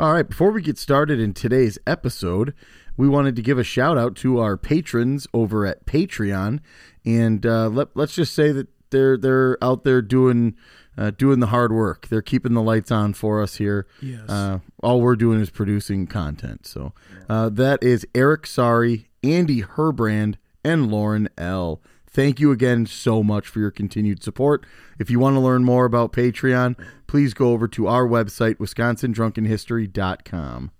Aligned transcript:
All 0.00 0.14
right, 0.14 0.26
before 0.26 0.50
we 0.50 0.62
get 0.62 0.78
started 0.78 1.20
in 1.20 1.34
today's 1.34 1.78
episode, 1.86 2.54
we 2.96 3.06
wanted 3.06 3.36
to 3.36 3.42
give 3.42 3.58
a 3.58 3.62
shout 3.62 3.98
out 3.98 4.16
to 4.16 4.38
our 4.38 4.56
patrons 4.56 5.26
over 5.34 5.66
at 5.66 5.84
Patreon, 5.84 6.60
and 7.04 7.44
uh, 7.44 7.68
let, 7.68 7.88
let's 7.94 8.14
just 8.14 8.32
say 8.32 8.50
that 8.50 8.68
they're 8.88 9.18
they're 9.18 9.62
out 9.62 9.84
there 9.84 10.00
doing 10.00 10.56
uh, 10.96 11.10
doing 11.10 11.40
the 11.40 11.48
hard 11.48 11.70
work. 11.70 12.08
They're 12.08 12.22
keeping 12.22 12.54
the 12.54 12.62
lights 12.62 12.90
on 12.90 13.12
for 13.12 13.42
us 13.42 13.56
here. 13.56 13.86
Yes. 14.00 14.26
Uh, 14.26 14.60
all 14.82 15.02
we're 15.02 15.16
doing 15.16 15.38
is 15.38 15.50
producing 15.50 16.06
content. 16.06 16.66
So 16.66 16.94
uh, 17.28 17.50
that 17.50 17.82
is 17.82 18.06
Eric 18.14 18.46
Sorry, 18.46 19.10
Andy 19.22 19.60
Herbrand, 19.60 20.36
and 20.64 20.90
Lauren 20.90 21.28
L. 21.36 21.82
Thank 22.12 22.40
you 22.40 22.50
again 22.50 22.86
so 22.86 23.22
much 23.22 23.46
for 23.46 23.60
your 23.60 23.70
continued 23.70 24.24
support. 24.24 24.66
If 24.98 25.10
you 25.10 25.20
want 25.20 25.36
to 25.36 25.40
learn 25.40 25.62
more 25.62 25.84
about 25.84 26.12
Patreon, 26.12 26.76
please 27.06 27.34
go 27.34 27.52
over 27.52 27.68
to 27.68 27.86
our 27.86 28.04
website, 28.04 28.56
wisconsindrunkenhistory.com. 28.56 30.72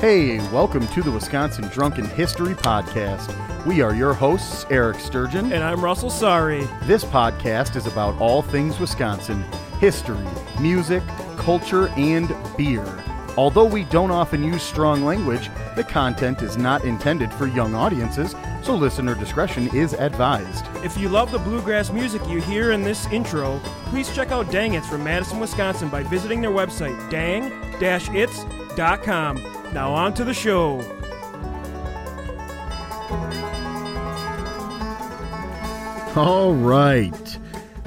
Hey, 0.00 0.38
welcome 0.50 0.86
to 0.88 1.02
the 1.02 1.12
Wisconsin 1.12 1.68
Drunken 1.68 2.06
History 2.06 2.54
Podcast. 2.54 3.32
We 3.66 3.82
are 3.82 3.94
your 3.94 4.14
hosts, 4.14 4.66
Eric 4.70 4.98
Sturgeon. 4.98 5.52
And 5.52 5.62
I'm 5.62 5.84
Russell 5.84 6.10
Sorry. 6.10 6.66
This 6.84 7.04
podcast 7.04 7.76
is 7.76 7.86
about 7.86 8.20
all 8.20 8.42
things 8.42 8.80
Wisconsin 8.80 9.44
history, 9.78 10.26
music, 10.60 11.04
culture, 11.36 11.86
and 11.90 12.34
beer. 12.56 13.04
Although 13.38 13.66
we 13.66 13.84
don't 13.84 14.10
often 14.10 14.42
use 14.42 14.64
strong 14.64 15.04
language, 15.04 15.48
the 15.76 15.84
content 15.84 16.42
is 16.42 16.56
not 16.56 16.82
intended 16.82 17.32
for 17.32 17.46
young 17.46 17.72
audiences, 17.72 18.34
so 18.64 18.74
listener 18.74 19.14
discretion 19.14 19.68
is 19.72 19.92
advised. 19.92 20.66
If 20.82 20.98
you 20.98 21.08
love 21.08 21.30
the 21.30 21.38
bluegrass 21.38 21.92
music 21.92 22.20
you 22.26 22.40
hear 22.40 22.72
in 22.72 22.82
this 22.82 23.06
intro, 23.12 23.60
please 23.90 24.12
check 24.12 24.32
out 24.32 24.50
Dang 24.50 24.74
It's 24.74 24.88
from 24.88 25.04
Madison, 25.04 25.38
Wisconsin 25.38 25.88
by 25.88 26.02
visiting 26.02 26.40
their 26.40 26.50
website, 26.50 26.98
dang-its.com. 27.10 27.82
Now 29.72 29.92
on 29.92 30.14
to 30.14 30.24
the 30.24 30.34
show. 30.34 30.80
All 36.16 36.54
right. 36.54 37.27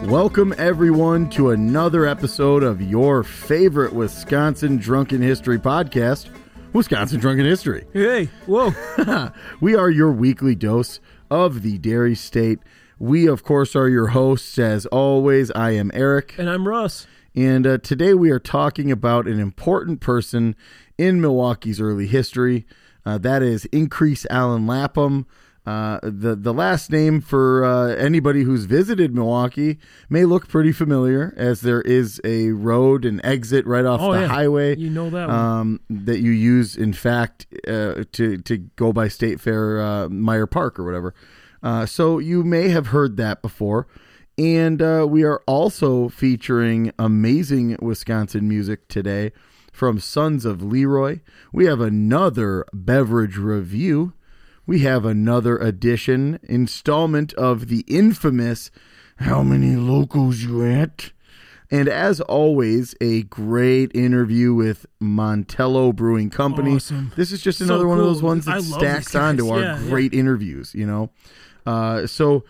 Welcome, 0.06 0.54
everyone, 0.58 1.30
to 1.32 1.52
another 1.52 2.06
episode 2.06 2.64
of 2.64 2.82
your 2.82 3.24
favorite 3.24 3.94
Wisconsin 3.94 4.78
Drunken 4.78 5.22
History 5.22 5.58
podcast, 5.60 6.30
Wisconsin 6.74 7.20
Drunken 7.20 7.46
History. 7.46 7.86
Hey, 7.94 8.26
whoa. 8.46 8.74
we 9.62 9.76
are 9.76 9.90
your 9.90 10.12
weekly 10.12 10.56
dose 10.56 11.00
of 11.30 11.62
the 11.62 11.78
Dairy 11.78 12.16
State. 12.16 12.60
We, 13.00 13.28
of 13.28 13.44
course, 13.44 13.76
are 13.76 13.88
your 13.88 14.08
hosts. 14.08 14.58
As 14.60 14.86
always, 14.88 15.52
I 15.52 15.72
am 15.72 15.92
Eric. 15.94 16.36
and 16.38 16.50
I'm 16.50 16.68
Russ. 16.68 17.08
And 17.36 17.66
uh, 17.66 17.78
today 17.78 18.14
we 18.14 18.32
are 18.32 18.40
talking 18.40 18.92
about 18.92 19.28
an 19.28 19.40
important 19.40 20.02
person 20.02 20.56
in 20.98 21.22
Milwaukee's 21.22 21.80
early 21.80 22.08
history. 22.08 22.66
Uh, 23.06 23.18
that 23.20 23.42
is 23.44 23.66
Increase 23.66 24.26
Allen 24.30 24.68
Lapham. 24.68 25.26
Uh, 25.64 26.00
the 26.02 26.36
the 26.36 26.54
last 26.54 26.90
name 26.92 27.22
for 27.22 27.64
uh, 27.64 27.90
anybody 27.96 28.42
who's 28.44 28.66
visited 28.66 29.14
Milwaukee 29.14 29.78
may 30.10 30.26
look 30.26 30.48
pretty 30.48 30.72
familiar, 30.72 31.36
as 31.38 31.62
there 31.62 31.82
is 31.82 32.20
a 32.24 32.50
road 32.50 33.06
and 33.06 33.22
exit 33.24 33.68
right 33.68 33.86
off 33.86 34.02
Oh, 34.02 34.12
the 34.14 34.22
yeah. 34.22 34.28
highway 34.28 34.76
You 34.76 34.90
know 34.90 35.12
that 35.12 35.28
one. 35.28 35.36
um, 35.38 35.80
that 35.92 36.20
you 36.20 36.32
use, 36.32 36.76
in 36.76 36.94
fact, 36.94 37.46
uh, 37.68 38.04
to 38.14 38.38
to 38.40 38.58
go 38.76 38.92
by 38.92 39.08
State 39.08 39.40
Fair 39.40 39.80
uh, 39.80 40.10
Meyer 40.10 40.48
Park 40.48 40.80
or 40.80 40.84
whatever. 40.84 41.14
Uh, 41.62 41.86
so 41.86 42.18
you 42.18 42.44
may 42.44 42.70
have 42.70 42.88
heard 42.88 43.18
that 43.18 43.44
before. 43.44 43.88
And 44.40 44.82
uh, 44.82 45.06
we 45.08 45.24
are 45.24 45.44
also 45.46 46.10
featuring 46.10 46.92
amazing 46.98 47.78
Wisconsin 47.80 48.48
music 48.48 48.88
today 48.88 49.32
from 49.72 50.00
Sons 50.00 50.44
of 50.44 50.64
Leroy. 50.64 51.20
We 51.54 51.66
have 51.66 51.82
another 51.82 52.66
beverage 52.74 53.38
review. 53.38 54.14
We 54.72 54.80
have 54.84 55.04
another 55.04 55.58
edition, 55.58 56.40
installment 56.44 57.34
of 57.34 57.68
the 57.68 57.82
infamous 57.90 58.72
How 59.18 59.44
Many 59.44 59.76
Locals 59.76 60.44
You 60.44 60.66
At? 60.66 61.12
And 61.70 61.90
as 61.90 62.22
always, 62.22 62.96
a 63.02 63.24
great 63.24 63.94
interview 63.94 64.54
with 64.54 64.86
Montello 65.02 65.94
Brewing 65.94 66.30
Company. 66.30 66.76
Awesome. 66.76 67.12
This 67.18 67.34
is 67.34 67.42
just 67.42 67.60
So 67.60 67.66
another 67.66 67.86
one 67.86 68.00
of 68.00 68.06
those 68.06 68.24
ones 68.24 68.46
that 68.46 68.64
stacks 68.64 69.14
onto 69.14 69.50
our 69.50 69.60
Yeah, 69.60 69.78
yeah. 69.78 69.90
great 69.90 70.14
interviews, 70.14 70.74
you 70.74 70.88
know? 70.88 71.10
Uh, 71.66 72.08
so 72.08 72.46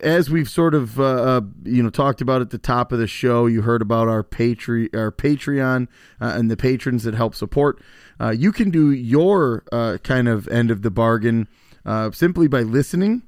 as 0.00 0.30
we've 0.30 0.48
sort 0.48 0.74
of 0.74 0.98
uh, 0.98 1.04
uh, 1.04 1.40
you 1.64 1.82
know 1.82 1.90
talked 1.90 2.20
about 2.20 2.40
at 2.40 2.50
the 2.50 2.58
top 2.58 2.92
of 2.92 2.98
the 2.98 3.06
show, 3.06 3.46
you 3.46 3.62
heard 3.62 3.82
about 3.82 4.08
our 4.08 4.22
Patre- 4.22 4.88
our 4.94 5.10
Patreon 5.10 5.88
uh, 6.20 6.32
and 6.36 6.50
the 6.50 6.56
patrons 6.56 7.04
that 7.04 7.14
help 7.14 7.34
support. 7.34 7.80
Uh, 8.20 8.30
you 8.30 8.52
can 8.52 8.70
do 8.70 8.90
your 8.90 9.64
uh, 9.72 9.98
kind 10.02 10.28
of 10.28 10.46
end 10.48 10.70
of 10.70 10.82
the 10.82 10.90
bargain 10.90 11.48
uh, 11.84 12.10
simply 12.10 12.46
by 12.46 12.62
listening. 12.62 13.22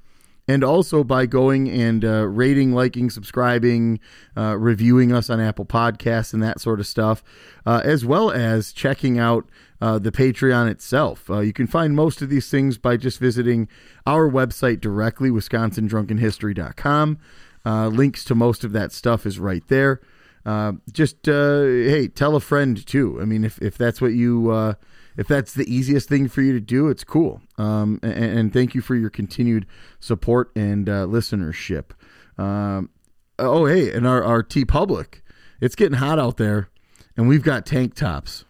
And 0.47 0.63
also 0.63 1.03
by 1.03 1.25
going 1.25 1.71
and 1.71 2.05
uh, 2.05 2.27
rating, 2.27 2.75
liking, 2.75 3.09
subscribing, 3.09 3.99
uh, 4.37 4.57
reviewing 4.59 5.11
us 5.11 5.31
on 5.31 5.41
Apple 5.41 5.65
Podcasts 5.65 6.35
and 6.35 6.43
that 6.43 6.61
sort 6.61 6.81
of 6.81 6.87
stuff, 6.87 7.25
uh, 7.65 7.81
as 7.83 8.05
well 8.05 8.31
as 8.31 8.71
checking 8.73 9.19
out 9.19 9.49
uh, 9.81 9.99
the 9.99 10.13
Patreon 10.13 10.71
itself. 10.71 11.31
Uh, 11.31 11.41
you 11.41 11.55
can 11.55 11.67
find 11.67 11.97
most 11.97 12.21
of 12.21 12.29
these 12.29 12.51
things 12.51 12.77
by 12.77 12.99
just 12.99 13.19
visiting 13.19 13.69
our 14.07 14.31
website 14.31 14.81
directly, 14.81 15.31
wisconsindrunkenhistory.com. 15.31 17.19
Uh, 17.67 17.89
links 17.89 18.25
to 18.25 18.35
most 18.35 18.65
of 18.65 18.73
that 18.73 18.93
stuff 18.93 19.25
is 19.25 19.39
right 19.39 19.67
there. 19.69 20.03
Uh, 20.45 20.73
just 20.93 21.25
hey, 21.25 22.07
tell 22.07 22.37
a 22.37 22.41
friend 22.41 22.87
too. 22.87 23.19
I 23.19 23.25
mean, 23.25 23.45
if, 23.45 23.61
if 23.63 23.79
that's 23.79 24.03
what 24.03 24.13
you 24.13 24.77
if 25.17 25.27
that's 25.29 25.53
the 25.55 25.65
easiest 25.73 26.09
thing 26.09 26.29
for 26.29 26.43
you 26.43 26.53
to 26.53 26.61
do, 26.61 26.89
it's 26.89 27.05
cool. 27.05 27.41
Um, 27.59 28.01
and, 28.03 28.39
and 28.39 28.53
thank 28.53 28.75
you 28.75 28.81
for 28.81 28.95
your 28.95 29.11
continued 29.11 29.67
support 30.01 30.51
and 30.57 30.89
uh, 30.89 31.07
listenership. 31.07 31.91
Um, 32.39 32.91
oh 33.39 33.67
hey, 33.67 33.93
and 33.93 34.07
our 34.07 34.23
our 34.25 34.43
TeePublic, 34.43 35.21
it's 35.61 35.75
getting 35.77 35.99
hot 35.99 36.19
out 36.19 36.37
there, 36.37 36.69
and 37.17 37.29
we've 37.29 37.43
got 37.43 37.65
tank 37.67 37.95
tops. 37.95 38.45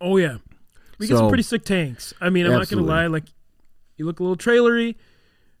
oh, 0.00 0.16
yeah. 0.18 0.36
We 0.98 1.06
get 1.06 1.14
So- 1.14 1.20
some 1.20 1.28
pretty 1.28 1.42
sick 1.42 1.64
tanks. 1.64 2.14
I 2.20 2.30
mean, 2.30 2.46
I'm 2.46 2.52
Absolutely. 2.52 2.86
not 2.86 2.92
going 2.92 3.02
to 3.02 3.02
lie. 3.02 3.06
Like, 3.18 3.24
you 3.98 4.06
look 4.06 4.18
a 4.20 4.22
little 4.22 4.36
trailery. 4.36 4.96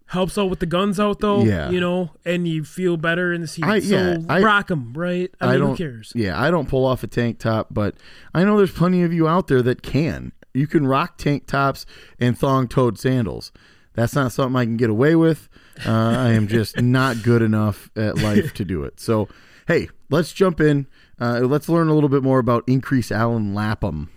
Helps 0.08 0.38
out 0.38 0.48
with 0.50 0.60
the 0.60 0.66
guns 0.66 1.00
out, 1.00 1.18
though. 1.20 1.42
Yeah. 1.42 1.68
You 1.70 1.80
know, 1.80 2.10
and 2.24 2.46
you 2.46 2.62
feel 2.64 2.96
better 2.96 3.32
in 3.32 3.40
the 3.40 3.46
heat. 3.48 3.64
I- 3.64 3.80
so 3.80 3.94
yeah, 3.96 4.16
I- 4.28 4.40
rock 4.42 4.68
them, 4.68 4.92
right? 4.94 5.30
I, 5.40 5.52
mean, 5.52 5.58
don't. 5.60 5.70
who 5.70 5.76
cares? 5.76 6.12
Yeah, 6.14 6.40
I 6.40 6.50
don't 6.50 6.68
pull 6.68 6.84
off 6.86 7.02
a 7.02 7.08
tank 7.08 7.38
top, 7.40 7.68
but 7.72 7.96
I 8.32 8.44
know 8.44 8.56
there's 8.56 8.70
plenty 8.72 9.02
of 9.02 9.12
you 9.12 9.26
out 9.26 9.48
there 9.48 9.62
that 9.62 9.82
can. 9.82 10.32
You 10.54 10.66
can 10.68 10.86
rock 10.86 11.18
tank 11.18 11.46
tops 11.46 11.84
and 12.20 12.38
thong-toed 12.38 12.98
sandals. 12.98 13.50
That's 13.94 14.14
not 14.14 14.30
something 14.32 14.56
I 14.56 14.64
can 14.64 14.76
get 14.76 14.90
away 14.90 15.16
with. 15.16 15.48
Uh, 15.84 15.90
I 15.90 16.30
am 16.32 16.46
just 16.46 16.76
not 16.80 17.22
good 17.22 17.42
enough 17.42 17.90
at 17.96 18.16
life 18.18 18.54
to 18.54 18.64
do 18.64 18.84
it. 18.84 19.00
So, 19.00 19.28
hey, 19.66 19.88
let's 20.08 20.32
jump 20.32 20.60
in. 20.60 20.86
Uh, 21.20 21.40
let's 21.40 21.68
learn 21.68 21.88
a 21.88 21.94
little 21.94 22.08
bit 22.10 22.22
more 22.22 22.38
about 22.38 22.62
Increase 22.68 23.10
Allen 23.10 23.54
Lapham. 23.54 24.10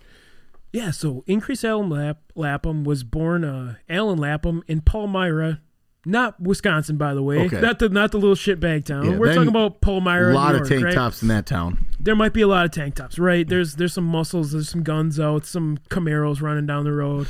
Yeah, 0.72 0.92
so 0.92 1.24
Increase 1.26 1.64
Allen 1.64 1.90
Lap- 1.90 2.20
Lapham 2.36 2.84
was 2.84 3.02
born 3.02 3.42
uh, 3.44 3.74
Allen 3.88 4.18
Lapham 4.18 4.62
in 4.68 4.82
Palmyra, 4.82 5.60
not 6.06 6.40
Wisconsin, 6.40 6.96
by 6.96 7.14
the 7.14 7.22
way. 7.22 7.38
Okay. 7.40 7.60
Not 7.60 7.78
the 7.78 7.88
not 7.88 8.12
the 8.12 8.18
little 8.18 8.34
shitbag 8.34 8.84
town. 8.84 9.04
Yeah, 9.04 9.16
We're 9.16 9.34
talking 9.34 9.48
about 9.48 9.80
Palmyra. 9.80 10.32
A 10.32 10.34
lot 10.34 10.54
New 10.54 10.62
of 10.62 10.68
tank 10.68 10.84
right? 10.84 10.94
tops 10.94 11.22
in 11.22 11.28
that 11.28 11.46
town. 11.46 11.86
There 11.98 12.16
might 12.16 12.32
be 12.32 12.40
a 12.40 12.46
lot 12.46 12.64
of 12.64 12.70
tank 12.70 12.94
tops, 12.94 13.18
right? 13.18 13.46
There's 13.46 13.76
there's 13.76 13.92
some 13.92 14.04
muscles, 14.04 14.52
there's 14.52 14.68
some 14.68 14.82
guns 14.82 15.20
out, 15.20 15.44
some 15.44 15.78
Camaros 15.90 16.40
running 16.40 16.66
down 16.66 16.84
the 16.84 16.92
road. 16.92 17.26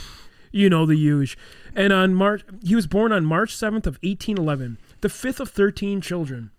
You 0.53 0.69
know 0.69 0.87
the 0.87 0.97
huge. 0.97 1.39
And 1.75 1.93
on 1.93 2.15
March, 2.15 2.43
he 2.63 2.75
was 2.75 2.87
born 2.87 3.13
on 3.13 3.25
March 3.25 3.55
7th 3.55 3.87
of 3.87 3.99
1811, 4.03 4.79
the 5.01 5.09
fifth 5.09 5.39
of 5.39 5.49
13 5.51 6.01
children. 6.01 6.51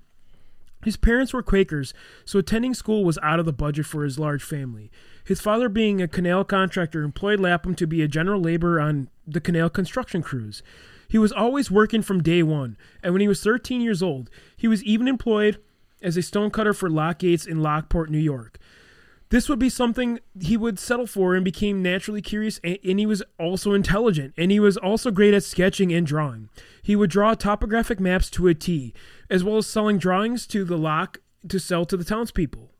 His 0.83 0.97
parents 0.97 1.33
were 1.33 1.43
Quakers, 1.43 1.93
so 2.25 2.39
attending 2.39 2.73
school 2.73 3.03
was 3.03 3.19
out 3.21 3.39
of 3.39 3.45
the 3.45 3.53
budget 3.53 3.85
for 3.85 4.03
his 4.03 4.17
large 4.17 4.41
family. 4.43 4.89
His 5.23 5.39
father, 5.39 5.69
being 5.69 6.01
a 6.01 6.07
canal 6.07 6.43
contractor, 6.43 7.03
employed 7.03 7.39
Lapham 7.39 7.75
to 7.75 7.85
be 7.85 8.01
a 8.01 8.07
general 8.07 8.41
laborer 8.41 8.79
on 8.79 9.09
the 9.27 9.41
canal 9.41 9.69
construction 9.69 10.23
crews. 10.23 10.63
He 11.11 11.17
was 11.17 11.33
always 11.33 11.69
working 11.69 12.01
from 12.03 12.23
day 12.23 12.41
one, 12.41 12.77
and 13.03 13.11
when 13.11 13.19
he 13.19 13.27
was 13.27 13.43
13 13.43 13.81
years 13.81 14.01
old, 14.01 14.29
he 14.55 14.69
was 14.69 14.81
even 14.85 15.09
employed 15.09 15.57
as 16.01 16.15
a 16.15 16.21
stonecutter 16.21 16.73
for 16.73 16.89
lock 16.89 17.19
gates 17.19 17.45
in 17.45 17.61
Lockport, 17.61 18.09
New 18.09 18.17
York. 18.17 18.57
This 19.27 19.49
would 19.49 19.59
be 19.59 19.67
something 19.67 20.21
he 20.39 20.55
would 20.55 20.79
settle 20.79 21.05
for 21.05 21.35
and 21.35 21.43
became 21.43 21.83
naturally 21.83 22.21
curious, 22.21 22.61
and, 22.63 22.77
and 22.85 22.97
he 22.97 23.05
was 23.05 23.21
also 23.37 23.73
intelligent, 23.73 24.33
and 24.37 24.51
he 24.51 24.59
was 24.61 24.77
also 24.77 25.11
great 25.11 25.33
at 25.33 25.43
sketching 25.43 25.91
and 25.91 26.07
drawing. 26.07 26.47
He 26.81 26.95
would 26.95 27.09
draw 27.09 27.33
topographic 27.33 27.99
maps 27.99 28.29
to 28.29 28.47
a 28.47 28.53
T, 28.53 28.93
as 29.29 29.43
well 29.43 29.57
as 29.57 29.67
selling 29.67 29.97
drawings 29.97 30.47
to 30.47 30.63
the 30.63 30.77
lock 30.77 31.19
to 31.49 31.59
sell 31.59 31.83
to 31.87 31.97
the 31.97 32.05
townspeople. 32.05 32.71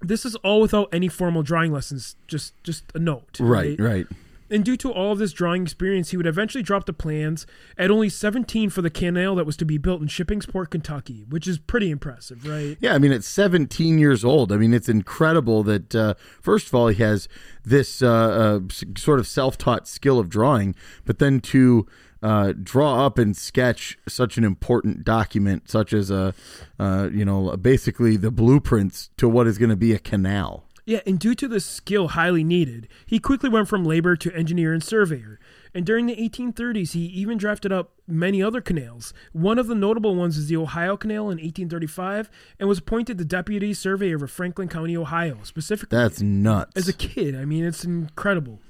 This 0.00 0.24
is 0.24 0.36
all 0.36 0.60
without 0.60 0.88
any 0.92 1.08
formal 1.08 1.42
drawing 1.42 1.72
lessons. 1.72 2.14
Just, 2.28 2.54
just 2.62 2.84
a 2.94 3.00
note. 3.00 3.40
Right, 3.40 3.78
right. 3.80 4.06
And 4.50 4.64
due 4.64 4.76
to 4.78 4.92
all 4.92 5.12
of 5.12 5.18
this 5.18 5.32
drawing 5.32 5.62
experience, 5.62 6.10
he 6.10 6.16
would 6.16 6.26
eventually 6.26 6.62
drop 6.62 6.86
the 6.86 6.92
plans 6.92 7.46
at 7.78 7.90
only 7.90 8.08
17 8.08 8.70
for 8.70 8.82
the 8.82 8.90
canal 8.90 9.34
that 9.36 9.46
was 9.46 9.56
to 9.58 9.64
be 9.64 9.78
built 9.78 10.02
in 10.02 10.08
Shippingport, 10.08 10.70
Kentucky, 10.70 11.24
which 11.28 11.46
is 11.46 11.58
pretty 11.58 11.90
impressive, 11.90 12.46
right? 12.46 12.76
Yeah, 12.80 12.94
I 12.94 12.98
mean, 12.98 13.12
at 13.12 13.24
17 13.24 13.98
years 13.98 14.24
old, 14.24 14.52
I 14.52 14.56
mean, 14.56 14.74
it's 14.74 14.88
incredible 14.88 15.62
that, 15.64 15.94
uh, 15.94 16.14
first 16.40 16.68
of 16.68 16.74
all, 16.74 16.88
he 16.88 17.02
has 17.02 17.28
this 17.64 18.02
uh, 18.02 18.08
uh, 18.08 18.60
sort 18.96 19.18
of 19.18 19.26
self 19.26 19.56
taught 19.56 19.88
skill 19.88 20.18
of 20.18 20.28
drawing, 20.28 20.74
but 21.04 21.18
then 21.18 21.40
to 21.40 21.86
uh, 22.22 22.52
draw 22.62 23.04
up 23.04 23.18
and 23.18 23.36
sketch 23.36 23.98
such 24.08 24.38
an 24.38 24.44
important 24.44 25.04
document, 25.04 25.70
such 25.70 25.92
as 25.92 26.10
a, 26.10 26.34
uh, 26.78 27.08
you 27.12 27.24
know, 27.24 27.54
basically 27.56 28.16
the 28.16 28.30
blueprints 28.30 29.10
to 29.18 29.28
what 29.28 29.46
is 29.46 29.58
going 29.58 29.70
to 29.70 29.76
be 29.76 29.92
a 29.92 29.98
canal. 29.98 30.64
Yeah, 30.86 31.00
and 31.06 31.18
due 31.18 31.34
to 31.36 31.48
the 31.48 31.60
skill 31.60 32.08
highly 32.08 32.44
needed, 32.44 32.88
he 33.06 33.18
quickly 33.18 33.48
went 33.48 33.68
from 33.68 33.84
labor 33.84 34.16
to 34.16 34.34
engineer 34.34 34.72
and 34.72 34.82
surveyor. 34.82 35.40
And 35.72 35.84
during 35.86 36.06
the 36.06 36.14
1830s, 36.16 36.92
he 36.92 37.06
even 37.06 37.38
drafted 37.38 37.72
up 37.72 37.92
many 38.06 38.42
other 38.42 38.60
canals. 38.60 39.14
One 39.32 39.58
of 39.58 39.66
the 39.66 39.74
notable 39.74 40.14
ones 40.14 40.36
is 40.36 40.48
the 40.48 40.56
Ohio 40.56 40.96
Canal 40.96 41.24
in 41.30 41.38
1835, 41.38 42.30
and 42.60 42.68
was 42.68 42.78
appointed 42.78 43.16
the 43.18 43.24
deputy 43.24 43.72
surveyor 43.72 44.22
of 44.22 44.30
Franklin 44.30 44.68
County, 44.68 44.96
Ohio, 44.96 45.38
specifically 45.42 45.96
That's 45.96 46.20
nuts. 46.20 46.72
as 46.76 46.86
a 46.86 46.92
kid. 46.92 47.34
I 47.34 47.44
mean, 47.44 47.64
it's 47.64 47.84
incredible. 47.84 48.60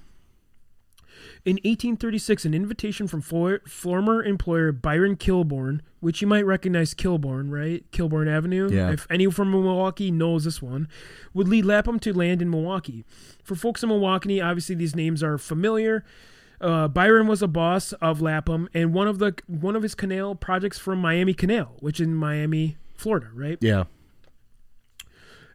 In 1.45 1.57
1836, 1.57 2.47
an 2.47 2.55
invitation 2.55 3.07
from 3.07 3.21
for- 3.21 3.61
former 3.67 4.25
employer 4.25 4.73
Byron 4.73 5.17
Kilbourn, 5.17 5.81
which 6.01 6.23
you 6.23 6.27
might 6.27 6.47
recognize 6.47 6.95
Kilbourn, 6.95 7.51
right? 7.51 7.85
Kilbourn 7.93 8.29
Avenue. 8.29 8.71
Yeah. 8.73 8.91
If 8.93 9.07
anyone 9.11 9.35
from 9.35 9.51
Milwaukee 9.51 10.11
knows 10.11 10.45
this 10.45 10.63
one, 10.63 10.89
would 11.35 11.47
lead 11.47 11.67
Lapham 11.67 11.99
to 12.01 12.15
land 12.15 12.41
in 12.41 12.49
Milwaukee. 12.49 13.05
For 13.43 13.55
folks 13.57 13.83
in 13.83 13.91
Milwaukee, 13.91 14.41
obviously 14.41 14.75
these 14.75 14.97
names 14.97 15.23
are 15.23 15.37
familiar. 15.37 16.03
Uh, 16.63 16.89
Byron 16.89 17.27
was 17.27 17.43
a 17.43 17.49
boss 17.49 17.93
of 17.95 18.23
Lapham, 18.23 18.71
and 18.73 18.95
one 18.95 19.07
of 19.07 19.19
the 19.19 19.35
one 19.47 19.77
of 19.77 19.83
his 19.83 19.95
canal 19.95 20.35
projects 20.35 20.79
from 20.79 20.99
Miami 20.99 21.35
Canal, 21.35 21.75
which 21.81 22.01
in 22.01 22.15
Miami, 22.15 22.79
Florida, 22.95 23.27
right? 23.35 23.59
yeah. 23.61 23.85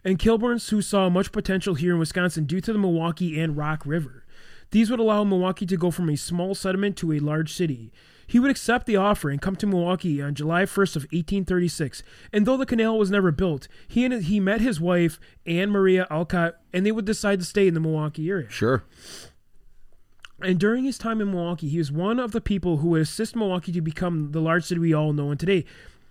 and 0.03 0.19
Kilbourn's 0.19 0.69
who 0.69 0.83
saw 0.83 1.09
much 1.09 1.31
potential 1.31 1.74
here 1.74 1.94
in 1.94 2.00
Wisconsin 2.00 2.45
due 2.45 2.62
to 2.62 2.71
the 2.71 2.77
Milwaukee 2.80 3.39
and 3.39 3.57
Rock 3.57 3.83
River. 3.88 4.24
These 4.71 4.92
would 4.92 5.00
allow 5.00 5.24
Milwaukee 5.24 5.66
to 5.66 5.77
go 5.77 5.92
from 5.92 6.10
a 6.10 6.18
small 6.18 6.54
settlement 6.54 6.95
to 6.98 7.12
a 7.12 7.19
large 7.19 7.54
city. 7.54 7.92
He 8.27 8.39
would 8.39 8.51
accept 8.51 8.86
the 8.86 8.95
offer 8.95 9.31
and 9.31 9.42
come 9.42 9.56
to 9.56 9.66
Milwaukee 9.66 10.21
on 10.21 10.36
July 10.36 10.63
1st 10.63 10.95
of 10.95 11.04
1836. 11.04 12.04
And 12.31 12.45
though 12.45 12.57
the 12.57 12.66
canal 12.68 13.00
was 13.00 13.10
never 13.10 13.31
built, 13.31 13.68
he 13.88 14.06
and 14.06 14.24
he 14.24 14.39
met 14.39 14.62
his 14.62 14.80
wife 14.80 15.19
Anne 15.48 15.71
Maria 15.71 16.06
Alcott, 16.12 16.57
and 16.71 16.86
they 16.86 16.92
would 16.92 17.06
decide 17.06 17.39
to 17.39 17.45
stay 17.45 17.68
in 17.68 17.74
the 17.74 17.80
Milwaukee 17.80 18.30
area. 18.30 18.50
Sure. 18.50 18.83
And 20.42 20.60
during 20.60 20.83
his 20.83 21.00
time 21.00 21.21
in 21.21 21.31
Milwaukee, 21.31 21.69
he 21.69 21.80
was 21.80 21.92
one 21.92 22.19
of 22.19 22.31
the 22.31 22.39
people 22.39 22.77
who 22.77 22.89
would 22.89 23.01
assist 23.01 23.36
Milwaukee 23.36 23.71
to 23.71 23.81
become 23.81 24.31
the 24.31 24.39
large 24.39 24.63
city 24.63 24.80
we 24.80 24.94
all 24.94 25.12
know 25.12 25.31
and 25.31 25.39
today. 25.39 25.66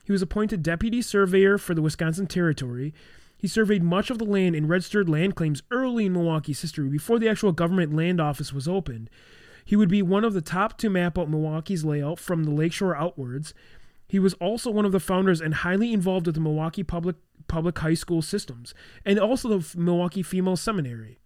He 0.05 0.11
was 0.13 0.21
appointed 0.21 0.63
deputy 0.63 1.03
surveyor 1.03 1.57
for 1.57 1.75
the 1.75 1.83
Wisconsin 1.83 2.27
Territory. 2.27 2.93
He 3.39 3.47
surveyed 3.47 3.85
much 3.85 4.11
of 4.11 4.19
the 4.19 4.25
land 4.25 4.57
and 4.57 4.69
registered 4.69 5.09
land 5.09 5.37
claims 5.37 5.63
early 5.71 6.07
in 6.07 6.13
Milwaukee's 6.13 6.61
history 6.61 6.89
before 6.89 7.21
the 7.21 7.29
actual 7.29 7.53
government 7.53 7.95
land 7.95 8.21
office 8.21 8.53
was 8.53 8.67
opened. 8.67 9.09
He 9.65 9.77
would 9.77 9.89
be 9.89 10.03
one 10.03 10.25
of 10.25 10.35
the 10.35 10.41
top 10.43 10.77
to 10.79 10.91
map 10.91 11.17
out 11.17 11.31
Milwaukee's 11.31 11.85
layout 11.85 12.19
from 12.19 12.45
the 12.45 12.51
lakeshore 12.51 12.97
outwards. 12.97 13.55
He 14.09 14.19
was 14.19 14.35
also 14.35 14.71
one 14.71 14.85
of 14.85 14.93
the 14.93 15.01
founders 15.01 15.41
and 15.41 15.55
highly 15.55 15.93
involved 15.93 16.27
with 16.27 16.35
the 16.35 16.41
Milwaukee 16.41 16.83
public 16.83 17.17
public 17.47 17.79
high 17.79 17.95
school 17.95 18.21
systems 18.21 18.75
and 19.05 19.19
also 19.19 19.59
the 19.59 19.79
Milwaukee 19.79 20.23
Female 20.23 20.57
Seminary. 20.57 21.19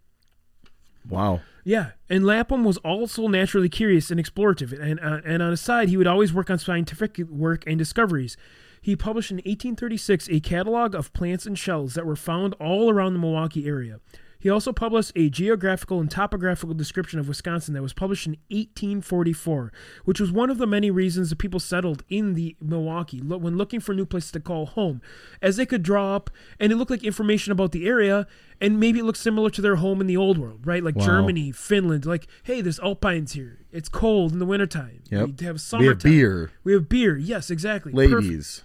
Wow. 1.08 1.40
Yeah, 1.64 1.92
and 2.08 2.24
Lapham 2.24 2.64
was 2.64 2.76
also 2.78 3.26
naturally 3.26 3.68
curious 3.68 4.10
and 4.10 4.20
explorative, 4.20 4.78
and 4.80 5.00
uh, 5.00 5.20
and 5.24 5.42
on 5.42 5.52
a 5.52 5.56
side, 5.56 5.88
he 5.88 5.96
would 5.96 6.06
always 6.06 6.32
work 6.32 6.50
on 6.50 6.58
scientific 6.58 7.18
work 7.18 7.64
and 7.66 7.78
discoveries. 7.78 8.36
He 8.82 8.96
published 8.96 9.30
in 9.30 9.36
1836 9.36 10.28
a 10.28 10.40
catalog 10.40 10.94
of 10.94 11.12
plants 11.12 11.46
and 11.46 11.56
shells 11.58 11.94
that 11.94 12.04
were 12.04 12.16
found 12.16 12.54
all 12.54 12.90
around 12.90 13.14
the 13.14 13.20
Milwaukee 13.20 13.66
area. 13.66 14.00
He 14.42 14.50
also 14.50 14.72
published 14.72 15.12
a 15.14 15.30
geographical 15.30 16.00
and 16.00 16.10
topographical 16.10 16.74
description 16.74 17.20
of 17.20 17.28
Wisconsin 17.28 17.74
that 17.74 17.82
was 17.82 17.92
published 17.92 18.26
in 18.26 18.32
1844, 18.48 19.72
which 20.04 20.18
was 20.18 20.32
one 20.32 20.50
of 20.50 20.58
the 20.58 20.66
many 20.66 20.90
reasons 20.90 21.30
the 21.30 21.36
people 21.36 21.60
settled 21.60 22.02
in 22.08 22.34
the 22.34 22.56
Milwaukee 22.60 23.20
when 23.20 23.56
looking 23.56 23.78
for 23.78 23.94
new 23.94 24.04
places 24.04 24.32
to 24.32 24.40
call 24.40 24.66
home, 24.66 25.00
as 25.40 25.56
they 25.56 25.64
could 25.64 25.84
draw 25.84 26.16
up 26.16 26.28
and 26.58 26.72
it 26.72 26.76
looked 26.76 26.90
like 26.90 27.04
information 27.04 27.52
about 27.52 27.70
the 27.70 27.86
area, 27.86 28.26
and 28.60 28.80
maybe 28.80 28.98
it 28.98 29.04
looked 29.04 29.18
similar 29.18 29.48
to 29.48 29.62
their 29.62 29.76
home 29.76 30.00
in 30.00 30.08
the 30.08 30.16
old 30.16 30.38
world, 30.38 30.66
right? 30.66 30.82
Like 30.82 30.96
Wow. 30.96 31.06
Germany, 31.06 31.52
Finland, 31.52 32.04
like, 32.04 32.26
hey, 32.42 32.60
there's 32.60 32.80
alpines 32.80 33.34
here. 33.34 33.60
It's 33.70 33.88
cold 33.88 34.32
in 34.32 34.40
the 34.40 34.46
wintertime. 34.46 35.04
Yep. 35.08 35.28
We 35.38 35.46
have 35.46 35.60
We 35.78 35.86
have 35.86 36.00
beer, 36.00 36.50
We 36.64 36.72
have 36.72 36.88
beer. 36.88 37.16
Yes, 37.16 37.48
exactly. 37.48 37.92
Perfect. 38.10 38.64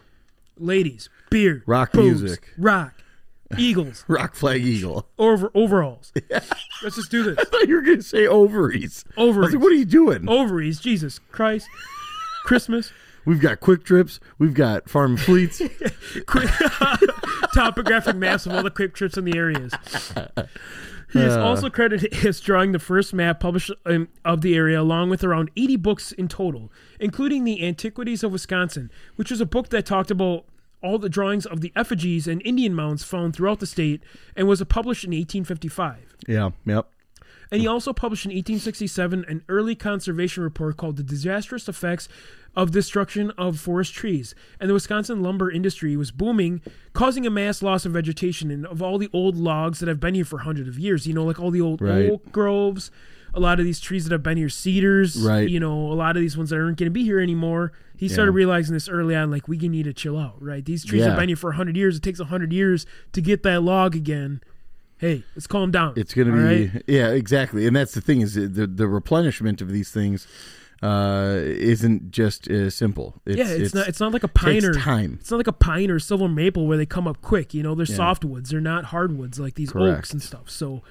Ladies, 0.60 1.10
beer, 1.30 1.64
Rock 1.66 1.92
booze, 1.92 2.22
music. 2.22 2.50
rock, 2.58 2.94
eagles, 3.58 4.04
rock 4.10 4.36
flag 4.36 4.62
eagle. 4.66 5.08
over 5.18 5.52
overalls. 5.54 6.12
Let's 6.84 6.96
just 6.96 7.12
do 7.12 7.24
this. 7.24 7.38
I 7.40 7.44
thought 7.46 7.68
you 7.68 7.76
were 7.76 7.84
to 7.84 8.02
say 8.02 8.28
ovaries. 8.28 9.04
Ovaries. 9.18 9.54
like, 9.54 9.62
what 9.62 9.72
are 9.72 9.76
you 9.76 9.86
doing? 9.86 10.28
Ovaries. 10.30 10.80
Jesus 10.80 11.20
Christ. 11.32 11.68
Christmas. 12.46 12.92
We've 13.26 13.42
got 13.42 13.60
quick 13.60 13.84
trips. 13.84 14.22
We've 14.40 14.54
got 14.54 14.90
farm 14.90 15.18
fleets. 15.18 15.62
Quick, 16.28 16.50
topographic 17.54 18.16
maps 18.16 18.46
of 18.46 18.54
all 18.54 18.64
the 18.64 18.72
quick 18.72 18.94
trips 18.94 19.18
in 19.18 19.26
the 19.26 19.38
areas. 19.38 19.74
He 21.14 21.20
is 21.20 21.36
Uh. 21.36 21.42
also 21.44 21.70
credited 21.70 22.14
as 22.26 22.40
drawing 22.40 22.72
the 22.74 22.80
first 22.80 23.14
map 23.14 23.40
published 23.40 23.72
um, 23.86 24.10
of 24.26 24.42
the 24.42 24.56
area, 24.56 24.82
along 24.82 25.10
with 25.10 25.24
around 25.24 25.50
80 25.56 25.76
books 25.78 26.12
in 26.12 26.28
total, 26.28 26.72
including 27.00 27.44
the 27.46 27.66
Antiquities 27.66 28.24
of 28.24 28.32
Wisconsin, 28.34 28.92
which 29.16 29.32
was 29.32 29.40
a 29.42 29.46
book 29.46 29.70
that 29.70 29.86
talked 29.86 30.12
about 30.12 30.46
all 30.84 31.00
the 31.00 31.10
drawings 31.10 31.46
of 31.46 31.62
the 31.62 31.72
effigies 31.76 32.28
and 32.28 32.42
Indian 32.46 32.74
mounds 32.74 33.04
found 33.04 33.36
throughout 33.36 33.60
the 33.60 33.66
state 33.66 34.02
and 34.36 34.48
was 34.48 34.62
published 34.66 35.04
in 35.06 35.12
1855. 35.12 36.16
yeah. 36.28 36.50
Yep. 36.66 36.90
And 37.52 37.62
he 37.62 37.68
also 37.68 37.94
published 37.94 38.26
in 38.26 38.30
1867 38.30 39.26
an 39.28 39.44
early 39.48 39.76
conservation 39.76 40.44
report 40.44 40.78
called 40.78 40.98
The 40.98 41.04
Disastrous 41.04 41.68
Effects 41.70 42.10
of 42.56 42.72
Destruction 42.72 43.32
of 43.38 43.60
Forest 43.60 43.94
Trees. 43.94 44.34
And 44.60 44.70
the 44.70 44.74
Wisconsin 44.74 45.22
lumber 45.22 45.50
industry 45.52 45.96
was 45.96 46.12
booming, 46.12 46.62
causing 46.94 47.26
a 47.26 47.30
mass 47.30 47.62
loss 47.62 47.86
of 47.86 47.94
vegetation 47.94 48.52
and 48.52 48.66
of 48.66 48.82
all 48.82 48.98
the 48.98 49.10
old 49.14 49.38
logs 49.38 49.80
that 49.80 49.88
have 49.88 50.00
been 50.00 50.16
here 50.16 50.26
for 50.26 50.40
hundreds 50.40 50.68
of 50.68 50.80
years. 50.80 51.08
You 51.08 51.14
know, 51.14 51.24
like 51.24 51.40
all 51.40 51.52
the 51.52 51.62
old 51.62 51.82
Right. 51.82 52.10
oak 52.10 52.32
groves, 52.32 52.90
a 53.34 53.40
lot 53.40 53.60
of 53.60 53.66
these 53.66 53.80
trees 53.80 54.06
that 54.06 54.12
have 54.12 54.24
been 54.24 54.38
here, 54.38 54.50
cedars, 54.50 55.16
Right. 55.16 55.48
you 55.48 55.60
know, 55.60 55.92
a 55.92 55.94
lot 55.94 56.16
of 56.18 56.22
these 56.22 56.36
ones 56.36 56.50
that 56.50 56.56
aren't 56.58 56.78
going 56.78 56.88
to 56.88 56.92
be 56.92 57.04
here 57.04 57.20
anymore. 57.20 57.72
He 57.96 58.08
started 58.10 58.32
Yeah. 58.32 58.38
realizing 58.38 58.74
this 58.74 58.90
early 58.90 59.16
on, 59.16 59.30
like, 59.30 59.48
we 59.48 59.58
need 59.58 59.84
to 59.84 59.94
chill 59.94 60.18
out, 60.18 60.42
right? 60.42 60.66
These 60.66 60.84
trees 60.86 61.02
Yeah. 61.02 61.10
have 61.10 61.20
been 61.20 61.30
here 61.30 61.36
for 61.36 61.52
100 61.52 61.78
years. 61.78 61.98
It 61.98 62.04
takes 62.04 62.20
100 62.20 62.52
years 62.52 62.86
to 63.14 63.22
get 63.22 63.44
that 63.44 63.62
log 63.64 63.96
again. 63.96 64.42
Hey, 65.00 65.24
let's 65.36 65.48
calm 65.48 65.72
down. 65.72 65.94
It's 65.96 66.14
going 66.14 66.28
to 66.28 66.34
be 66.34 66.68
right? 66.68 66.84
yeah, 66.88 67.10
exactly. 67.10 67.68
And 67.68 67.76
that's 67.76 67.94
the 67.94 68.02
thing 68.02 68.22
is 68.22 68.34
the 68.34 68.66
the 68.68 68.88
replenishment 68.88 69.62
of 69.62 69.72
these 69.72 69.92
things 69.92 70.28
uh, 70.82 71.40
isn't 71.44 72.12
just 72.12 72.50
uh, 72.50 72.70
simple. 72.70 73.16
It's, 73.26 73.38
yeah, 73.38 73.50
it's, 73.50 73.74
not. 73.74 73.88
It's 73.88 74.00
not 74.00 74.14
like 74.14 74.24
a 74.24 74.28
pine 74.28 74.64
or 74.66 74.74
time. 74.74 75.18
It's 75.20 75.32
not 75.32 75.38
like 75.38 75.48
a 75.48 75.54
pine 75.54 75.90
or 75.92 76.00
silver 76.00 76.28
maple 76.28 76.68
where 76.68 76.78
they 76.78 76.86
come 76.86 77.08
up 77.08 77.22
quick. 77.22 77.54
You 77.54 77.64
know, 77.64 77.76
they're 77.76 77.86
Yeah. 77.88 77.96
softwoods. 77.96 78.50
They're 78.50 78.62
not 78.62 78.86
hardwoods 78.86 79.40
like 79.40 79.56
these 79.56 79.72
Correct. 79.72 79.98
oaks 80.00 80.12
and 80.14 80.22
stuff. 80.22 80.50
So, 80.50 80.82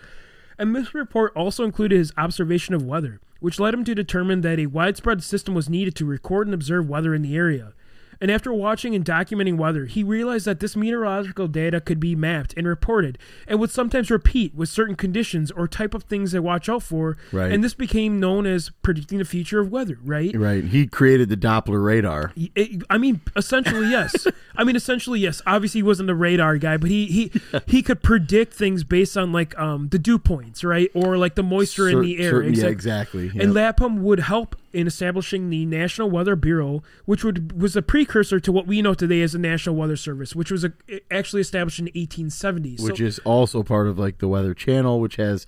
and 0.58 0.74
this 0.74 0.94
report 0.94 1.32
also 1.36 1.64
included 1.64 1.98
his 1.98 2.12
observation 2.16 2.74
of 2.74 2.82
weather, 2.82 3.20
which 3.40 3.60
led 3.60 3.74
him 3.74 3.84
to 3.84 3.94
determine 3.94 4.40
that 4.42 4.58
a 4.58 4.66
widespread 4.66 5.22
system 5.22 5.54
was 5.54 5.68
needed 5.68 5.94
to 5.96 6.04
record 6.04 6.46
and 6.46 6.54
observe 6.54 6.88
weather 6.88 7.14
in 7.14 7.22
the 7.22 7.36
area. 7.36 7.72
And 8.20 8.30
after 8.30 8.52
watching 8.52 8.94
and 8.94 9.04
documenting 9.04 9.56
weather, 9.56 9.86
he 9.86 10.02
realized 10.02 10.46
that 10.46 10.60
this 10.60 10.76
meteorological 10.76 11.48
data 11.48 11.80
could 11.80 12.00
be 12.00 12.14
mapped 12.14 12.54
and 12.56 12.66
reported 12.66 13.18
and 13.46 13.58
would 13.60 13.70
sometimes 13.70 14.10
repeat 14.10 14.54
with 14.54 14.68
certain 14.68 14.96
conditions 14.96 15.50
or 15.50 15.68
type 15.68 15.94
of 15.94 16.04
things 16.04 16.32
they 16.32 16.38
watch 16.40 16.68
out 16.68 16.82
for. 16.82 17.16
Right. 17.32 17.52
And 17.52 17.62
this 17.62 17.74
became 17.74 18.18
known 18.20 18.46
as 18.46 18.70
predicting 18.82 19.18
the 19.18 19.24
future 19.24 19.60
of 19.60 19.70
weather, 19.70 19.98
right? 20.04 20.34
Right. 20.36 20.64
He 20.64 20.86
created 20.86 21.28
the 21.28 21.36
Doppler 21.36 21.84
radar. 21.84 22.32
It- 22.36 22.82
I 22.88 22.98
mean, 22.98 23.20
essentially, 23.36 23.90
yes. 23.90 24.26
I 24.56 24.64
mean, 24.64 24.76
essentially, 24.76 25.20
yes. 25.20 25.42
Obviously, 25.46 25.78
he 25.78 25.82
wasn't 25.82 26.08
a 26.10 26.14
radar 26.14 26.56
guy, 26.58 26.76
but 26.76 26.88
he 26.90 27.06
he 27.06 27.32
he 27.66 27.82
could 27.82 28.02
predict 28.02 28.54
things 28.54 28.84
based 28.84 29.16
on 29.16 29.32
like 29.32 29.58
um 29.58 29.88
the 29.88 29.98
dew 29.98 30.18
points, 30.18 30.64
right, 30.64 30.90
or 30.94 31.16
like 31.18 31.34
the 31.34 31.42
moisture 31.42 31.88
in 31.88 32.00
the 32.00 32.18
air. 32.18 32.30
certain- 32.30 32.54
yeah, 32.54 32.66
Exact- 32.66 32.72
exactly. 32.72 33.28
And 33.28 33.52
Yep. 33.52 33.54
Lapham 33.54 34.02
would 34.02 34.20
help 34.20 34.56
in 34.76 34.86
establishing 34.86 35.48
the 35.48 35.64
National 35.64 36.10
Weather 36.10 36.36
Bureau, 36.36 36.82
which 37.06 37.24
would 37.24 37.58
was 37.60 37.76
a 37.76 37.82
precursor 37.82 38.38
to 38.38 38.52
what 38.52 38.66
we 38.66 38.82
know 38.82 38.92
today 38.92 39.22
as 39.22 39.32
the 39.32 39.38
National 39.38 39.74
Weather 39.74 39.96
Service, 39.96 40.36
which 40.36 40.50
was 40.50 40.64
a, 40.64 40.72
actually 41.10 41.40
established 41.40 41.78
in 41.78 41.86
the 41.86 41.92
1870s. 41.92 42.80
which 42.82 42.98
so, 42.98 43.04
is 43.04 43.18
also 43.20 43.62
part 43.62 43.86
of 43.88 43.98
like 43.98 44.18
the 44.18 44.28
Weather 44.28 44.52
Channel, 44.52 45.00
which 45.00 45.16
has 45.16 45.46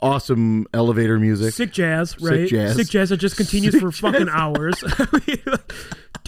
awesome 0.00 0.68
elevator 0.72 1.18
music. 1.18 1.52
sick 1.52 1.72
jazz, 1.72 2.20
right? 2.20 2.48
jazz. 2.48 2.76
Sick 2.76 2.88
jazz 2.88 3.08
that 3.08 3.16
just 3.16 3.36
continues 3.36 3.72
Sick 3.74 3.82
for 3.82 3.90
fucking 3.90 4.28
hours. 4.28 4.82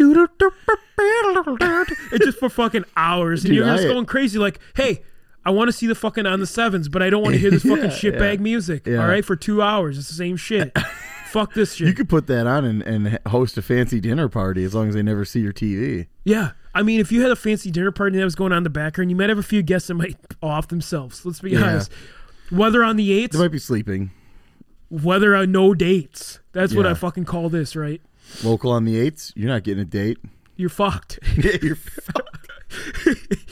it's 2.11 2.25
just 2.25 2.39
for 2.39 2.51
fucking 2.51 2.85
hours, 2.97 3.45
and 3.45 3.55
you're 3.55 3.67
just 3.67 3.85
I- 3.85 3.89
going 3.89 4.07
crazy. 4.07 4.41
Like, 4.41 4.59
hey, 4.75 5.03
I 5.45 5.51
want 5.51 5.69
to 5.69 5.73
see 5.73 5.87
the 5.87 5.95
fucking 5.95 6.27
on 6.27 6.41
the 6.41 6.47
sevens, 6.47 6.89
but 6.89 7.03
I 7.03 7.11
don't 7.11 7.23
want 7.23 7.35
to 7.35 7.39
hear 7.39 7.53
this 7.53 7.63
fucking 7.63 7.85
Yeah, 7.85 7.91
shitbag 7.91 8.35
yeah. 8.35 8.41
music. 8.41 8.87
Yeah. 8.87 8.99
All 9.01 9.07
right, 9.07 9.25
for 9.25 9.37
two 9.37 9.63
hours, 9.63 9.97
it's 9.97 10.09
the 10.09 10.15
same 10.15 10.37
shit. 10.37 10.77
Fuck 11.33 11.55
this 11.55 11.75
shit. 11.75 11.89
You 11.89 11.95
could 11.95 12.09
put 12.09 12.27
that 12.27 12.47
on 12.47 12.65
and, 12.65 12.83
and 12.83 13.19
host 13.29 13.57
a 13.57 13.63
fancy 13.63 14.01
dinner 14.01 14.29
party 14.29 14.65
as 14.65 14.75
long 14.75 14.89
as 14.89 14.95
they 14.95 15.03
never 15.03 15.25
see 15.25 15.41
your 15.41 15.53
TV. 15.53 16.07
yeah, 16.25 16.51
I 16.75 16.83
mean, 16.83 17.01
if 17.01 17.11
you 17.11 17.23
had 17.23 17.31
a 17.31 17.37
fancy 17.37 17.71
dinner 17.71 17.91
party 17.91 18.19
that 18.19 18.25
was 18.25 18.35
going 18.35 18.53
on 18.53 18.59
in 18.59 18.65
the 18.65 18.71
background, 18.71 19.11
you 19.11 19.17
might 19.17 19.29
have 19.31 19.39
a 19.39 19.43
few 19.43 19.63
guests 19.63 19.89
that 19.89 19.95
might 19.95 20.17
off 20.43 20.69
themselves. 20.69 21.25
Let's 21.25 21.41
be 21.41 21.51
Yeah. 21.53 21.63
honest. 21.65 21.91
Weather 22.51 22.85
on 22.85 22.97
the 22.97 23.13
eights, 23.13 23.35
They 23.37 23.43
might 23.43 23.51
be 23.53 23.59
sleeping. 23.59 24.11
whether 24.91 25.35
on 25.35 25.53
no 25.53 25.73
dates. 25.75 26.41
That's 26.53 26.75
what 26.75 26.87
I 26.87 26.93
fucking 26.95 27.25
call 27.25 27.49
this, 27.49 27.75
right? 27.75 28.03
Local 28.45 28.71
on 28.71 28.85
the 28.85 28.99
eights, 28.99 29.33
you're 29.35 29.49
not 29.49 29.63
getting 29.65 29.83
a 29.83 29.87
date. 29.87 30.19
You're 30.57 30.69
fucked. 30.69 31.19
yeah, 31.39 31.57
you're 31.63 31.77
fucked. 31.77 32.49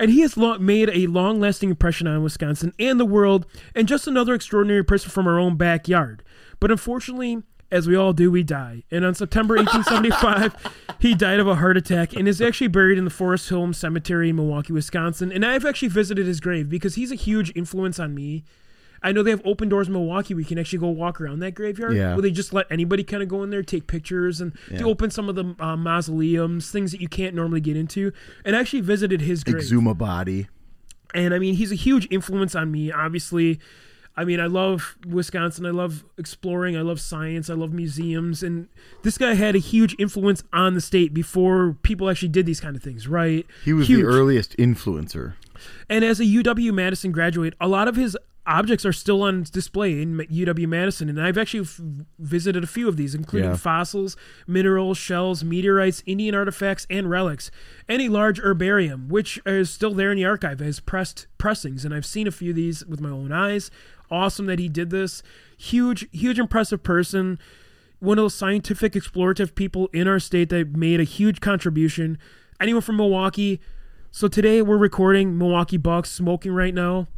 And 0.00 0.12
he 0.12 0.20
has 0.20 0.36
made 0.36 0.90
a 0.90 1.08
long 1.08 1.40
lasting 1.40 1.70
impression 1.70 2.06
on 2.06 2.22
Wisconsin 2.22 2.72
and 2.78 3.00
the 3.00 3.04
world, 3.04 3.46
and 3.74 3.88
just 3.88 4.06
another 4.06 4.32
extraordinary 4.32 4.84
person 4.84 5.10
from 5.10 5.26
our 5.26 5.40
own 5.40 5.56
backyard. 5.56 6.22
But 6.60 6.70
unfortunately, 6.70 7.42
as 7.70 7.86
we 7.86 7.94
all 7.96 8.12
do, 8.12 8.30
we 8.30 8.42
die. 8.42 8.82
And 8.90 9.04
on 9.04 9.14
September 9.14 9.56
1875, 9.56 10.72
he 11.00 11.14
died 11.14 11.38
of 11.40 11.46
a 11.46 11.56
heart 11.56 11.76
attack 11.76 12.14
and 12.14 12.26
is 12.26 12.40
actually 12.40 12.68
buried 12.68 12.98
in 12.98 13.04
the 13.04 13.10
Forest 13.10 13.48
Home 13.50 13.72
Cemetery 13.74 14.30
in 14.30 14.36
Milwaukee, 14.36 14.72
Wisconsin. 14.72 15.30
And 15.30 15.44
I've 15.44 15.64
actually 15.66 15.88
visited 15.88 16.26
his 16.26 16.40
grave 16.40 16.68
because 16.68 16.94
he's 16.94 17.12
a 17.12 17.16
huge 17.16 17.52
influence 17.54 17.98
on 17.98 18.14
me. 18.14 18.44
I 19.00 19.12
know 19.12 19.22
they 19.22 19.30
have 19.30 19.42
open 19.44 19.68
doors 19.68 19.86
in 19.86 19.92
Milwaukee. 19.92 20.34
We 20.34 20.44
can 20.44 20.58
actually 20.58 20.80
go 20.80 20.88
walk 20.88 21.20
around 21.20 21.38
that 21.40 21.54
graveyard. 21.54 21.94
Yeah. 21.94 22.14
Where 22.14 22.22
they 22.22 22.32
just 22.32 22.52
let 22.52 22.66
anybody 22.68 23.04
kind 23.04 23.22
of 23.22 23.28
go 23.28 23.44
in 23.44 23.50
there, 23.50 23.62
take 23.62 23.86
pictures, 23.86 24.40
and 24.40 24.52
they 24.68 24.78
Yeah. 24.78 24.84
open 24.86 25.10
some 25.12 25.28
of 25.28 25.36
the 25.36 25.54
uh, 25.60 25.76
mausoleums, 25.76 26.70
things 26.72 26.90
that 26.90 27.00
you 27.00 27.06
can't 27.08 27.32
normally 27.34 27.60
get 27.60 27.76
into. 27.76 28.12
And 28.44 28.56
I 28.56 28.60
actually 28.60 28.80
visited 28.80 29.20
his 29.20 29.44
grave. 29.44 29.62
exuma 29.62 29.96
body. 29.96 30.48
And 31.14 31.32
I 31.32 31.38
mean, 31.38 31.54
he's 31.54 31.70
a 31.70 31.76
huge 31.76 32.08
influence 32.10 32.56
on 32.56 32.72
me, 32.72 32.90
obviously. 32.90 33.60
I 34.18 34.24
mean, 34.24 34.40
I 34.40 34.46
love 34.46 34.96
Wisconsin. 35.06 35.64
I 35.64 35.70
love 35.70 36.04
exploring. 36.18 36.76
I 36.76 36.80
love 36.82 37.00
science. 37.00 37.48
I 37.48 37.54
love 37.54 37.72
museums. 37.72 38.42
And 38.42 38.66
this 39.04 39.16
guy 39.16 39.34
had 39.34 39.54
a 39.54 39.60
huge 39.60 39.94
influence 39.98 40.42
on 40.52 40.74
the 40.74 40.80
state 40.80 41.14
before 41.14 41.76
people 41.84 42.10
actually 42.10 42.30
did 42.30 42.44
these 42.44 42.60
kind 42.60 42.74
of 42.74 42.82
things, 42.82 43.06
right? 43.06 43.46
He 43.64 43.72
was 43.72 43.86
Huge. 43.88 44.00
the 44.00 44.06
earliest 44.06 44.56
influencer. 44.56 45.34
And 45.88 46.04
as 46.04 46.18
a 46.18 46.24
UW 46.24 46.72
Madison 46.74 47.12
graduate, 47.12 47.54
a 47.60 47.68
lot 47.68 47.86
of 47.86 47.94
his 47.94 48.16
objects 48.44 48.86
are 48.86 48.94
still 48.94 49.22
on 49.22 49.44
display 49.52 50.00
in 50.00 50.16
UW 50.30 50.66
Madison. 50.66 51.10
And 51.10 51.20
I've 51.20 51.36
actually 51.36 51.60
f- 51.64 51.80
visited 52.18 52.64
a 52.64 52.66
few 52.66 52.88
of 52.88 52.96
these, 52.96 53.14
including 53.14 53.50
Yeah. 53.50 53.56
fossils, 53.56 54.16
minerals, 54.46 54.96
shells, 54.96 55.44
meteorites, 55.44 56.02
Indian 56.06 56.34
artifacts, 56.34 56.86
and 56.88 57.10
relics, 57.10 57.50
and 57.86 58.00
a 58.00 58.08
large 58.08 58.40
herbarium, 58.40 59.08
which 59.10 59.38
is 59.44 59.68
still 59.68 59.92
there 59.92 60.10
in 60.10 60.16
the 60.16 60.24
archive 60.24 60.62
as 60.62 60.80
pressed 60.80 61.26
pressings. 61.36 61.84
And 61.84 61.92
I've 61.94 62.06
seen 62.06 62.26
a 62.26 62.30
few 62.30 62.50
of 62.50 62.56
these 62.56 62.84
with 62.86 63.00
my 63.02 63.10
own 63.10 63.32
eyes. 63.32 63.70
Awesome 64.10 64.46
that 64.46 64.58
he 64.58 64.68
did 64.68 64.90
this. 64.90 65.22
Huge, 65.56 66.06
huge, 66.12 66.38
impressive 66.38 66.82
person. 66.82 67.38
One 68.00 68.18
of 68.18 68.24
those 68.24 68.34
scientific, 68.34 68.92
explorative 68.92 69.54
people 69.54 69.88
in 69.92 70.06
our 70.06 70.18
state 70.20 70.50
that 70.50 70.76
made 70.76 71.00
a 71.00 71.04
huge 71.04 71.40
contribution. 71.40 72.18
Anyone 72.60 72.82
from 72.82 72.96
Milwaukee, 72.96 73.60
so 74.10 74.28
today 74.28 74.62
we're 74.62 74.76
recording 74.78 75.36
Milwaukee 75.36 75.76
Bucks 75.76 76.10
smoking 76.10 76.52
right 76.52 76.74
now. 76.74 77.08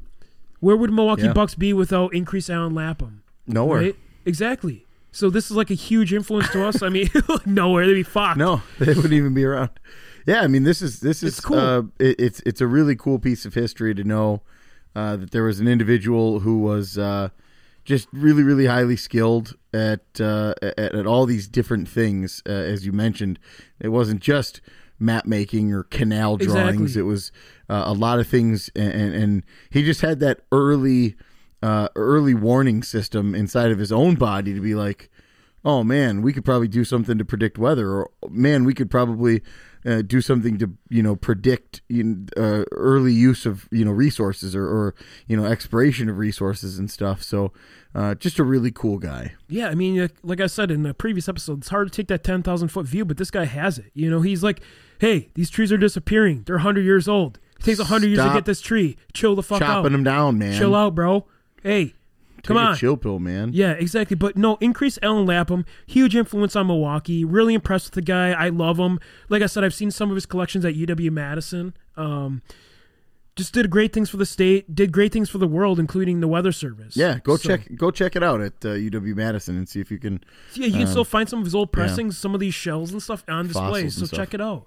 Where 0.60 0.76
would 0.76 0.92
Milwaukee 0.92 1.22
Yeah. 1.24 1.32
Bucks 1.32 1.54
be 1.54 1.72
without 1.72 2.14
Increase 2.14 2.50
Allen 2.50 2.74
Lapham? 2.74 3.22
Nowhere. 3.46 3.80
Right? 3.80 3.96
Exactly. 4.26 4.86
So 5.12 5.28
this 5.30 5.50
is 5.50 5.56
like 5.56 5.70
a 5.70 5.74
huge 5.74 6.12
influence 6.12 6.48
to 6.50 6.64
us. 6.64 6.82
I 6.82 6.88
mean, 6.88 7.10
nowhere 7.46 7.86
they'd 7.86 7.94
be 7.94 8.02
fucked. 8.02 8.38
No, 8.38 8.62
they 8.78 8.94
wouldn't 8.94 9.12
even 9.12 9.34
be 9.34 9.44
around. 9.44 9.70
Yeah, 10.26 10.42
I 10.42 10.46
mean, 10.46 10.62
this 10.64 10.82
is 10.82 11.00
this 11.00 11.22
is 11.22 11.38
It's 11.38 11.40
cool. 11.40 11.58
Uh, 11.58 11.82
it, 11.98 12.16
it's 12.20 12.40
it's 12.46 12.60
a 12.60 12.66
really 12.66 12.94
cool 12.94 13.18
piece 13.18 13.44
of 13.44 13.54
history 13.54 13.94
to 13.94 14.04
know 14.04 14.42
uh, 14.94 15.16
that 15.16 15.30
there 15.30 15.44
was 15.44 15.60
an 15.60 15.68
individual 15.68 16.40
who 16.40 16.58
was 16.58 16.98
uh, 16.98 17.28
just 17.84 18.08
really, 18.12 18.42
really 18.42 18.66
highly 18.66 18.96
skilled 18.96 19.56
at 19.72 20.20
uh, 20.20 20.54
at, 20.62 20.78
at 20.94 21.06
all 21.06 21.26
these 21.26 21.48
different 21.48 21.88
things. 21.88 22.42
Uh, 22.46 22.52
as 22.52 22.84
you 22.86 22.92
mentioned, 22.92 23.38
it 23.78 23.88
wasn't 23.88 24.20
just 24.20 24.60
map 24.98 25.26
making 25.26 25.72
or 25.72 25.84
canal 25.84 26.36
drawings. 26.36 26.80
Exactly. 26.82 27.00
It 27.00 27.04
was 27.04 27.32
uh, 27.68 27.84
a 27.86 27.94
lot 27.94 28.18
of 28.18 28.26
things, 28.26 28.70
and, 28.76 28.92
and, 28.92 29.14
and 29.14 29.44
he 29.70 29.82
just 29.82 30.02
had 30.02 30.20
that 30.20 30.40
early 30.52 31.16
uh, 31.62 31.88
early 31.96 32.34
warning 32.34 32.82
system 32.82 33.34
inside 33.34 33.70
of 33.70 33.78
his 33.78 33.92
own 33.92 34.14
body 34.14 34.54
to 34.54 34.60
be 34.60 34.74
like, 34.74 35.10
oh 35.64 35.84
man, 35.84 36.22
we 36.22 36.32
could 36.32 36.44
probably 36.44 36.68
do 36.68 36.84
something 36.84 37.18
to 37.18 37.24
predict 37.24 37.58
weather, 37.58 37.90
or 37.90 38.10
man, 38.28 38.64
we 38.64 38.74
could 38.74 38.90
probably 38.90 39.42
uh, 39.86 40.02
do 40.02 40.20
something 40.20 40.58
to 40.58 40.70
you 40.88 41.02
know 41.02 41.16
predict 41.16 41.80
uh, 42.36 42.64
early 42.72 43.12
use 43.12 43.46
of 43.46 43.68
you 43.70 43.84
know 43.84 43.90
resources 43.90 44.54
or, 44.54 44.64
or 44.66 44.94
you 45.26 45.36
know 45.36 45.44
expiration 45.44 46.08
of 46.08 46.18
resources 46.18 46.78
and 46.78 46.90
stuff. 46.90 47.22
So, 47.22 47.52
uh, 47.94 48.14
just 48.14 48.38
a 48.38 48.44
really 48.44 48.70
cool 48.70 48.98
guy. 48.98 49.34
Yeah, 49.48 49.68
I 49.68 49.74
mean, 49.74 50.08
like- 50.22 50.40
I 50.40 50.46
said 50.46 50.70
in 50.70 50.82
the 50.82 50.94
previous 50.94 51.28
episode, 51.28 51.58
it's 51.58 51.68
hard 51.68 51.90
to 51.92 51.96
take 51.96 52.08
that 52.08 52.22
10,000 52.24 52.68
foot 52.68 52.86
view, 52.86 53.04
but 53.04 53.16
this 53.16 53.30
guy 53.30 53.44
has 53.46 53.78
it. 53.78 53.90
You 53.94 54.08
know, 54.10 54.20
he's 54.20 54.42
like, 54.42 54.60
hey, 55.00 55.30
these 55.34 55.50
trees 55.50 55.70
are 55.72 55.76
disappearing. 55.76 56.42
They're 56.46 56.56
100 56.56 56.82
years 56.84 57.08
old. 57.08 57.38
It 57.58 57.64
takes 57.64 57.78
100 57.78 58.06
years 58.06 58.18
to 58.20 58.32
get 58.32 58.44
this 58.46 58.60
tree. 58.60 58.96
Chill 59.12 59.34
the 59.34 59.42
fuck 59.42 59.58
Chopping 59.58 59.86
out. 59.86 59.92
them 59.92 60.04
down, 60.04 60.38
man. 60.38 60.58
Chill 60.58 60.74
out, 60.74 60.94
bro. 60.94 61.26
Hey, 61.62 61.94
come 62.42 62.56
on. 62.56 62.76
chill 62.76 62.96
pill, 62.96 63.18
man. 63.18 63.50
Yeah, 63.52 63.72
exactly. 63.72 64.16
But 64.16 64.36
no, 64.36 64.56
increase 64.60 64.98
Allen 65.02 65.26
Lapham, 65.26 65.64
huge 65.86 66.14
influence 66.16 66.54
on 66.56 66.66
Milwaukee. 66.66 67.24
Really 67.24 67.54
impressed 67.54 67.86
with 67.86 67.94
the 67.94 68.02
guy. 68.02 68.30
I 68.32 68.48
love 68.48 68.78
him. 68.78 68.98
Like 69.28 69.42
I 69.42 69.46
said, 69.46 69.64
I've 69.64 69.74
seen 69.74 69.90
some 69.90 70.10
of 70.10 70.14
his 70.14 70.26
collections 70.26 70.64
at 70.64 70.74
UW 70.74 71.10
Madison. 71.10 71.74
Um, 71.96 72.42
just 73.36 73.54
did 73.54 73.70
great 73.70 73.92
things 73.92 74.10
for 74.10 74.16
the 74.16 74.26
state. 74.26 74.74
Did 74.74 74.92
great 74.92 75.12
things 75.12 75.30
for 75.30 75.38
the 75.38 75.46
world, 75.46 75.78
including 75.78 76.20
the 76.20 76.28
Weather 76.28 76.52
Service. 76.52 76.96
Yeah, 76.96 77.20
go 77.22 77.36
So- 77.36 77.48
check 77.48 77.68
go 77.76 77.90
check 77.90 78.16
it 78.16 78.22
out 78.22 78.40
at 78.40 78.52
uh, 78.64 78.68
UW 78.70 79.14
Madison 79.14 79.56
and 79.56 79.68
see 79.68 79.80
if 79.80 79.90
you 79.90 79.98
can. 79.98 80.22
Yeah, 80.54 80.66
you 80.66 80.78
can 80.78 80.86
still 80.86 81.04
find 81.04 81.28
some 81.28 81.38
of 81.38 81.44
his 81.46 81.54
old 81.54 81.68
yeah. 81.72 81.74
pressings, 81.84 82.18
some 82.18 82.34
of 82.34 82.40
these 82.40 82.54
shells 82.54 82.92
and 82.92 83.02
stuff 83.02 83.24
on 83.28 83.46
display. 83.46 83.84
Fossils 83.84 83.94
So 83.96 84.06
stuff. 84.06 84.18
check 84.18 84.34
it 84.34 84.40
out. 84.40 84.66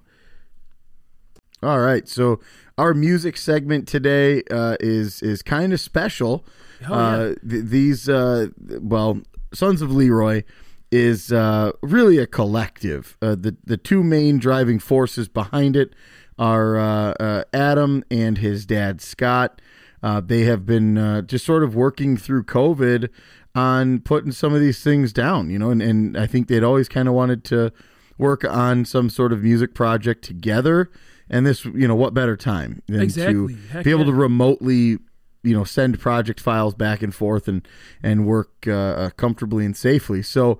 All 1.62 1.78
right, 1.80 2.06
so 2.06 2.40
our 2.76 2.92
music 2.92 3.36
segment 3.38 3.88
today 3.88 4.42
uh, 4.50 4.76
is 4.80 5.22
is 5.22 5.42
kind 5.42 5.72
of 5.72 5.80
special. 5.80 6.44
Oh, 6.88 6.90
yeah. 6.90 6.94
uh, 6.96 7.34
th- 7.48 7.64
these, 7.64 8.08
uh, 8.08 8.48
well, 8.80 9.20
Sons 9.52 9.82
of 9.82 9.90
Leroy 9.92 10.42
is 10.90 11.32
uh, 11.32 11.72
really 11.82 12.18
a 12.18 12.26
collective. 12.26 13.16
Uh, 13.20 13.34
the 13.34 13.56
the 13.64 13.76
two 13.76 14.02
main 14.04 14.38
driving 14.38 14.78
forces 14.78 15.28
behind 15.28 15.76
it 15.76 15.92
are 16.38 16.76
uh, 16.76 17.12
uh, 17.20 17.44
Adam 17.52 18.04
and 18.10 18.38
his 18.38 18.66
dad 18.66 19.00
Scott. 19.00 19.60
Uh, 20.02 20.20
they 20.20 20.42
have 20.42 20.66
been 20.66 20.98
uh, 20.98 21.22
just 21.22 21.44
sort 21.46 21.62
of 21.64 21.74
working 21.74 22.16
through 22.16 22.44
COVID 22.44 23.08
on 23.54 24.00
putting 24.00 24.32
some 24.32 24.52
of 24.52 24.60
these 24.60 24.82
things 24.82 25.12
down, 25.12 25.48
you 25.48 25.58
know, 25.58 25.70
and, 25.70 25.80
and 25.80 26.16
I 26.18 26.26
think 26.26 26.48
they'd 26.48 26.64
always 26.64 26.88
kind 26.88 27.08
of 27.08 27.14
wanted 27.14 27.44
to 27.44 27.72
work 28.18 28.44
on 28.44 28.84
some 28.84 29.08
sort 29.08 29.32
of 29.32 29.42
music 29.42 29.74
project 29.74 30.22
together. 30.24 30.90
And 31.30 31.46
this, 31.46 31.64
you 31.64 31.88
know, 31.88 31.94
what 31.94 32.12
better 32.12 32.36
time 32.36 32.82
than 32.86 33.00
Exactly. 33.00 33.54
to 33.54 33.60
Heck 33.70 33.84
be 33.84 33.90
able 33.90 34.00
yeah. 34.00 34.10
to 34.10 34.12
remotely 34.12 34.98
you 35.44 35.54
know 35.54 35.64
send 35.64 35.98
project 36.00 36.40
files 36.40 36.74
back 36.74 37.02
and 37.02 37.14
forth 37.14 37.46
and 37.48 37.66
and 38.02 38.26
work 38.26 38.50
uh, 38.66 38.72
uh, 38.72 39.10
comfortably 39.10 39.64
and 39.64 39.76
safely 39.76 40.22
so 40.22 40.58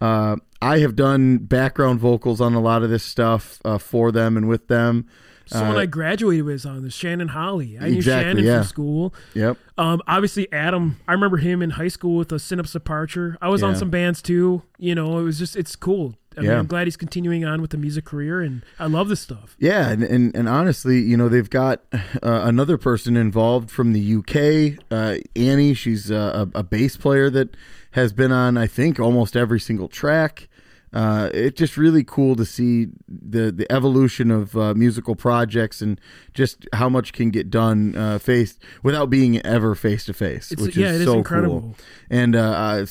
uh, 0.00 0.36
i 0.60 0.78
have 0.78 0.96
done 0.96 1.38
background 1.38 2.00
vocals 2.00 2.40
on 2.40 2.54
a 2.54 2.60
lot 2.60 2.82
of 2.82 2.90
this 2.90 3.02
stuff 3.02 3.60
uh, 3.64 3.78
for 3.78 4.12
them 4.12 4.36
and 4.36 4.48
with 4.48 4.68
them 4.68 5.06
Someone 5.46 5.76
Uh, 5.76 5.80
I 5.80 5.86
graduated 5.86 6.44
with 6.44 6.64
on 6.64 6.84
this, 6.84 6.94
Shannon 6.94 7.28
Holly. 7.28 7.76
I 7.78 7.90
knew 7.90 8.00
Shannon 8.00 8.42
yeah. 8.42 8.60
from 8.60 8.64
school. 8.66 9.14
yep 9.34 9.58
Um, 9.76 10.00
obviously 10.06 10.50
Adam. 10.52 10.98
I 11.06 11.12
remember 11.12 11.36
him 11.36 11.60
in 11.60 11.70
high 11.70 11.88
school 11.88 12.16
with 12.16 12.32
a 12.32 12.38
Synapse 12.38 12.72
Departure. 12.72 13.36
I 13.42 13.48
was 13.48 13.62
on 13.62 13.76
some 13.76 13.90
bands 13.90 14.22
too. 14.22 14.62
You 14.78 14.94
know, 14.94 15.18
it 15.18 15.22
was 15.22 15.38
just 15.38 15.56
it's 15.56 15.76
cool. 15.76 16.14
I 16.36 16.40
mean, 16.40 16.50
Yeah. 16.50 16.58
I'm 16.58 16.66
glad 16.66 16.86
he's 16.86 16.96
continuing 16.96 17.44
on 17.44 17.60
with 17.62 17.70
the 17.70 17.76
music 17.78 18.04
career, 18.04 18.40
and 18.40 18.62
I 18.78 18.86
love 18.86 19.08
this 19.08 19.20
stuff. 19.20 19.56
yeah 19.58 19.90
and, 19.90 20.02
and, 20.02 20.34
and 20.36 20.48
honestly 20.48 21.00
you 21.00 21.16
know 21.16 21.28
they've 21.28 21.48
got 21.50 21.82
uh, 21.92 21.98
another 22.22 22.76
person 22.78 23.16
involved 23.16 23.70
from 23.70 23.92
the 23.92 24.14
uk 24.16 24.78
uh, 24.90 25.16
annie 25.36 25.74
she's 25.74 26.10
uh, 26.10 26.46
a, 26.54 26.58
a 26.58 26.62
bass 26.62 26.96
player 26.96 27.30
that 27.30 27.56
has 27.92 28.12
been 28.12 28.32
on 28.32 28.56
i 28.56 28.66
think 28.66 28.98
almost 28.98 29.36
every 29.36 29.60
single 29.60 29.88
track 29.88 30.48
uh, 30.94 31.28
it's 31.34 31.58
just 31.58 31.76
really 31.76 32.04
cool 32.04 32.36
to 32.36 32.44
see 32.44 32.86
the 33.08 33.50
the 33.50 33.70
evolution 33.70 34.30
of 34.30 34.56
uh, 34.56 34.74
musical 34.74 35.16
projects 35.16 35.82
and 35.82 36.00
just 36.32 36.68
how 36.72 36.88
much 36.88 37.12
can 37.12 37.30
get 37.30 37.50
done 37.50 37.96
uh, 37.96 38.18
face 38.20 38.60
without 38.84 39.10
being 39.10 39.44
ever 39.44 39.74
face 39.74 40.04
to 40.04 40.12
face, 40.12 40.50
which 40.56 40.76
yeah, 40.76 40.90
is 40.90 41.00
it 41.00 41.00
is 41.00 41.06
so 41.08 41.18
incredible. 41.18 41.60
cool. 41.60 41.76
And 42.10 42.36
uh, 42.36 42.40
uh, 42.40 42.86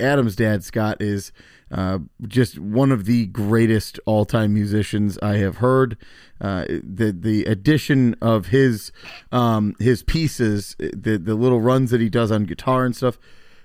Adam's 0.00 0.34
dad 0.36 0.64
Scott 0.64 1.02
is 1.02 1.32
uh, 1.70 1.98
just 2.26 2.58
one 2.58 2.90
of 2.90 3.04
the 3.04 3.26
greatest 3.26 4.00
all 4.06 4.24
time 4.24 4.54
musicians 4.54 5.18
I 5.18 5.36
have 5.36 5.56
heard. 5.56 5.98
Uh, 6.40 6.64
the 6.82 7.12
the 7.12 7.44
addition 7.44 8.16
of 8.22 8.46
his 8.46 8.90
um, 9.32 9.76
his 9.78 10.02
pieces, 10.02 10.76
the 10.78 11.18
the 11.18 11.34
little 11.34 11.60
runs 11.60 11.90
that 11.90 12.00
he 12.00 12.08
does 12.08 12.32
on 12.32 12.44
guitar 12.44 12.86
and 12.86 12.96
stuff 12.96 13.18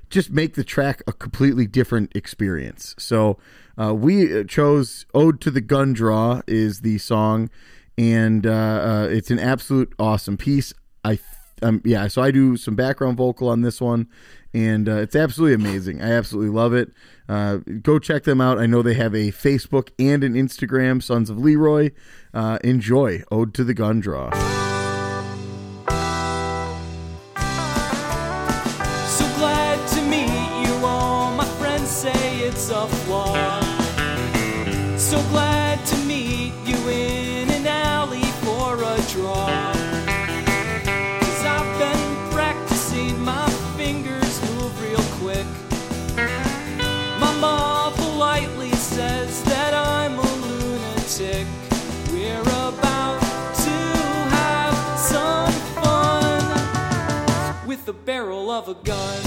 just 0.09 0.31
make 0.31 0.55
the 0.55 0.63
track 0.63 1.01
a 1.07 1.13
completely 1.13 1.67
different 1.67 2.15
experience. 2.15 2.95
So 2.97 3.37
uh, 3.79 3.93
we 3.93 4.43
chose 4.45 5.05
"Ode 5.13 5.39
to 5.41 5.51
the 5.51 5.61
Gun 5.61 5.93
Draw" 5.93 6.41
is 6.47 6.81
the 6.81 6.97
song, 6.97 7.49
and 7.97 8.45
uh, 8.45 8.51
uh, 8.51 9.07
it's 9.09 9.31
an 9.31 9.39
absolute 9.39 9.93
awesome 9.97 10.37
piece. 10.37 10.73
I 11.03 11.15
th- 11.15 11.23
um, 11.61 11.81
yeah, 11.83 12.07
so 12.07 12.21
I 12.21 12.31
do 12.31 12.57
some 12.57 12.75
background 12.75 13.17
vocal 13.17 13.49
on 13.49 13.61
this 13.61 13.81
one, 13.81 14.07
and 14.53 14.87
uh, 14.87 14.97
it's 14.97 15.15
absolutely 15.15 15.55
amazing. 15.55 16.01
I 16.01 16.11
absolutely 16.11 16.51
love 16.51 16.73
it. 16.73 16.91
Uh, 17.27 17.57
go 17.81 17.99
check 17.99 18.23
them 18.23 18.41
out. 18.41 18.59
I 18.59 18.65
know 18.65 18.81
they 18.81 18.93
have 18.95 19.13
a 19.13 19.31
Facebook 19.31 19.89
and 19.99 20.23
an 20.23 20.33
Instagram, 20.33 21.03
Sons 21.03 21.29
of 21.29 21.37
Leroy. 21.37 21.91
Uh, 22.33 22.59
enjoy 22.63 23.23
Ode 23.31 23.53
to 23.55 23.63
the 23.63 23.73
Gun 23.73 23.99
Draw. 23.99 24.58
Of 58.59 58.67
a 58.67 58.73
gun. 58.83 59.21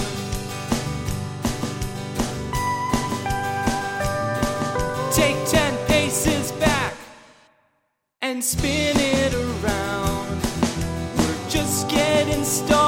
Take 5.11 5.39
ten 5.47 5.75
paces 5.87 6.53
back 6.53 6.95
and 8.21 8.45
spin 8.45 8.95
it 8.99 9.33
around. 9.33 10.43
We're 11.17 11.49
just 11.49 11.89
getting 11.89 12.45
started, 12.45 12.82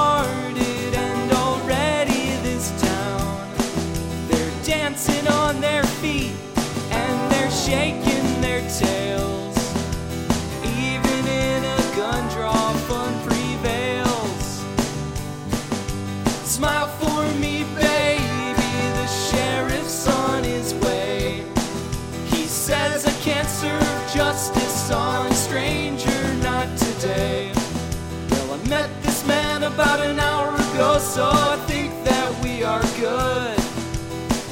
so 31.14 31.30
I 31.30 31.56
think 31.68 31.92
that 32.02 32.42
we 32.42 32.64
are 32.64 32.82
good. 32.98 33.56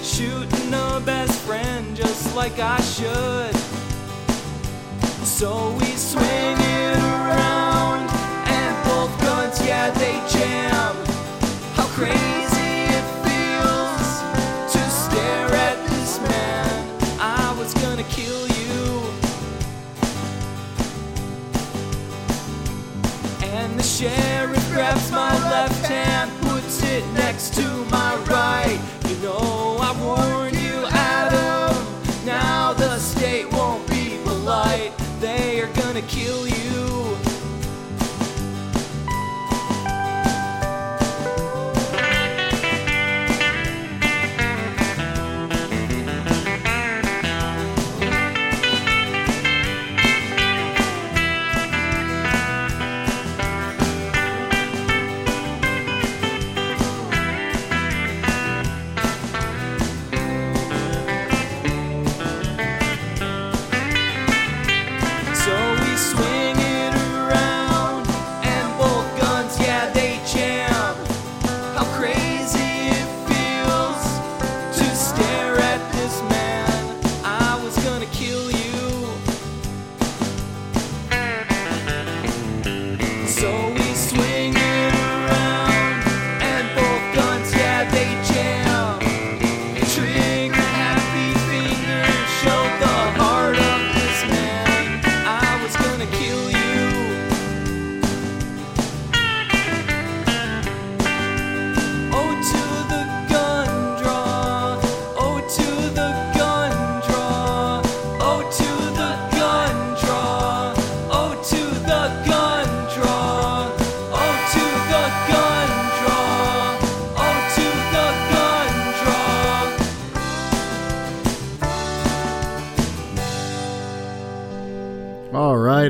Shooting 0.00 0.72
a 0.72 1.02
best 1.04 1.40
friend 1.40 1.96
just 1.96 2.36
like 2.36 2.56
I 2.60 2.80
should. 2.80 3.56
So 5.26 5.72
we 5.80 5.86
swing 5.96 6.56
it 6.60 6.98
around, 6.98 7.61
puts 26.92 27.06
it 27.06 27.12
next 27.12 27.54
to 27.54 27.62
my 27.90 28.16
right. 28.28 28.91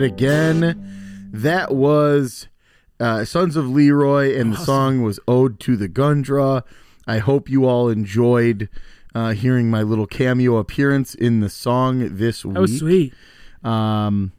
Right, 0.02 0.12
again, 0.12 1.30
that 1.32 1.72
was 1.72 2.48
uh, 2.98 3.24
Sons 3.24 3.54
of 3.54 3.68
Leroy, 3.68 4.36
and 4.36 4.52
the 4.52 4.56
song 4.56 5.02
was 5.02 5.20
Ode 5.28 5.60
to 5.60 5.76
the 5.76 5.86
Gun 5.86 6.22
Draw. 6.22 6.62
I 7.06 7.18
hope 7.18 7.48
you 7.48 7.66
all 7.66 7.88
enjoyed 7.88 8.68
uh, 9.14 9.30
hearing 9.30 9.70
my 9.70 9.82
little 9.82 10.08
cameo 10.08 10.56
appearance 10.56 11.14
in 11.14 11.38
the 11.38 11.48
song 11.48 12.16
this 12.16 12.44
week. 12.44 12.54
That 12.54 12.60
was 12.60 12.78
sweet. 12.78 13.14
Um, 13.62 14.32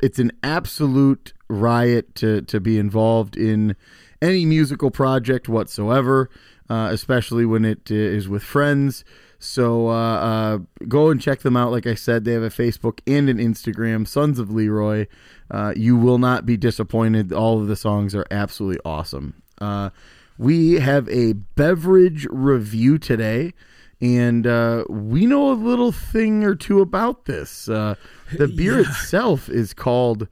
it's 0.00 0.20
an 0.20 0.30
absolute 0.44 1.32
riot 1.48 2.14
to 2.16 2.42
to 2.42 2.60
be 2.60 2.78
involved 2.78 3.36
in 3.36 3.74
any 4.22 4.46
musical 4.46 4.92
project 4.92 5.48
whatsoever, 5.48 6.30
uh, 6.70 6.90
especially 6.92 7.44
when 7.44 7.64
it 7.64 7.90
uh, 7.90 7.94
is 7.94 8.28
with 8.28 8.44
friends. 8.44 9.04
So 9.44 9.88
uh, 9.88 9.92
uh, 9.92 10.58
go 10.88 11.10
and 11.10 11.20
check 11.20 11.40
them 11.40 11.56
out. 11.56 11.70
Like 11.70 11.86
I 11.86 11.94
said, 11.94 12.24
they 12.24 12.32
have 12.32 12.42
a 12.42 12.48
Facebook 12.48 13.00
and 13.06 13.28
an 13.28 13.38
Instagram, 13.38 14.08
Sons 14.08 14.38
of 14.38 14.50
Leroy. 14.50 15.06
Uh, 15.50 15.74
you 15.76 15.96
will 15.96 16.18
not 16.18 16.46
be 16.46 16.56
disappointed. 16.56 17.32
All 17.32 17.60
of 17.60 17.68
the 17.68 17.76
songs 17.76 18.14
are 18.14 18.26
absolutely 18.30 18.80
awesome. 18.84 19.42
Uh, 19.60 19.90
we 20.38 20.74
have 20.74 21.08
a 21.08 21.34
beverage 21.34 22.26
review 22.30 22.98
today, 22.98 23.52
and 24.00 24.46
uh, 24.46 24.84
we 24.88 25.26
know 25.26 25.52
a 25.52 25.54
little 25.54 25.92
thing 25.92 26.42
or 26.42 26.54
two 26.54 26.80
about 26.80 27.26
this. 27.26 27.68
Uh, 27.68 27.96
the 28.36 28.48
beer 28.56 28.80
itself 28.80 29.48
is 29.48 29.74
called 29.74 30.26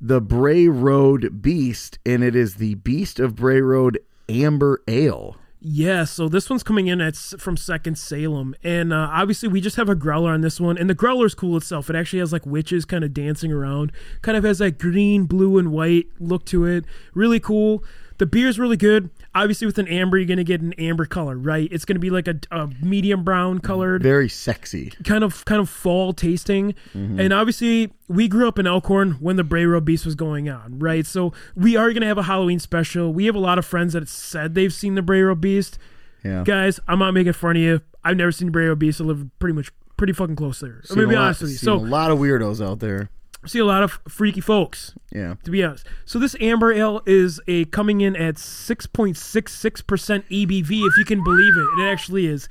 the 0.00 0.20
Bray 0.20 0.68
Road 0.68 1.40
Beast, 1.40 1.98
and 2.04 2.22
it 2.22 2.36
is 2.36 2.56
the 2.56 2.74
Beast 2.76 3.18
of 3.18 3.34
Bray 3.34 3.60
Road 3.60 3.98
Amber 4.28 4.82
Ale. 4.86 5.36
Yeah, 5.64 6.02
so 6.02 6.28
this 6.28 6.50
one's 6.50 6.64
coming 6.64 6.88
in 6.88 7.00
at 7.00 7.14
from 7.14 7.56
Second 7.56 7.96
Salem, 7.96 8.56
and 8.64 8.92
uh, 8.92 9.08
obviously 9.12 9.48
we 9.48 9.60
just 9.60 9.76
have 9.76 9.88
a 9.88 9.94
growler 9.94 10.32
on 10.32 10.40
this 10.40 10.60
one, 10.60 10.76
and 10.76 10.90
the 10.90 10.94
growler's 10.94 11.36
cool 11.36 11.56
itself. 11.56 11.88
It 11.88 11.94
actually 11.94 12.18
has 12.18 12.32
like 12.32 12.44
witches 12.44 12.84
kind 12.84 13.04
of 13.04 13.14
dancing 13.14 13.52
around, 13.52 13.92
kind 14.22 14.36
of 14.36 14.42
has 14.42 14.58
that 14.58 14.76
green, 14.76 15.22
blue, 15.22 15.58
and 15.58 15.70
white 15.70 16.08
look 16.18 16.44
to 16.46 16.64
it. 16.64 16.84
Really 17.14 17.38
cool. 17.38 17.84
The 18.18 18.26
beer's 18.26 18.58
really 18.58 18.76
good. 18.76 19.10
Obviously, 19.34 19.66
with 19.66 19.78
an 19.78 19.88
amber, 19.88 20.18
you're 20.18 20.26
gonna 20.26 20.44
get 20.44 20.60
an 20.60 20.74
amber 20.74 21.06
color, 21.06 21.36
right? 21.38 21.66
It's 21.72 21.84
gonna 21.86 21.98
be 22.00 22.10
like 22.10 22.28
a, 22.28 22.38
a 22.50 22.68
medium 22.82 23.24
brown 23.24 23.60
colored, 23.60 24.02
Very 24.02 24.28
sexy. 24.28 24.92
kind 25.04 25.24
of 25.24 25.44
kind 25.46 25.60
of 25.60 25.70
fall 25.70 26.12
tasting. 26.12 26.74
Mm-hmm. 26.94 27.18
And 27.18 27.32
obviously, 27.32 27.92
we 28.08 28.28
grew 28.28 28.46
up 28.46 28.58
in 28.58 28.66
Elkhorn 28.66 29.12
when 29.12 29.36
the 29.36 29.44
Bray 29.44 29.64
Road 29.64 29.84
Beast 29.86 30.04
was 30.04 30.14
going 30.14 30.50
on, 30.50 30.78
right? 30.78 31.06
So 31.06 31.32
we 31.56 31.76
are 31.76 31.92
gonna 31.94 32.06
have 32.06 32.18
a 32.18 32.24
Halloween 32.24 32.58
special. 32.58 33.12
We 33.12 33.24
have 33.24 33.34
a 33.34 33.38
lot 33.40 33.58
of 33.58 33.64
friends 33.64 33.94
that 33.94 34.06
said 34.08 34.54
they've 34.54 34.72
seen 34.72 34.96
the 34.96 35.02
Bray 35.02 35.22
Road 35.22 35.40
Beast. 35.40 35.78
Yeah. 36.22 36.44
Guys, 36.44 36.78
I'm 36.86 36.98
not 36.98 37.12
making 37.12 37.32
fun 37.32 37.56
of 37.56 37.62
you. 37.62 37.80
I've 38.04 38.16
never 38.16 38.32
seen 38.32 38.48
the 38.48 38.52
Bray 38.52 38.66
Road 38.66 38.78
Beast. 38.80 39.00
I 39.00 39.04
live 39.04 39.26
pretty 39.38 39.54
much 39.54 39.70
pretty 39.96 40.12
fucking 40.12 40.36
close 40.36 40.60
there. 40.60 40.82
I'm 40.90 40.96
gonna 40.96 41.08
be 41.08 41.14
lot- 41.14 41.24
honest 41.24 41.42
with 41.42 41.50
you. 41.52 41.56
So 41.56 41.74
a 41.74 41.76
lot 41.76 42.10
of 42.10 42.18
weirdos 42.18 42.62
out 42.64 42.80
there. 42.80 43.08
See 43.44 43.58
a 43.58 43.64
lot 43.64 43.82
of 43.82 43.98
freaky 44.08 44.40
folks 44.40 44.94
Yeah. 45.12 45.34
to 45.42 45.50
be 45.50 45.64
honest. 45.64 45.84
So 46.04 46.18
this 46.20 46.36
amber 46.40 46.72
ale 46.72 47.02
is 47.06 47.40
a 47.48 47.64
coming 47.66 48.00
in 48.00 48.14
at 48.14 48.36
6.66% 48.36 50.24
ABV, 50.30 50.86
if 50.86 50.96
you 50.98 51.04
can 51.04 51.22
believe 51.24 51.56
it. 51.56 51.80
It 51.80 51.90
actually 51.90 52.26
is. 52.26 52.48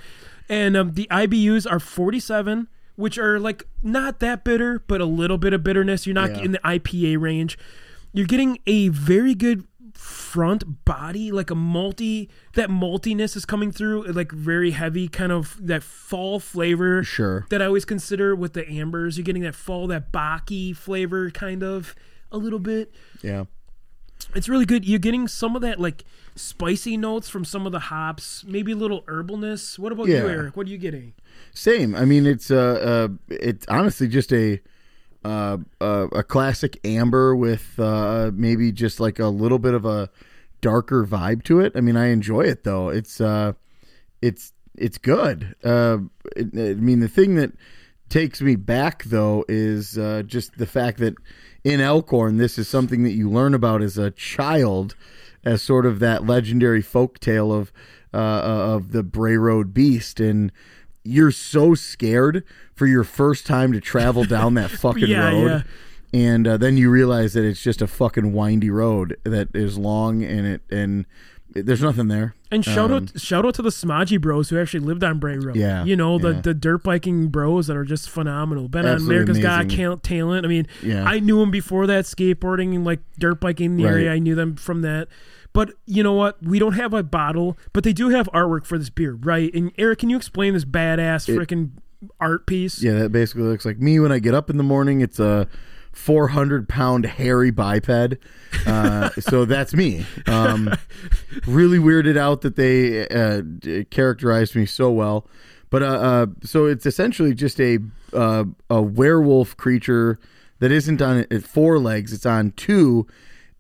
And 0.50 0.76
um, 0.76 0.94
the 0.94 1.08
IBUs 1.10 1.70
are 1.70 1.80
47, 1.80 2.68
which 2.96 3.18
are 3.18 3.40
like 3.40 3.64
not 3.82 4.20
that 4.20 4.44
bitter, 4.44 4.84
but 4.88 5.00
a 5.02 5.06
little 5.06 5.38
bit 5.38 5.54
of 5.54 5.64
bitterness. 5.64 6.06
You're 6.06 6.14
not 6.14 6.32
Yeah. 6.36 6.44
in 6.44 6.52
the 6.52 6.60
IPA 6.60 7.18
range. 7.22 7.58
You're 8.14 8.28
getting 8.28 8.60
a 8.68 8.90
very 8.90 9.34
good 9.34 9.64
front 10.02 10.84
body, 10.84 11.32
like 11.32 11.52
a 11.52 11.56
multi. 11.56 12.30
That 12.56 12.70
maltiness 12.70 13.36
is 13.36 13.46
coming 13.46 13.72
through, 13.72 14.06
like 14.06 14.32
very 14.32 14.72
heavy, 14.72 15.08
kind 15.08 15.32
of 15.32 15.56
that 15.60 15.84
fall 15.84 16.40
flavor 16.40 17.04
Sure. 17.04 17.46
that 17.50 17.62
I 17.62 17.66
always 17.66 17.86
consider 17.86 18.36
with 18.36 18.54
the 18.54 18.68
ambers. 18.68 19.18
You're 19.18 19.24
getting 19.24 19.44
that 19.44 19.56
fall, 19.56 19.88
that 19.88 20.12
baki 20.12 20.76
flavor, 20.76 21.30
kind 21.32 21.64
of 21.64 21.96
a 22.32 22.38
little 22.38 22.60
bit. 22.60 22.92
Yeah. 23.22 23.46
It's 24.36 24.50
really 24.50 24.66
good. 24.66 24.86
You're 24.86 25.00
getting 25.00 25.28
some 25.28 25.56
of 25.56 25.62
that 25.62 25.80
like 25.80 26.04
spicy 26.36 26.98
notes 26.98 27.30
from 27.30 27.46
some 27.46 27.66
of 27.66 27.72
the 27.72 27.80
hops, 27.80 28.44
maybe 28.48 28.72
a 28.72 28.76
little 28.76 29.04
herbalness. 29.04 29.78
What 29.78 29.92
about 29.92 30.08
you, 30.08 30.18
Eric? 30.18 30.56
What 30.58 30.68
are 30.68 30.70
you 30.70 30.78
getting? 30.78 31.14
Same. 31.54 31.96
I 31.96 32.06
mean, 32.06 32.26
it's 32.26 32.50
uh, 32.52 33.10
uh 33.12 33.14
it's 33.30 33.66
honestly 33.68 34.08
just 34.08 34.32
a 34.32 34.60
uh, 35.24 35.58
uh 35.80 36.08
a 36.12 36.24
classic 36.24 36.80
amber 36.84 37.36
with 37.36 37.80
uh 37.80 38.32
maybe 38.34 38.72
just 38.72 39.00
like 39.00 39.20
a 39.20 39.28
little 39.28 39.60
bit 39.60 39.74
of 39.74 39.86
a 39.86 40.10
darker 40.62 41.06
vibe 41.06 41.44
to 41.44 41.60
it. 41.60 41.74
I 41.76 41.82
mean, 41.82 41.98
I 41.98 42.08
enjoy 42.08 42.42
it 42.42 42.64
though. 42.64 42.90
It's 42.90 43.22
uh 43.22 43.54
it's 44.22 44.54
it's 44.76 44.98
good. 44.98 45.56
Uh 45.64 46.00
it, 46.36 46.48
I 46.54 46.74
mean, 46.76 47.00
the 47.00 47.08
thing 47.08 47.36
that 47.36 47.52
takes 48.10 48.42
me 48.42 48.56
back 48.56 49.04
though 49.04 49.46
is 49.48 49.98
uh 49.98 50.24
just 50.26 50.58
the 50.58 50.66
fact 50.66 50.98
that 51.00 51.16
in 51.64 51.80
Elkhorn 51.80 52.38
this 52.38 52.58
is 52.58 52.68
something 52.68 53.04
that 53.04 53.12
you 53.12 53.30
learn 53.30 53.54
about 53.54 53.82
as 53.82 53.98
a 53.98 54.12
child 54.12 54.96
as 55.44 55.62
sort 55.62 55.86
of 55.86 56.00
that 56.00 56.26
legendary 56.26 56.82
folk 56.82 57.20
tale 57.20 57.52
of 57.52 57.72
uh, 58.14 58.18
of 58.18 58.92
the 58.92 59.04
Bray 59.04 59.38
Road 59.38 59.74
Beast, 59.74 60.20
and 60.20 60.52
you're 61.04 61.32
so 61.32 61.74
scared 61.76 62.44
for 62.74 62.86
your 62.88 63.04
first 63.04 63.46
time 63.48 63.72
to 63.74 63.80
travel 63.82 64.24
down 64.24 64.54
that 64.56 64.70
fucking 64.72 65.08
Yeah, 65.08 65.30
road, 65.32 65.48
yeah. 66.14 66.20
and 66.20 66.48
uh, 66.48 66.58
then 66.58 66.78
you 66.78 66.90
realize 66.90 67.34
that 67.34 67.44
it's 67.46 67.62
just 67.62 67.82
a 67.82 67.88
fucking 67.88 68.34
windy 68.34 68.70
road 68.70 69.18
that 69.24 69.50
is 69.56 69.78
long 69.78 70.24
and 70.24 70.46
it 70.48 70.62
and 70.70 71.06
there's 71.54 71.82
nothing 71.82 72.08
there. 72.08 72.34
And 72.52 72.64
shout 72.64 72.92
Um, 72.92 73.04
out, 73.04 73.20
shout 73.20 73.46
out 73.46 73.54
to 73.56 73.62
the 73.62 73.72
Smodgy 73.72 74.18
Bros 74.18 74.50
who 74.50 74.60
actually 74.60 74.82
lived 74.82 75.04
on 75.04 75.20
Bray 75.20 75.38
Road. 75.38 75.56
Yeah, 75.56 75.84
you 75.86 75.96
know 75.96 76.18
the 76.20 76.32
yeah. 76.34 76.42
the 76.42 76.54
dirt 76.54 76.84
biking 76.84 77.28
bros 77.28 77.68
that 77.68 77.78
are 77.78 77.86
just 77.86 78.10
phenomenal. 78.10 78.68
Been 78.68 78.86
on 78.86 78.98
America's 78.98 79.40
Got 79.40 79.66
amazing. 79.66 80.00
Talent. 80.00 80.46
I 80.46 80.50
mean, 80.50 80.68
Yeah. 80.84 81.04
I 81.06 81.20
knew 81.20 81.40
them 81.40 81.52
before 81.52 81.88
that 81.88 82.06
skateboarding 82.06 82.76
and 82.76 82.84
like 82.86 83.00
dirt 83.20 83.40
biking 83.42 83.72
in 83.72 83.78
the 83.78 83.84
Right. 83.86 83.92
area. 83.94 84.14
I 84.14 84.20
knew 84.20 84.36
them 84.36 84.56
from 84.56 84.82
that. 84.82 85.08
But 85.54 85.72
you 85.86 86.02
know 86.02 86.14
what? 86.14 86.42
We 86.42 86.60
don't 86.60 86.74
have 86.74 86.94
a 86.94 87.04
bottle, 87.04 87.58
but 87.74 87.84
they 87.84 87.92
do 87.94 88.10
have 88.10 88.30
artwork 88.34 88.66
for 88.66 88.78
this 88.78 88.90
beer, 88.90 89.18
right? 89.22 89.54
And 89.54 89.72
Eric, 89.78 90.00
can 90.00 90.10
you 90.10 90.16
explain 90.16 90.54
this 90.54 90.64
badass 90.64 91.28
freaking 91.28 91.72
art 92.22 92.48
piece? 92.48 92.82
Yeah, 92.82 92.94
that 93.00 93.12
basically 93.12 93.44
looks 93.44 93.66
like 93.66 93.78
me 93.80 94.00
when 94.00 94.12
I 94.14 94.20
get 94.20 94.34
up 94.34 94.50
in 94.50 94.56
the 94.58 94.64
morning. 94.64 95.02
It's 95.02 95.20
a 95.20 95.48
400 95.92 96.68
pound 96.68 97.06
hairy 97.06 97.52
biped. 97.52 98.16
Uh, 98.66 99.10
so 99.20 99.46
that's 99.46 99.74
me. 99.74 100.06
Um, 100.28 100.70
really 101.46 101.80
weirded 101.80 102.18
out 102.18 102.42
that 102.42 102.56
they 102.56 103.08
uh, 103.08 103.42
characterized 103.92 104.56
me 104.56 104.66
so 104.66 104.92
well. 104.92 105.28
But 105.70 105.84
uh, 105.84 105.86
uh, 105.86 106.26
so 106.44 106.66
it's 106.66 106.86
essentially 106.86 107.34
just 107.34 107.60
a 107.60 107.80
uh, 108.14 108.44
a 108.70 108.82
werewolf 108.82 109.56
creature 109.58 110.20
that 110.60 110.72
isn't 110.72 111.02
on 111.02 111.26
four 111.40 111.80
legs. 111.80 112.12
It's 112.14 112.26
on 112.26 112.52
two, 112.52 113.08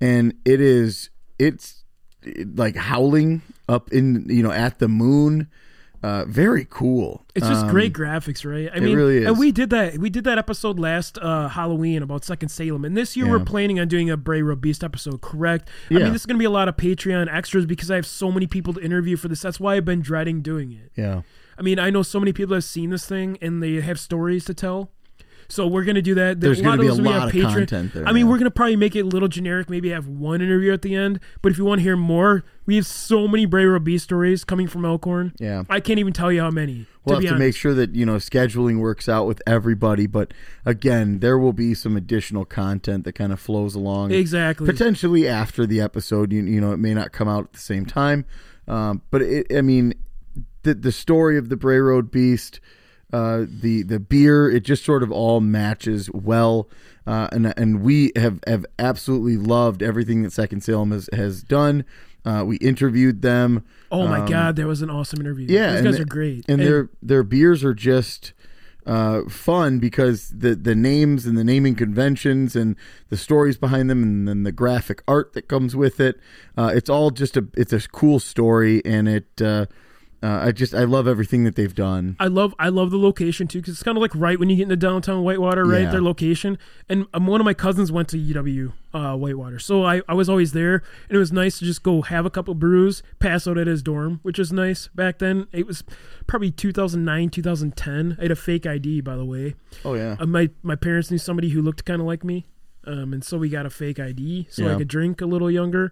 and 0.01 0.33
it 0.45 0.59
is 0.59 1.09
it's 1.39 1.83
like 2.55 2.75
howling 2.75 3.41
up 3.69 3.91
in 3.91 4.27
you 4.29 4.43
know 4.43 4.51
at 4.51 4.79
the 4.79 4.89
moon. 4.89 5.47
Uh, 6.03 6.25
very 6.25 6.65
cool. 6.69 7.23
It's 7.35 7.47
just 7.47 7.65
Um, 7.65 7.69
great 7.71 7.93
graphics, 7.93 8.43
right? 8.49 8.69
I 8.73 8.79
mean, 8.79 8.97
really 8.97 9.17
is. 9.19 9.27
and 9.27 9.37
we 9.37 9.51
did 9.51 9.69
that. 9.69 9.99
We 9.99 10.09
did 10.09 10.23
that 10.23 10.37
episode 10.39 10.79
last 10.79 11.19
uh, 11.19 11.47
Halloween 11.49 12.01
about 12.01 12.25
Second 12.25 12.49
Salem, 12.49 12.83
and 12.85 12.97
this 12.97 13.15
year 13.15 13.27
we're 13.29 13.39
planning 13.45 13.79
on 13.79 13.87
doing 13.87 14.09
a 14.09 14.17
Bray 14.17 14.41
Road 14.41 14.61
Beast 14.61 14.83
episode. 14.83 15.21
Correct? 15.21 15.69
Yeah. 15.89 15.99
I 15.99 16.03
mean, 16.03 16.13
this 16.13 16.23
is 16.23 16.25
going 16.25 16.37
to 16.37 16.39
be 16.39 16.45
a 16.45 16.49
lot 16.49 16.67
of 16.67 16.75
Patreon 16.75 17.31
extras 17.31 17.65
because 17.67 17.91
I 17.91 17.95
have 17.95 18.07
so 18.07 18.31
many 18.31 18.47
people 18.47 18.73
to 18.73 18.81
interview 18.81 19.15
for 19.15 19.27
this. 19.27 19.41
That's 19.41 19.59
why 19.59 19.75
I've 19.75 19.85
been 19.85 20.01
dreading 20.01 20.41
doing 20.41 20.71
it. 20.71 20.91
Yeah. 20.95 21.21
I 21.57 21.61
mean, 21.61 21.77
I 21.77 21.91
know 21.91 22.01
so 22.01 22.19
many 22.19 22.33
people 22.33 22.55
have 22.55 22.63
seen 22.63 22.89
this 22.89 23.05
thing 23.05 23.37
and 23.41 23.61
they 23.61 23.79
have 23.81 23.99
stories 23.99 24.45
to 24.45 24.53
tell. 24.55 24.89
So 25.51 25.67
we're 25.67 25.83
gonna 25.83 26.01
do 26.01 26.15
that. 26.15 26.39
There's 26.39 26.59
a 26.59 26.63
gonna 26.63 26.77
lot 26.77 26.81
be 26.81 26.87
of 26.87 26.93
a 26.93 26.95
those 26.95 27.01
we 27.01 27.07
lot 27.07 27.19
have 27.19 27.29
of 27.29 27.35
Patreon. 27.35 27.53
content 27.53 27.93
there, 27.93 28.07
I 28.07 28.13
mean, 28.13 28.25
yeah. 28.25 28.31
we're 28.31 28.37
gonna 28.37 28.51
probably 28.51 28.75
make 28.75 28.95
it 28.95 29.01
a 29.01 29.05
little 29.05 29.27
generic. 29.27 29.69
Maybe 29.69 29.89
have 29.89 30.07
one 30.07 30.41
interview 30.41 30.71
at 30.73 30.81
the 30.81 30.95
end. 30.95 31.19
But 31.41 31.51
if 31.51 31.57
you 31.57 31.65
want 31.65 31.79
to 31.79 31.83
hear 31.83 31.97
more, 31.97 32.43
we 32.65 32.77
have 32.77 32.85
so 32.85 33.27
many 33.27 33.45
Bray 33.45 33.65
Road 33.65 33.83
Beast 33.83 34.05
stories 34.05 34.43
coming 34.43 34.67
from 34.67 34.85
Elkhorn. 34.85 35.33
Yeah. 35.39 35.63
I 35.69 35.79
can't 35.79 35.99
even 35.99 36.13
tell 36.13 36.31
you 36.31 36.41
how 36.41 36.51
many. 36.51 36.87
We'll 37.03 37.17
to 37.17 37.21
be 37.21 37.27
have 37.27 37.35
to 37.35 37.39
make 37.39 37.55
sure 37.55 37.73
that 37.73 37.95
you 37.95 38.05
know 38.05 38.15
scheduling 38.15 38.79
works 38.79 39.09
out 39.09 39.25
with 39.27 39.41
everybody. 39.47 40.07
But 40.07 40.33
again, 40.65 41.19
there 41.19 41.37
will 41.37 41.53
be 41.53 41.73
some 41.73 41.97
additional 41.97 42.45
content 42.45 43.03
that 43.05 43.13
kind 43.13 43.33
of 43.33 43.39
flows 43.39 43.75
along. 43.75 44.11
exactly. 44.11 44.67
Potentially 44.67 45.27
after 45.27 45.65
the 45.65 45.81
episode, 45.81 46.31
you, 46.31 46.43
you 46.43 46.61
know, 46.61 46.71
it 46.71 46.77
may 46.77 46.93
not 46.93 47.11
come 47.11 47.27
out 47.27 47.45
at 47.45 47.53
the 47.53 47.59
same 47.59 47.85
time. 47.85 48.25
Um, 48.67 49.01
but 49.11 49.21
it, 49.21 49.47
I 49.55 49.61
mean, 49.61 49.93
the 50.63 50.73
the 50.73 50.91
story 50.91 51.37
of 51.37 51.49
the 51.49 51.57
Bray 51.57 51.79
Road 51.79 52.11
Beast, 52.11 52.59
uh, 53.13 53.45
the 53.47 53.83
the 53.83 53.99
beer, 53.99 54.49
it 54.49 54.61
just 54.61 54.83
sort 54.85 55.03
of 55.03 55.11
all 55.11 55.39
matches 55.41 56.09
well. 56.13 56.69
Uh, 57.07 57.27
and 57.31 57.53
and 57.57 57.81
we 57.81 58.11
have 58.15 58.39
have 58.47 58.65
absolutely 58.79 59.35
loved 59.37 59.81
everything 59.81 60.21
that 60.23 60.31
Second 60.31 60.61
Salem 60.61 60.91
has 60.91 61.09
has 61.13 61.41
done. 61.43 61.83
Uh, 62.23 62.43
we 62.45 62.57
interviewed 62.57 63.21
them. 63.23 63.65
Oh 63.91 64.07
my 64.07 64.19
Um, 64.19 64.27
god, 64.27 64.55
that 64.57 64.67
was 64.67 64.81
an 64.83 64.89
awesome 64.91 65.19
interview. 65.19 65.47
yeah, 65.49 65.73
these 65.73 65.81
guys 65.81 65.95
the- 65.97 66.03
are 66.03 66.05
great. 66.05 66.45
and 66.47 66.61
their 66.61 66.89
their 67.01 67.23
beers 67.23 67.63
are 67.63 67.73
just 67.73 68.33
uh, 68.85 69.23
fun 69.27 69.79
because 69.79 70.29
the 70.29 70.53
the 70.55 70.75
names 70.75 71.25
and 71.25 71.35
the 71.37 71.43
naming 71.43 71.73
conventions 71.75 72.55
and 72.55 72.75
the 73.09 73.17
stories 73.17 73.57
behind 73.57 73.89
them 73.89 74.03
and 74.03 74.27
then 74.27 74.43
the 74.43 74.51
graphic 74.51 75.01
art 75.07 75.33
that 75.33 75.47
comes 75.47 75.75
with 75.75 75.99
it. 75.99 76.19
Uh, 76.55 76.71
it's 76.73 76.89
all 76.89 77.09
just 77.09 77.35
a 77.35 77.47
it's 77.55 77.73
a 77.73 77.81
cool 77.89 78.19
story 78.19 78.83
and 78.85 79.09
it. 79.09 79.41
Uh, 80.23 80.39
I 80.43 80.51
just 80.51 80.75
I 80.75 80.83
love 80.83 81.07
everything 81.07 81.45
that 81.45 81.55
they've 81.55 81.73
done. 81.73 82.15
I 82.19 82.27
love 82.27 82.53
I 82.59 82.69
love 82.69 82.91
the 82.91 82.97
location 82.99 83.47
too 83.47 83.59
because 83.59 83.73
it's 83.73 83.81
kind 83.81 83.97
of 83.97 84.01
like 84.03 84.13
right 84.13 84.37
when 84.39 84.51
you 84.51 84.55
get 84.55 84.63
into 84.63 84.75
downtown 84.75 85.23
Whitewater, 85.23 85.65
right? 85.65 85.81
Yeah. 85.81 85.91
Their 85.91 86.01
location, 86.01 86.59
and 86.87 87.07
um, 87.15 87.25
one 87.25 87.41
of 87.41 87.45
my 87.45 87.55
cousins 87.55 87.91
went 87.91 88.07
to 88.09 88.17
UW 88.17 88.71
uh, 88.93 89.17
Whitewater, 89.17 89.57
so 89.57 89.83
I, 89.83 90.03
I 90.07 90.13
was 90.13 90.29
always 90.29 90.51
there, 90.51 90.83
and 91.09 91.15
it 91.15 91.17
was 91.17 91.31
nice 91.31 91.57
to 91.57 91.65
just 91.65 91.81
go 91.81 92.03
have 92.03 92.27
a 92.27 92.29
couple 92.29 92.53
brews, 92.53 93.01
pass 93.17 93.47
out 93.47 93.57
at 93.57 93.65
his 93.65 93.81
dorm, 93.81 94.19
which 94.21 94.37
was 94.37 94.51
nice 94.53 94.89
back 94.89 95.17
then. 95.17 95.47
It 95.51 95.65
was 95.65 95.83
probably 96.27 96.51
2009, 96.51 97.29
2010. 97.31 98.17
I 98.19 98.21
had 98.21 98.31
a 98.31 98.35
fake 98.35 98.67
ID, 98.67 99.01
by 99.01 99.15
the 99.15 99.25
way. 99.25 99.55
Oh 99.83 99.95
yeah, 99.95 100.17
Uh, 100.19 100.27
my 100.27 100.51
my 100.61 100.75
parents 100.75 101.09
knew 101.09 101.17
somebody 101.17 101.49
who 101.49 101.63
looked 101.63 101.83
kind 101.83 101.99
of 101.99 102.05
like 102.05 102.23
me, 102.23 102.45
um, 102.85 103.11
and 103.11 103.23
so 103.23 103.39
we 103.39 103.49
got 103.49 103.65
a 103.65 103.71
fake 103.71 103.99
ID 103.99 104.47
so 104.51 104.69
I 104.71 104.75
could 104.77 104.87
drink 104.87 105.19
a 105.19 105.25
little 105.25 105.49
younger. 105.49 105.91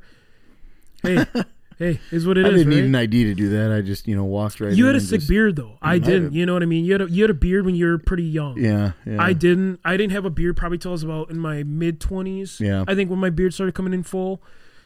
Hey, 1.02 1.26
hey, 1.80 2.00
is 2.12 2.28
what 2.28 2.38
it 2.38 2.46
I 2.46 2.50
is, 2.50 2.56
didn't 2.60 2.68
right? 2.70 2.76
need 2.76 2.86
an 2.86 2.96
ID 2.96 3.24
to 3.24 3.34
do 3.34 3.50
that. 3.50 3.72
I 3.72 3.82
just 3.82 4.08
you 4.08 4.16
know 4.16 4.26
walked 4.26 4.60
right. 4.60 4.72
In. 4.72 4.78
You 4.78 4.86
had 4.86 4.96
a 4.96 5.00
sick 5.02 5.22
just- 5.22 5.30
beard 5.30 5.56
though. 5.56 5.78
I 5.82 5.98
didn't. 5.98 6.26
did. 6.32 6.36
You 6.36 6.46
know 6.46 6.54
what 6.54 6.62
I 6.62 6.68
mean? 6.68 6.86
You 6.86 6.92
had 6.92 7.02
a, 7.02 7.10
you 7.10 7.24
had 7.24 7.30
a 7.32 7.34
beard 7.34 7.66
when 7.66 7.74
you 7.74 7.88
were 7.88 7.98
pretty 7.98 8.24
young. 8.24 8.58
Yeah, 8.60 8.92
yeah. 9.06 9.22
I 9.22 9.34
didn't. 9.34 9.80
I 9.84 9.98
didn't 9.98 10.12
have 10.12 10.26
a 10.26 10.30
beard 10.30 10.56
probably 10.58 10.78
till 10.78 10.92
I 10.92 10.94
was 10.94 11.04
about 11.04 11.32
in 11.32 11.40
my 11.40 11.64
mid 11.64 12.00
twenties. 12.00 12.60
Yeah. 12.60 12.84
I 12.88 12.94
think 12.94 13.10
when 13.10 13.20
my 13.20 13.30
beard 13.32 13.54
started 13.56 13.74
coming 13.74 13.94
in 13.94 14.04
full. 14.04 14.42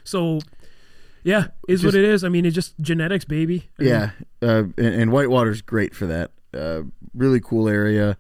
So, 0.06 0.40
yeah, 1.24 1.48
is 1.68 1.82
Just- 1.82 1.94
what 1.94 1.96
it 2.02 2.04
is. 2.08 2.24
I 2.24 2.30
mean, 2.30 2.46
it's 2.46 2.56
just 2.56 2.78
genetics, 2.80 3.26
baby. 3.26 3.70
I 3.80 3.82
mean, 3.84 3.90
Yeah, 3.92 4.12
uh, 4.42 4.64
and, 4.78 4.80
and 4.80 5.12
Whitewater's 5.12 5.62
great 5.62 5.96
for 5.96 6.06
that. 6.08 6.32
Uh, 6.54 6.84
really 7.16 7.40
cool 7.40 7.68
area, 7.68 8.18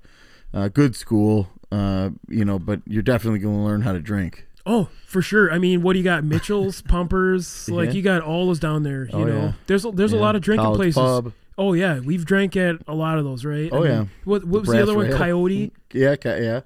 uh, 0.54 0.68
good 0.70 0.96
school. 0.96 1.50
Uh, 1.72 2.12
you 2.30 2.46
know, 2.46 2.60
but 2.60 2.82
you're 2.88 3.02
definitely 3.04 3.40
going 3.40 3.56
to 3.56 3.62
learn 3.62 3.82
how 3.82 3.92
to 3.94 4.00
drink. 4.00 4.48
Oh, 4.66 4.88
for 5.06 5.22
sure. 5.22 5.52
I 5.52 5.58
mean, 5.58 5.82
what 5.82 5.94
do 5.94 6.00
you 6.00 6.06
got? 6.06 6.24
Mitchell's, 6.24 6.82
Pumpers, 6.88 7.70
like 7.70 7.88
Yeah. 7.90 7.94
you 7.96 8.02
got 8.02 8.22
all 8.22 8.48
those 8.48 8.60
down 8.60 8.84
there. 8.84 9.06
You 9.06 9.12
Oh, 9.14 9.24
know, 9.26 9.36
yeah. 9.42 9.52
there's 9.68 9.84
a, 9.86 9.92
there's 9.92 10.14
a 10.14 10.18
lot 10.18 10.36
of 10.36 10.42
drinking 10.42 10.64
College 10.66 10.78
places. 10.78 10.96
Pub. 10.96 11.34
Oh 11.58 11.74
yeah, 11.74 12.00
we've 12.00 12.26
drank 12.26 12.56
at 12.58 12.78
a 12.88 12.96
lot 12.96 13.18
of 13.20 13.26
those, 13.26 13.46
right? 13.46 13.70
Oh, 13.72 13.84
I 13.84 13.88
yeah. 13.88 14.06
What, 14.24 14.44
what 14.46 14.62
was 14.62 14.70
the 14.70 14.82
other 14.82 14.96
one? 14.96 15.12
Coyote. 15.12 15.72
Yeah, 15.92 16.16
ca- 16.16 16.36
yeah. 16.38 16.62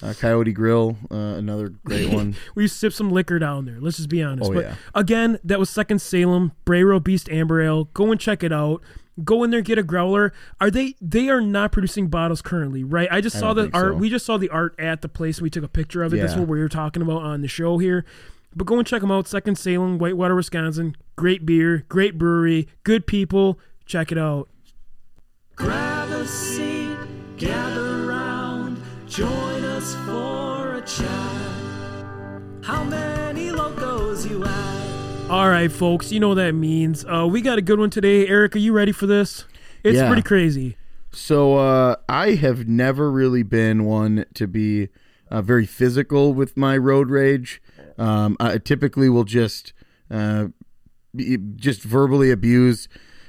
Uh, 0.00 0.14
Coyote 0.14 0.52
Grill, 0.52 0.96
uh, 1.10 1.14
another 1.16 1.70
great 1.84 2.08
one. 2.14 2.36
We 2.54 2.68
sip 2.68 2.92
some 2.92 3.10
liquor 3.10 3.40
down 3.40 3.64
there. 3.64 3.78
Let's 3.80 3.96
just 3.96 4.08
be 4.08 4.22
honest. 4.22 4.48
Oh, 4.48 4.54
but 4.54 4.64
yeah. 4.64 4.74
again, 4.94 5.40
that 5.42 5.58
was 5.58 5.70
Second 5.70 6.00
Salem, 6.00 6.52
Bray 6.64 6.84
Road 6.84 7.02
Beast 7.02 7.28
Amber 7.30 7.60
Ale. 7.60 7.84
Go 7.94 8.12
and 8.12 8.20
check 8.20 8.44
it 8.44 8.52
out. 8.52 8.80
Go 9.24 9.42
in 9.42 9.50
there, 9.50 9.60
get 9.62 9.78
a 9.78 9.82
growler. 9.82 10.32
Are 10.60 10.70
they? 10.70 10.94
They 11.00 11.28
are 11.28 11.40
not 11.40 11.72
producing 11.72 12.08
bottles 12.08 12.40
currently, 12.40 12.84
right? 12.84 13.08
I 13.10 13.20
just 13.20 13.36
I 13.36 13.40
saw 13.40 13.54
don't 13.54 13.70
the 13.72 13.76
art. 13.76 13.92
so. 13.94 13.96
We 13.96 14.10
just 14.10 14.24
saw 14.24 14.36
the 14.36 14.48
art 14.50 14.74
at 14.78 15.02
the 15.02 15.08
place. 15.08 15.40
We 15.40 15.50
took 15.50 15.64
a 15.64 15.68
picture 15.68 16.02
of 16.02 16.14
it. 16.14 16.18
That's 16.18 16.36
what 16.36 16.46
we 16.48 16.58
were 16.60 16.68
talking 16.68 17.02
about 17.02 17.22
on 17.22 17.40
the 17.42 17.48
show 17.48 17.78
here. 17.78 18.04
But 18.54 18.66
go 18.66 18.78
and 18.78 18.86
check 18.86 19.00
them 19.00 19.10
out. 19.10 19.26
Second 19.28 19.56
Salem, 19.58 19.98
Whitewater, 19.98 20.34
Wisconsin. 20.34 20.96
Great 21.16 21.44
beer, 21.44 21.84
great 21.88 22.16
brewery, 22.16 22.68
good 22.84 23.06
people. 23.06 23.58
Check 23.86 24.12
it 24.12 24.18
out. 24.18 24.48
Grab 25.56 26.10
a 26.10 26.26
seat, 26.26 26.96
gather 27.36 28.06
round, 28.06 28.80
join 29.08 29.64
us 29.64 29.94
for 30.06 30.74
a 30.74 30.82
chat. 30.82 32.42
How 32.62 32.84
many 32.84 33.50
locos 33.50 34.26
you 34.26 34.44
at? 34.44 34.77
All 35.30 35.48
right, 35.50 35.70
folks. 35.70 36.10
You 36.10 36.20
know 36.20 36.28
what 36.28 36.36
that 36.36 36.54
means. 36.54 37.04
Uh, 37.04 37.26
we 37.30 37.42
got 37.42 37.58
a 37.58 37.62
good 37.62 37.78
one 37.78 37.90
today. 37.90 38.26
Eric, 38.26 38.56
are 38.56 38.60
you 38.60 38.72
ready 38.72 38.92
for 38.92 39.06
this? 39.06 39.44
It's 39.84 39.96
Yeah. 39.96 40.06
pretty 40.06 40.22
crazy. 40.22 40.76
So 41.12 41.56
uh, 41.58 41.96
I 42.08 42.32
have 42.32 42.66
never 42.66 43.10
really 43.10 43.42
been 43.42 43.84
one 43.84 44.24
to 44.34 44.46
be 44.46 44.88
uh, 45.30 45.42
very 45.42 45.66
physical 45.66 46.32
with 46.32 46.56
my 46.56 46.78
road 46.78 47.10
rage. 47.10 47.60
Um, 47.98 48.36
I 48.40 48.56
typically 48.56 49.10
will 49.10 49.24
just 49.24 49.74
uh, 50.10 50.46
be, 51.14 51.36
just 51.56 51.82
verbally 51.82 52.30
abuse 52.30 52.88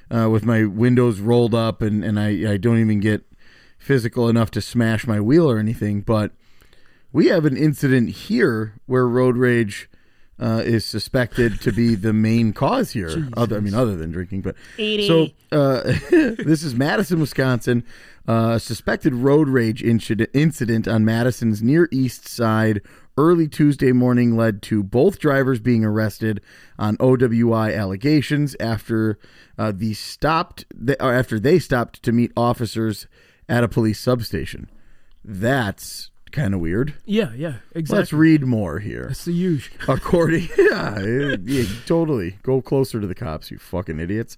uh, 0.10 0.30
with 0.30 0.46
my 0.46 0.64
windows 0.64 1.20
rolled 1.20 1.54
up, 1.54 1.82
and 1.82 2.04
and 2.04 2.18
I, 2.18 2.54
I 2.54 2.58
don't 2.58 2.80
even 2.80 3.02
get 3.02 3.26
physical 3.78 4.30
enough 4.30 4.52
to 4.52 4.62
smash 4.62 5.06
my 5.06 5.20
wheel 5.20 5.50
or 5.52 5.58
anything. 5.60 6.00
But 6.02 6.32
we 7.12 7.28
have 7.28 7.44
an 7.46 7.58
incident 7.58 8.10
here 8.10 8.76
where 8.86 9.06
road 9.08 9.36
rage. 9.36 9.88
Uh, 10.41 10.63
is 10.65 10.86
suspected 10.86 11.60
to 11.60 11.69
be 11.69 11.95
the 11.95 12.13
main 12.13 12.54
cause 12.54 12.91
here. 12.91 13.28
Other, 13.36 13.58
I 13.58 13.60
mean, 13.60 13.73
other 13.73 13.97
than 13.97 14.10
drinking, 14.12 14.39
but 14.39 14.56
so 14.78 15.28
uh, 15.52 15.82
this 16.12 16.63
is 16.63 16.73
Madison, 16.73 17.19
Wisconsin. 17.19 17.84
Uh, 18.25 18.54
a 18.54 18.60
suspected 18.60 19.13
road 19.13 19.49
rage 19.49 19.84
incident, 19.84 20.30
incident 20.34 20.88
on 20.88 21.04
Madison's 21.04 21.62
near 21.62 21.89
east 21.91 22.25
side 22.25 22.80
early 23.19 23.49
Tuesday 23.49 23.91
morning 23.91 24.38
led 24.38 24.62
to 24.62 24.82
both 24.82 25.19
drivers 25.19 25.60
being 25.60 25.84
arrested 25.84 26.39
on 26.78 26.95
OWI 26.97 27.75
allegations 27.78 28.56
after 28.62 29.19
uh, 29.58 29.73
the 29.75 29.93
stopped 29.93 30.63
or 31.02 31.13
after 31.13 31.38
they 31.38 31.60
stopped 31.60 32.02
to 32.02 32.13
meet 32.13 32.32
officers 32.38 33.08
at 33.49 33.63
a 33.63 33.67
police 33.67 33.99
substation. 33.99 34.69
That's 35.25 36.12
kind 36.32 36.54
of 36.54 36.60
weird. 36.60 36.94
Yeah, 37.06 37.32
yeah, 37.36 37.56
exactly. 37.74 37.98
Let's 38.00 38.13
read 38.13 38.44
more 38.44 38.80
here. 38.80 39.08
That's 39.08 39.26
the 39.26 39.34
usual. 39.34 39.76
According, 39.88 40.50
yeah, 40.58 41.00
yeah, 41.44 41.65
totally. 41.86 42.38
Go 42.44 42.62
closer 42.62 43.00
to 43.00 43.08
the 43.08 43.15
cops, 43.15 43.52
you 43.52 43.58
fucking 43.58 44.00
idiots. 44.00 44.38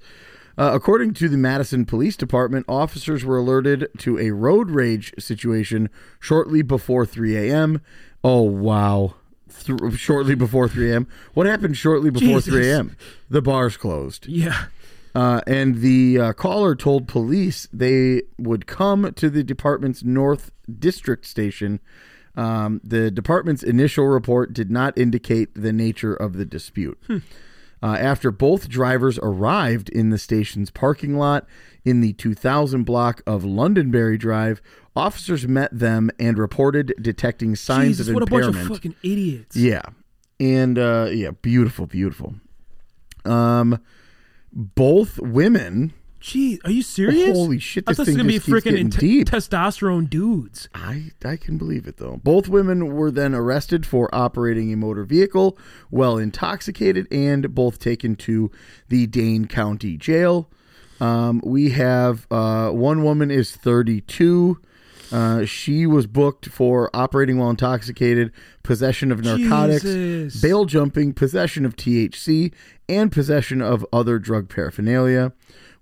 Uh, 0.58 0.72
according 0.74 1.14
to 1.16 1.30
the 1.30 1.38
Madison 1.38 1.86
Police 1.86 2.18
Department, 2.18 2.66
officers 2.68 3.24
were 3.24 3.38
alerted 3.38 3.88
to 4.00 4.20
a 4.20 4.32
road 4.32 4.70
rage 4.70 5.14
situation 5.18 5.90
shortly 6.20 6.62
before 6.62 7.06
3 7.06 7.50
a.m. 7.50 7.82
Oh 8.24 8.42
wow! 8.42 9.16
Th- 9.64 9.98
shortly 9.98 10.36
before 10.36 10.68
3 10.68 10.92
a.m. 10.92 11.08
What 11.34 11.48
happened 11.48 11.78
shortly 11.78 12.10
before 12.10 12.40
Jesus. 12.40 12.54
3 12.54 12.70
a.m.? 12.70 12.98
The 13.30 13.42
bars 13.42 13.78
closed. 13.78 14.28
Yeah. 14.28 14.66
Uh, 15.14 15.42
and 15.46 15.82
the 15.82 16.20
uh, 16.20 16.34
caller 16.34 16.76
told 16.76 17.08
police 17.08 17.68
they 17.74 18.24
would 18.38 18.66
come 18.66 19.12
to 19.14 19.30
the 19.30 19.44
department's 19.44 20.04
North 20.04 20.52
District 20.80 21.26
station. 21.26 21.80
Um, 22.36 22.80
the 22.84 23.12
department's 23.12 23.62
initial 23.62 24.08
report 24.08 24.54
did 24.54 24.72
not 24.72 24.98
indicate 24.98 25.54
the 25.54 25.74
nature 25.74 26.14
of 26.14 26.34
the 26.34 26.46
dispute. 26.46 26.98
Uh, 27.10 27.98
after 28.00 28.32
both 28.32 28.70
drivers 28.70 29.20
arrived 29.24 29.90
in 29.90 30.12
the 30.12 30.18
station's 30.18 30.70
parking 30.70 31.18
lot 31.18 31.46
in 31.84 32.00
the 32.00 32.14
2000 32.14 32.84
block 32.84 33.22
of 33.26 33.44
Londonderry 33.44 34.18
Drive, 34.18 34.62
officers 34.96 35.48
met 35.48 35.78
them 35.78 36.10
and 36.20 36.38
reported 36.38 36.94
detecting 37.02 37.56
signs 37.56 37.98
Jesus, 37.98 38.08
of 38.10 38.14
what 38.14 38.24
a 38.24 38.28
bunch 38.28 38.46
impairment. 38.46 38.72
of 38.72 38.78
fucking 38.78 38.96
idiots. 39.04 39.56
Yeah. 39.56 39.82
And 40.40 40.78
uh 40.78 41.10
yeah, 41.12 41.32
beautiful, 41.42 41.88
beautiful. 41.88 42.36
Um 43.26 43.80
both 44.54 45.20
women 45.20 45.94
Gee, 46.22 46.62
are 46.64 46.70
you 46.70 46.84
serious? 46.84 47.36
Holy 47.36 47.58
shit, 47.58 47.84
I 47.88 47.92
this 47.92 47.98
thought 47.98 48.06
this 48.06 48.16
was 48.16 48.18
gonna 48.18 48.30
be 48.30 48.40
freaking 48.40 48.96
deep. 48.96 49.28
testosterone 49.28 50.08
dudes. 50.08 50.70
I 50.74 51.12
I 51.26 51.36
can 51.36 51.58
believe 51.58 51.88
it 51.88 51.98
though. 51.98 52.22
Both 52.24 52.48
women 52.48 52.94
were 52.96 53.10
then 53.10 53.34
arrested 53.34 53.88
for 53.88 54.08
operating 54.14 54.72
a 54.72 54.78
motor 54.78 55.04
vehicle 55.04 55.58
while 55.90 56.20
intoxicated 56.20 57.08
and 57.12 57.56
both 57.56 57.80
taken 57.80 58.16
to 58.18 58.52
the 58.88 59.08
Dane 59.08 59.48
County 59.48 59.98
Jail. 59.98 60.48
Um, 61.00 61.42
we 61.44 61.72
have 61.72 62.28
uh, 62.30 62.70
one 62.70 63.04
woman 63.04 63.32
is 63.32 63.56
32. 63.56 64.62
Uh, 65.12 65.46
she 65.46 65.86
was 65.86 66.08
booked 66.08 66.48
for 66.48 66.90
operating 66.94 67.38
while 67.38 67.50
intoxicated, 67.50 68.32
possession 68.64 69.12
of 69.12 69.24
narcotics, 69.24 69.84
Jesus. 69.84 70.42
bail 70.42 70.66
jumping, 70.66 71.14
possession 71.14 71.66
of 71.66 71.76
THC, 71.76 72.54
and 72.88 73.12
possession 73.12 73.62
of 73.62 73.86
other 73.92 74.20
drug 74.20 74.50
paraphernalia. 74.50 75.34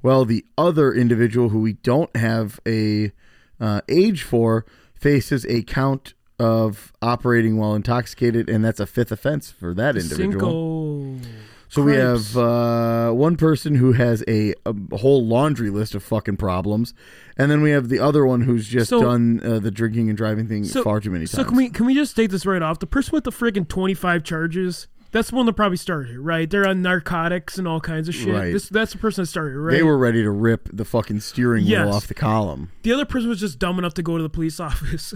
Well, 0.01 0.25
the 0.25 0.45
other 0.57 0.93
individual 0.93 1.49
who 1.49 1.59
we 1.59 1.73
don't 1.73 2.13
have 2.15 2.59
a 2.67 3.11
uh, 3.59 3.81
age 3.89 4.23
for 4.23 4.65
faces 4.95 5.45
a 5.45 5.61
count 5.63 6.13
of 6.39 6.93
operating 7.01 7.57
while 7.57 7.75
intoxicated, 7.75 8.49
and 8.49 8.63
that's 8.63 8.79
a 8.79 8.85
fifth 8.85 9.11
offense 9.11 9.51
for 9.51 9.73
that 9.73 9.97
individual. 9.97 11.17
Cinco. 11.19 11.29
So 11.69 11.83
we 11.83 11.93
have 11.95 12.35
uh, 12.35 13.11
one 13.11 13.37
person 13.37 13.75
who 13.75 13.91
has 13.93 14.23
a, 14.27 14.53
a 14.65 14.73
whole 14.97 15.23
laundry 15.25 15.69
list 15.69 15.93
of 15.93 16.03
fucking 16.03 16.37
problems, 16.37 16.93
and 17.37 17.51
then 17.51 17.61
we 17.61 17.69
have 17.71 17.89
the 17.89 17.99
other 17.99 18.25
one 18.25 18.41
who's 18.41 18.67
just 18.67 18.89
So- 18.89 19.01
done 19.01 19.39
uh, 19.43 19.59
the 19.59 19.69
drinking 19.71 20.09
and 20.09 20.17
driving 20.17 20.47
thing 20.47 20.63
So, 20.63 20.83
far 20.83 20.99
too 20.99 21.11
many 21.11 21.25
times. 21.25 21.31
so 21.31 21.43
can 21.43 21.55
we 21.55 21.69
can 21.69 21.85
we 21.85 21.93
just 21.93 22.15
take 22.15 22.31
this 22.31 22.45
right 22.45 22.61
off? 22.63 22.79
The 22.79 22.87
person 22.87 23.11
with 23.13 23.23
the 23.23 23.31
freaking 23.31 23.67
twenty 23.67 23.93
five 23.93 24.23
charges. 24.23 24.87
That's 25.11 25.31
the 25.31 25.35
one 25.37 25.47
that 25.47 25.53
probably 25.53 25.77
started 25.77 26.19
right? 26.19 26.47
They're 26.49 26.67
on 26.67 26.81
narcotics 26.83 27.57
and 27.57 27.67
all 27.67 27.79
kinds 27.79 28.07
of 28.07 28.13
shit. 28.15 28.33
Right. 28.33 28.53
This 28.53 28.69
that's 28.69 28.91
the 28.91 28.97
person 28.99 29.23
that 29.23 29.27
started, 29.27 29.57
right? 29.57 29.71
They 29.71 29.81
were 29.83 29.97
ready 29.97 30.21
to 30.23 30.29
rip 30.31 30.69
the 30.71 30.85
fucking 30.85 31.19
steering 31.21 31.65
Yes. 31.65 31.85
wheel 31.85 31.95
off 31.95 32.07
the 32.07 32.13
column. 32.13 32.71
the 32.83 32.91
other 32.93 33.05
person 33.05 33.27
was 33.29 33.39
just 33.39 33.57
dumb 33.59 33.77
enough 33.79 33.93
to 33.95 34.03
go 34.03 34.17
to 34.17 34.23
the 34.23 34.29
police 34.29 34.59
office. 34.69 35.13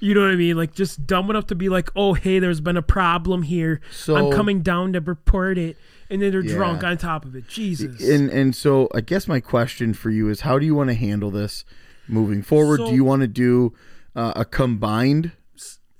You 0.00 0.14
know 0.14 0.22
what 0.22 0.30
I 0.30 0.36
mean? 0.36 0.56
Like 0.56 0.74
just 0.74 1.06
dumb 1.06 1.30
enough 1.30 1.46
to 1.48 1.54
be 1.54 1.68
like, 1.68 1.90
"Oh, 1.96 2.14
hey, 2.14 2.38
there's 2.38 2.60
been 2.60 2.76
a 2.76 2.82
problem 2.82 3.42
here. 3.42 3.80
So- 3.92 4.16
I'm 4.16 4.32
coming 4.32 4.62
down 4.62 4.92
to 4.94 5.00
report 5.00 5.58
it." 5.58 5.76
And 6.08 6.22
then 6.22 6.30
they're 6.30 6.40
Yeah. 6.44 6.54
drunk 6.54 6.84
on 6.84 6.98
top 6.98 7.24
of 7.24 7.34
it. 7.34 7.48
Jesus. 7.48 8.00
And 8.08 8.30
and 8.30 8.54
so 8.54 8.88
I 8.94 9.00
guess 9.00 9.26
my 9.26 9.40
question 9.40 9.92
for 9.94 10.10
you 10.10 10.28
is, 10.28 10.42
how 10.42 10.58
do 10.58 10.64
you 10.66 10.74
want 10.74 10.88
to 10.90 10.94
handle 10.94 11.30
this 11.30 11.64
moving 12.08 12.42
forward? 12.42 12.78
So- 12.78 12.90
do 12.90 12.94
you 12.94 13.04
want 13.04 13.22
to 13.22 13.28
do 13.28 13.72
uh, 14.14 14.32
a 14.36 14.44
combined? 14.44 15.32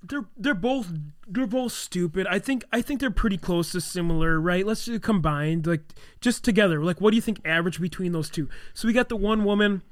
they're 0.09 0.25
they're 0.37 0.55
both 0.55 0.93
they're 1.27 1.49
both 1.49 1.73
stupid. 1.73 2.29
I 2.29 2.39
think 2.39 2.63
I 2.73 2.81
think 2.81 3.01
they're 3.01 3.11
pretty 3.11 3.37
close 3.39 3.73
to 3.73 3.81
similar, 3.81 4.41
right? 4.41 4.65
Let's 4.65 4.85
do 4.85 5.01
combined, 5.01 5.67
like 5.67 5.81
just 6.21 6.45
together. 6.45 6.81
Like, 6.85 7.01
what 7.01 7.11
do 7.11 7.17
you 7.17 7.21
think 7.23 7.41
average 7.45 7.81
between 7.81 8.13
those 8.13 8.31
two? 8.31 8.49
So 8.73 8.87
we 8.87 8.93
got 8.95 9.09
the 9.09 9.17
one 9.17 9.43
woman. 9.45 9.83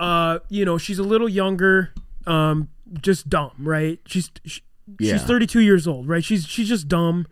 Uh, 0.00 0.38
you 0.48 0.64
know, 0.64 0.78
she's 0.78 0.98
a 0.98 1.02
little 1.02 1.28
younger, 1.28 1.92
um, 2.26 2.68
just 3.00 3.28
dumb, 3.28 3.52
right? 3.58 3.98
She's 4.06 4.30
she, 4.44 4.62
Yeah. 4.98 5.12
she's 5.14 5.22
32 5.24 5.60
years 5.60 5.86
old, 5.86 6.08
right? 6.08 6.24
She's 6.24 6.46
she's 6.46 6.68
just 6.68 6.88
dumb. 6.88 7.26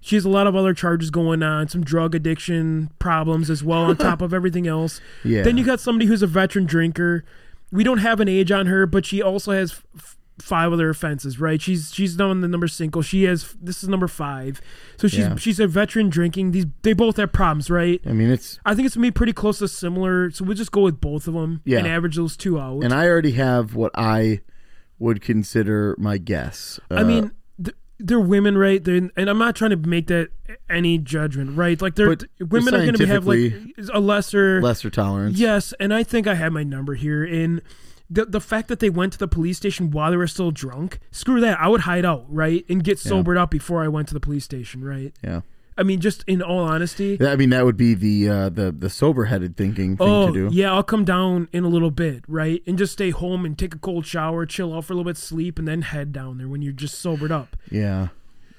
She 0.00 0.16
has 0.16 0.24
a 0.26 0.28
lot 0.28 0.46
of 0.46 0.54
other 0.54 0.74
charges 0.74 1.08
going 1.10 1.42
on, 1.42 1.68
some 1.68 1.82
drug 1.82 2.14
addiction 2.14 2.90
problems 2.98 3.48
as 3.48 3.64
well, 3.64 3.84
on 3.84 3.96
top 3.96 4.20
of 4.20 4.34
everything 4.38 4.66
else. 4.66 5.00
Yeah. 5.24 5.42
Then 5.42 5.56
you 5.56 5.64
got 5.64 5.80
somebody 5.80 6.04
who's 6.06 6.22
a 6.22 6.26
veteran 6.26 6.66
drinker. 6.66 7.24
We 7.72 7.84
don't 7.84 7.98
have 7.98 8.20
an 8.20 8.28
age 8.28 8.52
on 8.52 8.66
her, 8.66 8.86
but 8.86 9.06
she 9.06 9.22
also 9.22 9.52
has 9.52 9.80
f- 9.96 10.16
five 10.40 10.72
other 10.74 10.90
offenses, 10.90 11.40
right? 11.40 11.60
She's 11.60 11.90
she's 11.94 12.16
done 12.16 12.42
the 12.42 12.48
number 12.48 12.68
single. 12.68 13.00
She 13.00 13.22
has 13.24 13.54
this 13.62 13.82
is 13.82 13.88
number 13.88 14.06
five, 14.06 14.60
so 14.98 15.08
she's 15.08 15.20
Yeah. 15.20 15.36
she's 15.36 15.58
a 15.58 15.66
veteran 15.66 16.10
drinking. 16.10 16.50
These 16.50 16.66
they 16.82 16.92
both 16.92 17.16
have 17.16 17.32
problems, 17.32 17.70
right? 17.70 18.00
I 18.06 18.12
mean, 18.12 18.28
it's 18.30 18.60
I 18.66 18.74
think 18.74 18.84
it's 18.86 18.94
gonna 18.96 19.06
be 19.06 19.10
pretty 19.10 19.32
close 19.32 19.58
to 19.60 19.68
similar. 19.68 20.30
So 20.32 20.44
we'll 20.44 20.54
just 20.56 20.70
go 20.72 20.82
with 20.82 21.00
both 21.00 21.26
of 21.26 21.32
them 21.34 21.62
Yeah. 21.64 21.78
and 21.78 21.86
average 21.86 22.16
those 22.16 22.36
two 22.36 22.60
out. 22.60 22.84
and 22.84 22.92
I 22.92 23.08
already 23.08 23.32
have 23.32 23.74
what 23.74 23.90
I 23.94 24.40
would 24.98 25.20
consider 25.22 25.94
my 25.98 26.18
guess. 26.18 26.78
Uh, 26.90 26.94
I 26.94 27.04
mean, 27.04 27.30
th- 27.62 27.76
they're 27.98 28.20
women, 28.20 28.56
right? 28.58 28.82
They're, 28.82 29.10
and 29.16 29.28
I'm 29.30 29.38
not 29.38 29.56
trying 29.56 29.70
to 29.70 29.76
make 29.76 30.06
that 30.08 30.28
any 30.70 30.98
judgment, 30.98 31.56
right? 31.56 31.80
Like 31.80 31.94
they're 31.94 32.08
But 32.14 32.24
women 32.40 32.74
are 32.74 32.78
going 32.84 32.94
to 32.94 33.06
have 33.06 33.26
like 33.26 33.52
a 33.92 34.00
lesser, 34.00 34.60
lesser 34.62 34.90
tolerance. 34.90 35.38
yes. 35.38 35.72
And 35.80 35.92
I 35.94 36.02
think 36.02 36.26
I 36.26 36.34
have 36.34 36.52
my 36.52 36.62
number 36.62 36.94
here. 36.94 37.24
in. 37.24 37.60
the 38.10 38.26
the 38.26 38.40
fact 38.40 38.68
that 38.68 38.80
they 38.80 38.90
went 38.90 39.12
to 39.14 39.18
the 39.18 39.26
police 39.28 39.56
station 39.56 39.90
while 39.90 40.10
they 40.10 40.16
were 40.16 40.26
still 40.26 40.50
drunk, 40.50 40.98
screw 41.10 41.40
that. 41.40 41.58
I 41.60 41.68
would 41.68 41.82
hide 41.82 42.04
out, 42.04 42.24
right, 42.28 42.64
and 42.68 42.84
get 42.84 42.98
sobered 42.98 43.36
up 43.38 43.50
before 43.50 43.82
I 43.82 43.88
went 43.88 44.08
to 44.08 44.14
the 44.14 44.20
police 44.20 44.44
station, 44.44 44.84
right? 44.84 45.12
yeah. 45.24 45.40
I 45.76 45.82
mean, 45.82 46.00
just 46.00 46.22
in 46.26 46.40
all 46.42 46.60
honesty. 46.60 47.18
I 47.20 47.34
mean, 47.36 47.50
that 47.50 47.64
would 47.64 47.76
be 47.76 47.94
the 47.94 48.28
uh, 48.28 48.48
the 48.48 48.70
the 48.70 48.88
sober 48.90 49.24
headed 49.24 49.56
thinking 49.56 49.96
thing 49.96 50.06
Oh 50.08 50.26
to 50.28 50.32
do. 50.32 50.54
yeah, 50.54 50.72
I'll 50.72 50.82
come 50.84 51.04
down 51.04 51.48
in 51.52 51.64
a 51.64 51.68
little 51.68 51.90
bit, 51.90 52.22
right, 52.28 52.62
and 52.66 52.78
just 52.78 52.92
stay 52.92 53.10
home 53.10 53.44
and 53.44 53.58
take 53.58 53.74
a 53.74 53.78
cold 53.78 54.06
shower, 54.06 54.46
chill 54.46 54.74
out 54.74 54.84
for 54.84 54.92
a 54.92 54.96
little 54.96 55.10
bit, 55.10 55.16
sleep, 55.16 55.58
and 55.58 55.66
then 55.66 55.82
head 55.82 56.12
down 56.12 56.38
there 56.38 56.48
when 56.48 56.62
you're 56.62 56.72
just 56.72 56.98
sobered 57.00 57.32
up. 57.32 57.56
Yeah. 57.70 58.08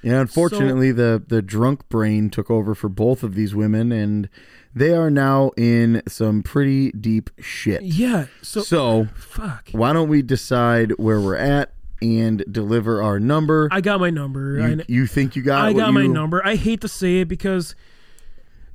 Yeah, 0.01 0.19
unfortunately 0.21 0.91
the 0.91 1.23
the 1.28 1.41
drunk 1.41 1.89
brain 1.89 2.30
took 2.30 2.51
over 2.51 2.75
for 2.75 2.89
both 2.89 3.23
of 3.23 3.34
these 3.34 3.56
women 3.56 3.91
and 3.91 4.30
they 4.75 4.93
are 4.93 5.10
now 5.10 5.49
in 5.58 6.04
some 6.08 6.43
pretty 6.43 6.91
deep 6.91 7.32
shit. 7.39 7.82
Yeah. 7.82 8.25
So, 8.43 8.62
So, 8.62 9.08
fuck. 9.15 9.69
why 9.71 9.93
don't 9.93 10.10
we 10.10 10.21
decide 10.21 10.91
where 10.97 11.19
we're 11.19 11.38
at 11.38 11.71
and 12.01 12.43
deliver 12.51 13.01
our 13.01 13.19
number? 13.19 13.67
I 13.71 13.81
got 13.81 13.99
my 13.99 14.10
number. 14.10 14.60
you, 14.60 14.81
I, 14.81 14.86
you 14.88 15.08
think 15.08 15.36
you 15.36 15.41
got 15.41 15.65
I 15.65 15.73
got 15.73 15.93
my 15.93 16.05
number. 16.08 16.45
I 16.45 16.55
hate 16.55 16.81
to 16.81 16.88
say 16.88 17.21
it 17.21 17.27
because, 17.27 17.75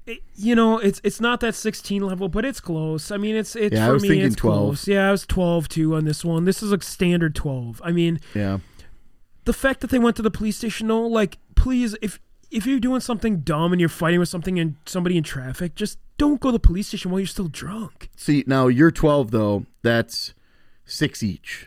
it, 0.06 0.20
you 0.34 0.54
know, 0.54 0.78
it's 0.78 1.00
it's 1.04 1.20
not 1.20 1.40
that 1.40 1.54
16 1.54 2.02
level, 2.02 2.28
but 2.28 2.44
it's 2.44 2.60
close. 2.60 3.10
I 3.10 3.16
mean, 3.16 3.36
it's 3.36 3.54
it's 3.56 3.74
Yeah, 3.74 3.84
I 3.84 3.88
for 3.88 3.92
was 3.94 4.02
me, 4.02 4.08
thinking 4.10 4.26
it's 4.26 4.36
12. 4.36 4.58
close. 4.58 4.88
Yeah, 4.88 5.08
I 5.08 5.10
was 5.12 5.26
12 5.26 5.68
too 5.68 5.94
on 5.94 6.04
this 6.04 6.24
one. 6.24 6.44
This 6.44 6.62
is 6.62 6.72
a 6.72 6.80
standard 6.80 7.34
12. 7.34 7.80
I 7.84 7.92
mean, 7.92 8.20
Yeah. 8.34 8.58
the 9.44 9.52
fact 9.52 9.80
that 9.80 9.90
they 9.90 9.98
went 9.98 10.16
to 10.16 10.22
the 10.22 10.30
police 10.30 10.56
station, 10.56 10.88
though, 10.88 11.06
like, 11.06 11.38
please, 11.54 11.96
if 12.02 12.18
if 12.50 12.66
you're 12.66 12.80
doing 12.80 13.00
something 13.00 13.40
dumb 13.40 13.72
and 13.72 13.78
you're 13.80 13.88
fighting 13.88 14.18
with 14.18 14.28
something 14.28 14.58
and 14.58 14.74
somebody 14.84 15.16
in 15.16 15.22
traffic, 15.22 15.76
just 15.76 15.98
don't 16.18 16.40
go 16.40 16.48
to 16.48 16.52
the 16.52 16.58
police 16.58 16.88
station 16.88 17.10
while 17.12 17.20
you're 17.20 17.26
still 17.26 17.46
drunk. 17.48 18.10
See, 18.16 18.42
now 18.46 18.66
you're 18.66 18.90
12 18.90 19.30
though. 19.30 19.66
That's 19.82 20.34
6 20.84 21.22
each 21.22 21.66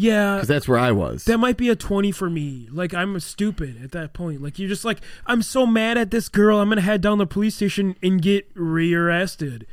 Yeah, 0.00 0.38
cuz 0.38 0.46
that's 0.48 0.68
where 0.68 0.78
I 0.78 0.92
was. 0.92 1.24
That 1.24 1.38
might 1.38 1.56
be 1.56 1.68
a 1.68 1.74
20 1.74 2.12
for 2.12 2.30
me. 2.30 2.68
Like, 2.70 2.94
I'm 2.94 3.18
stupid 3.18 3.82
at 3.82 3.90
that 3.92 4.12
point. 4.12 4.40
Like, 4.40 4.56
you're 4.58 4.68
just 4.68 4.84
like, 4.84 4.98
I'm 5.26 5.42
so 5.42 5.66
mad 5.66 5.98
at 5.98 6.12
this 6.12 6.28
girl, 6.28 6.60
I'm 6.60 6.68
going 6.68 6.76
to 6.76 6.82
head 6.82 7.00
down 7.00 7.18
to 7.18 7.22
the 7.24 7.26
police 7.26 7.56
station 7.56 7.96
and 8.00 8.22
get 8.22 8.48
rearrested. 8.54 9.66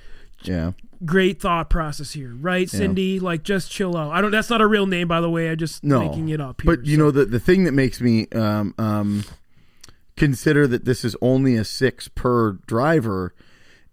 yeah. 0.43 0.71
Great 1.05 1.39
thought 1.41 1.69
process 1.69 2.13
here, 2.13 2.33
right, 2.39 2.67
Cindy? 2.69 3.19
Like, 3.19 3.43
just 3.43 3.69
chill 3.69 3.95
out. 3.97 4.13
I 4.13 4.21
don't, 4.21 4.31
that's 4.31 4.49
not 4.49 4.61
a 4.61 4.65
real 4.65 4.87
name, 4.87 5.07
by 5.09 5.19
the 5.21 5.29
way. 5.29 5.49
I 5.51 5.55
just 5.55 5.83
No. 5.83 5.99
making 5.99 6.29
it 6.29 6.39
up 6.41 6.61
here. 6.61 6.75
But 6.75 6.85
you 6.87 6.97
know 6.97 7.11
the 7.11 7.25
the 7.25 7.39
thing 7.39 7.65
that 7.65 7.73
makes 7.73 7.99
me 8.01 8.27
um, 8.29 8.73
um, 8.79 9.25
consider 10.15 10.65
that 10.67 10.85
this 10.85 11.03
is 11.03 11.15
only 11.21 11.55
a 11.55 11.65
six 11.65 12.07
per 12.07 12.53
driver 12.65 13.35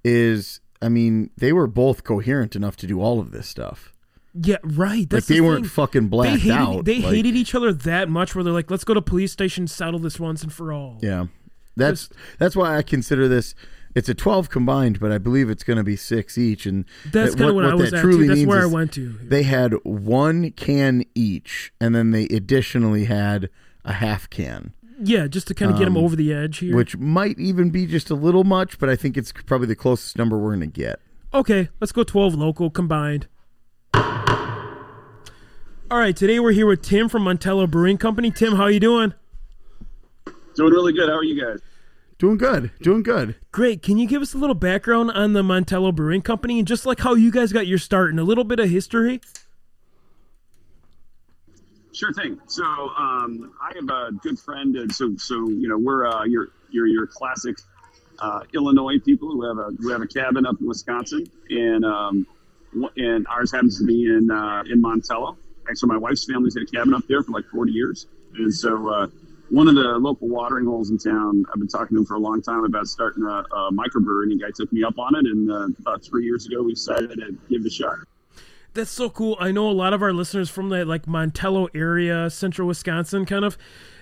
is, 0.05 0.61
I 0.81 0.89
mean, 0.89 1.31
they 1.37 1.53
were 1.53 1.67
both 1.67 2.05
coherent 2.05 2.55
enough 2.57 2.77
to 2.79 2.87
do 2.87 3.01
all 3.01 3.19
of 3.21 3.33
this 3.33 3.49
stuff. 3.49 3.92
Yeah, 4.35 4.57
right. 4.63 5.09
That's 5.11 5.25
like 5.29 5.29
they 5.29 5.41
the 5.41 5.47
weren't 5.47 5.65
thing. 5.65 5.71
fucking 5.71 6.03
They 6.05 6.09
blacked 6.09 6.43
hated, 6.43 6.51
out. 6.57 6.85
they 6.85 7.01
Like, 7.01 7.15
hated 7.15 7.37
each 7.37 7.55
other 7.55 7.73
that 7.73 8.09
much 8.09 8.35
where 8.35 8.43
they're 8.45 8.53
like, 8.53 8.71
let's 8.71 8.85
go 8.85 8.95
to 8.95 9.03
police 9.03 9.33
station, 9.33 9.67
settle 9.67 9.99
this 10.01 10.19
once 10.21 10.43
and 10.43 10.53
for 10.53 10.73
all. 10.73 10.99
Yeah, 11.03 11.27
that's 11.77 12.09
that's 12.39 12.57
why 12.57 12.77
I 12.77 12.83
consider 12.83 13.29
this. 13.29 13.55
It's 13.95 14.09
a 14.09 14.15
twelve 14.15 14.49
combined, 14.49 14.99
but 15.01 15.13
I 15.13 15.19
believe 15.19 15.51
it's 15.51 15.63
going 15.65 15.77
to 15.77 15.85
be 15.85 15.97
six 15.97 16.39
each. 16.39 16.65
And 16.65 16.87
That's 17.13 17.33
that- 17.33 17.39
kind 17.39 17.51
of 17.51 17.57
what, 17.57 17.67
I 17.67 17.75
was 17.75 17.91
that 17.91 17.99
at, 17.99 18.03
truly 18.03 18.27
too. 18.29 18.35
That's 18.37 18.47
where 18.47 18.63
I 18.63 18.67
went 18.67 18.93
to. 18.95 19.09
They 19.23 19.43
had 19.43 19.75
one 19.85 20.51
can 20.53 21.05
each, 21.15 21.73
and 21.79 21.95
then 21.95 22.11
they 22.11 22.25
additionally 22.25 23.05
had 23.05 23.51
a 23.85 23.93
half 23.95 24.31
can. 24.31 24.73
yeah, 25.03 25.27
just 25.27 25.47
to 25.49 25.55
kind 25.55 25.71
of 25.73 25.77
get 25.79 25.89
him 25.89 25.97
Um, 25.99 26.05
over 26.05 26.17
the 26.17 26.33
edge 26.33 26.59
here. 26.59 26.75
which 26.75 26.97
might 26.97 27.39
even 27.39 27.69
be 27.71 27.85
just 27.87 28.09
a 28.09 28.15
little 28.15 28.45
much, 28.45 28.79
but 28.79 28.89
I 28.89 28.97
think 28.97 29.17
it's 29.19 29.31
probably 29.33 29.67
the 29.67 29.75
closest 29.77 30.17
number 30.17 30.39
we're 30.39 30.55
going 30.57 30.61
to 30.61 30.67
get. 30.69 31.01
Okay, 31.35 31.69
let's 31.81 31.93
go 31.93 32.03
12 32.05 32.35
local 32.35 32.71
combined. 32.71 33.27
All 35.93 35.99
right, 35.99 36.17
today 36.17 36.41
we're 36.41 36.53
here 36.53 36.67
with 36.67 36.81
Tim 36.81 37.11
from 37.11 37.25
Montello 37.25 37.71
Brewing 37.71 37.99
Company. 37.99 38.31
Tim, 38.31 38.57
how 38.57 38.63
are 38.63 38.71
you 38.71 38.81
doing? 38.81 39.13
Doing 40.55 40.73
really 40.73 40.95
good. 40.95 41.11
How 41.11 41.17
are 41.17 41.23
you 41.23 41.39
guys? 41.39 41.61
Doing 42.17 42.39
good, 42.39 42.71
doing 42.81 43.03
good. 43.03 43.35
Great. 43.51 43.83
Can 43.83 43.99
you 43.99 44.09
give 44.09 44.23
us 44.23 44.33
a 44.33 44.39
little 44.39 44.55
background 44.55 45.11
on 45.11 45.35
the 45.35 45.43
Montello 45.43 45.95
Brewing 45.95 46.23
Company 46.23 46.59
and 46.59 46.67
just 46.67 46.87
like 46.87 47.01
how 47.01 47.13
you 47.13 47.31
guys 47.31 47.53
got 47.53 47.67
your 47.67 47.77
start 47.77 48.09
and 48.09 48.19
a 48.19 48.23
little 48.23 48.43
bit 48.43 48.59
of 48.59 48.71
history? 48.71 49.21
Sure 51.93 52.15
thing. 52.15 52.41
So 52.47 52.65
um, 52.65 53.53
I 53.61 53.73
have 53.75 53.91
a 53.91 54.13
good 54.13 54.39
friend, 54.39 54.75
and 54.77 54.91
so 54.91 55.15
so 55.19 55.47
you 55.47 55.69
know 55.69 55.77
we're 55.77 56.07
uh, 56.07 56.25
your 56.25 56.49
your 56.71 56.87
your 56.87 57.07
classic 57.07 57.59
uh, 58.19 58.45
Illinois 58.55 58.99
people 58.99 59.31
who 59.31 59.47
have 59.47 59.59
a 59.59 59.77
who 59.79 59.91
have 59.91 60.01
a 60.01 60.07
cabin 60.07 60.47
up 60.47 60.59
in 60.59 60.67
Wisconsin, 60.67 61.27
and 61.51 61.85
um, 61.85 62.27
and 62.97 63.27
ours 63.27 63.53
happens 63.53 63.79
to 63.79 63.85
be 63.85 64.07
in 64.07 64.31
uh, 64.31 64.63
in 64.71 64.81
Montello. 64.81 65.37
Actually, 65.69 65.89
my 65.91 65.99
wife's 65.99 66.25
family's 66.25 66.55
had 66.55 66.65
a 66.65 66.67
cabin 66.67 66.95
up 66.95 67.03
there 67.09 67.23
for 67.23 67.33
like 67.33 67.47
40 67.47 67.73
years, 67.73 68.07
and 68.35 68.53
so 68.53 68.89
uh, 68.89 69.07
one 69.53 69.69
of 69.69 69.75
the 69.75 69.83
local 69.83 70.29
watering 70.29 70.65
holes 70.65 70.91
in 70.91 70.97
town. 70.97 71.45
I've 71.53 71.59
been 71.59 71.69
talking 71.69 71.97
to 71.97 72.01
him 72.01 72.07
for 72.07 72.15
a 72.15 72.19
long 72.19 72.41
time 72.41 72.65
about 72.65 72.87
starting 72.87 73.23
a, 73.25 73.45
a 73.55 73.71
microbrewery, 73.71 74.25
and 74.25 74.33
the 74.33 74.45
guy 74.45 74.51
took 74.55 74.73
me 74.73 74.83
up 74.83 74.99
on 74.99 75.15
it. 75.15 75.27
And 75.27 75.53
uh, 75.53 75.69
about 75.79 76.03
three 76.03 76.25
years 76.25 76.47
ago, 76.47 76.63
we 76.63 76.73
decided 76.73 77.11
to 77.11 77.37
give 77.51 77.61
it 77.61 77.67
a 77.67 77.71
shot. 77.71 77.97
That's 78.75 78.91
so 78.91 79.11
cool. 79.11 79.37
I 79.39 79.53
know 79.53 79.69
a 79.69 79.73
lot 79.73 79.93
of 79.93 80.03
our 80.03 80.15
listeners 80.15 80.49
from 80.49 80.71
that 80.71 80.87
like 80.87 81.05
Montello 81.05 81.69
area, 81.75 82.31
central 82.31 82.67
Wisconsin 82.67 83.27
kind 83.27 83.45
of. 83.45 83.59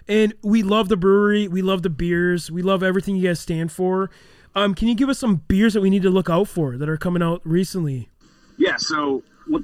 And 0.06 0.34
we 0.42 0.62
love 0.62 0.88
the 0.88 0.96
brewery, 0.96 1.48
we 1.48 1.62
love 1.62 1.82
the 1.82 1.90
beers, 1.90 2.50
we 2.50 2.62
love 2.62 2.84
everything 2.84 3.16
you 3.16 3.26
guys 3.26 3.40
stand 3.40 3.72
for. 3.72 4.10
Um, 4.54 4.74
can 4.74 4.86
you 4.86 4.94
give 4.94 5.08
us 5.08 5.18
some 5.18 5.42
beers 5.48 5.74
that 5.74 5.80
we 5.80 5.90
need 5.90 6.02
to 6.02 6.10
look 6.10 6.30
out 6.30 6.46
for 6.46 6.76
that 6.76 6.88
are 6.88 6.96
coming 6.96 7.22
out 7.22 7.40
recently? 7.44 8.08
Yeah, 8.56 8.76
so 8.76 9.24
what, 9.48 9.62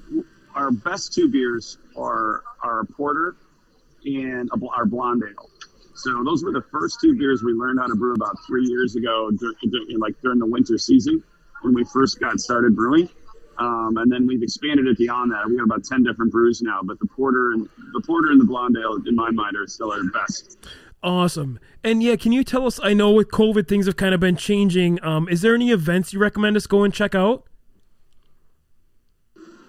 our 0.56 0.70
best 0.70 1.12
two 1.12 1.28
beers 1.28 1.78
are 1.96 2.42
our 2.62 2.84
porter 2.84 3.36
and 4.04 4.50
a, 4.52 4.66
our 4.74 4.86
blonde 4.86 5.22
ale. 5.28 5.50
So 5.94 6.24
those 6.24 6.42
were 6.44 6.52
the 6.52 6.64
first 6.72 6.98
two 7.00 7.16
beers 7.16 7.42
we 7.42 7.52
learned 7.52 7.78
how 7.78 7.86
to 7.86 7.94
brew 7.94 8.14
about 8.14 8.36
three 8.46 8.66
years 8.66 8.96
ago, 8.96 9.30
dur- 9.30 9.54
dur- 9.62 9.98
like 9.98 10.20
during 10.22 10.38
the 10.38 10.46
winter 10.46 10.76
season 10.78 11.22
when 11.62 11.74
we 11.74 11.84
first 11.84 12.20
got 12.20 12.40
started 12.40 12.74
brewing. 12.74 13.08
Um, 13.58 13.96
and 13.96 14.12
then 14.12 14.26
we've 14.26 14.42
expanded 14.42 14.86
it 14.86 14.98
beyond 14.98 15.32
that. 15.32 15.48
We 15.48 15.56
have 15.56 15.64
about 15.64 15.84
ten 15.84 16.02
different 16.02 16.30
brews 16.30 16.60
now, 16.60 16.80
but 16.82 16.98
the 16.98 17.06
porter 17.06 17.52
and 17.52 17.66
the 17.94 18.02
porter 18.06 18.30
and 18.30 18.38
the 18.38 18.44
blonde 18.44 18.76
ale, 18.78 18.98
in 19.06 19.16
my 19.16 19.30
mind, 19.30 19.56
are 19.56 19.66
still 19.66 19.90
our 19.92 20.04
best. 20.04 20.58
Awesome. 21.02 21.58
And 21.82 22.02
yeah, 22.02 22.16
can 22.16 22.32
you 22.32 22.44
tell 22.44 22.66
us? 22.66 22.78
I 22.82 22.92
know 22.92 23.12
with 23.12 23.30
COVID 23.30 23.66
things 23.66 23.86
have 23.86 23.96
kind 23.96 24.12
of 24.12 24.20
been 24.20 24.36
changing. 24.36 25.02
Um, 25.02 25.28
is 25.28 25.40
there 25.40 25.54
any 25.54 25.70
events 25.70 26.12
you 26.12 26.18
recommend 26.18 26.56
us 26.56 26.66
go 26.66 26.84
and 26.84 26.92
check 26.92 27.14
out? 27.14 27.46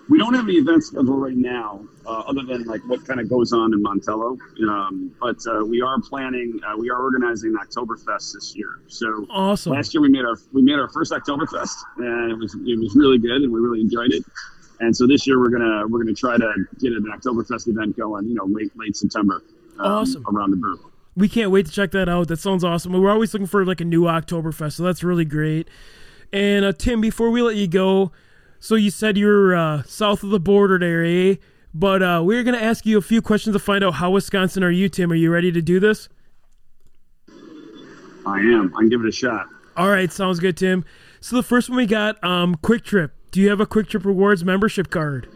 We 0.10 0.18
don't 0.18 0.34
have 0.34 0.46
any 0.46 0.58
events 0.58 0.88
scheduled 0.88 1.22
right 1.22 1.36
now, 1.36 1.82
uh, 2.06 2.10
other 2.28 2.42
than 2.44 2.64
like 2.64 2.82
what 2.88 3.06
kind 3.06 3.20
of 3.20 3.30
goes 3.30 3.52
on 3.52 3.74
in 3.74 3.84
Montello. 3.84 4.38
Um, 4.70 5.14
but 5.20 5.38
uh, 5.48 5.66
we 5.66 5.82
are 5.82 6.00
planning, 6.02 6.60
uh, 6.66 6.78
we 6.78 6.90
are 6.90 7.02
organizing 7.02 7.54
Oktoberfest 7.56 8.34
this 8.34 8.54
year. 8.56 8.80
So 8.88 9.26
Awesome. 9.30 9.74
last 9.74 9.94
year 9.94 10.02
we 10.02 10.10
made 10.10 10.24
our 10.24 10.38
we 10.54 10.62
made 10.62 10.76
our 10.80 10.90
first 10.90 11.12
Oktoberfest, 11.12 11.76
and 11.98 12.32
it 12.32 12.36
was 12.38 12.56
it 12.66 12.80
was 12.80 12.96
really 12.96 13.18
good, 13.18 13.42
and 13.42 13.52
we 13.52 13.60
really 13.60 13.82
enjoyed 13.82 14.12
it. 14.14 14.24
And 14.80 14.96
so 14.96 15.08
this 15.08 15.26
year 15.28 15.40
we're 15.40 15.50
gonna 15.50 15.86
we're 15.88 16.00
gonna 16.04 16.14
try 16.16 16.38
to 16.38 16.54
get 16.80 16.94
an 16.94 17.06
Oktoberfest 17.14 17.68
event 17.68 17.98
going, 17.98 18.28
you 18.28 18.34
know, 18.36 18.46
late 18.46 18.72
late 18.78 18.96
September, 18.96 19.44
um, 19.80 19.92
Awesome. 19.92 20.24
around 20.28 20.52
the 20.52 20.58
brew. 20.58 20.80
We 21.18 21.28
can't 21.28 21.50
wait 21.52 21.66
to 21.66 21.72
check 21.72 21.92
that 21.92 22.08
out. 22.08 22.28
That 22.28 22.38
sounds 22.40 22.64
awesome. 22.64 22.94
We're 22.94 23.10
always 23.12 23.34
looking 23.34 23.48
for 23.48 23.66
like 23.66 23.82
a 23.82 23.86
new 23.86 24.04
Oktoberfest, 24.04 24.74
so 24.74 24.84
that's 24.84 25.04
really 25.04 25.26
great. 25.26 25.68
And 26.32 26.64
uh, 26.64 26.74
Tim, 26.74 27.02
before 27.02 27.32
we 27.32 27.42
let 27.42 27.56
you 27.56 27.68
go, 27.68 28.12
so 28.60 28.76
you 28.76 28.92
said 28.92 29.18
you're 29.18 29.56
uh, 29.56 29.84
south 29.84 30.24
of 30.24 30.30
the 30.30 30.40
border 30.40 30.80
there, 30.80 31.04
eh? 31.04 31.36
But 31.74 32.02
uh, 32.02 32.22
we're 32.24 32.44
gonna 32.44 32.58
ask 32.58 32.86
you 32.86 32.98
a 32.98 33.02
few 33.02 33.22
questions 33.22 33.56
to 33.56 33.60
find 33.60 33.84
out 33.84 33.96
how 33.96 34.12
Wisconsin 34.12 34.64
are 34.64 34.72
you, 34.72 34.90
Tim? 34.90 35.12
Are 35.12 35.16
you 35.16 35.32
ready 35.32 35.52
to 35.52 35.62
do 35.62 35.80
this? 35.80 36.10
I 38.26 38.40
am. 38.40 38.74
I 38.76 38.80
can 38.80 38.90
give 38.90 39.02
it 39.02 39.08
a 39.08 39.12
shot. 39.12 39.48
All 39.76 39.90
right, 39.90 40.12
sounds 40.12 40.40
good, 40.40 40.58
Tim. 40.58 40.84
So 41.22 41.36
the 41.36 41.44
first 41.44 41.70
one 41.70 41.78
we 41.78 41.86
got, 41.86 42.22
um, 42.24 42.56
Kwik 42.56 42.84
Trip. 42.84 43.14
Do 43.32 43.42
you 43.42 43.50
have 43.50 43.60
a 43.60 43.66
Kwik 43.66 43.88
Trip 43.90 44.06
Rewards 44.06 44.44
membership 44.44 44.90
card? 44.90 45.30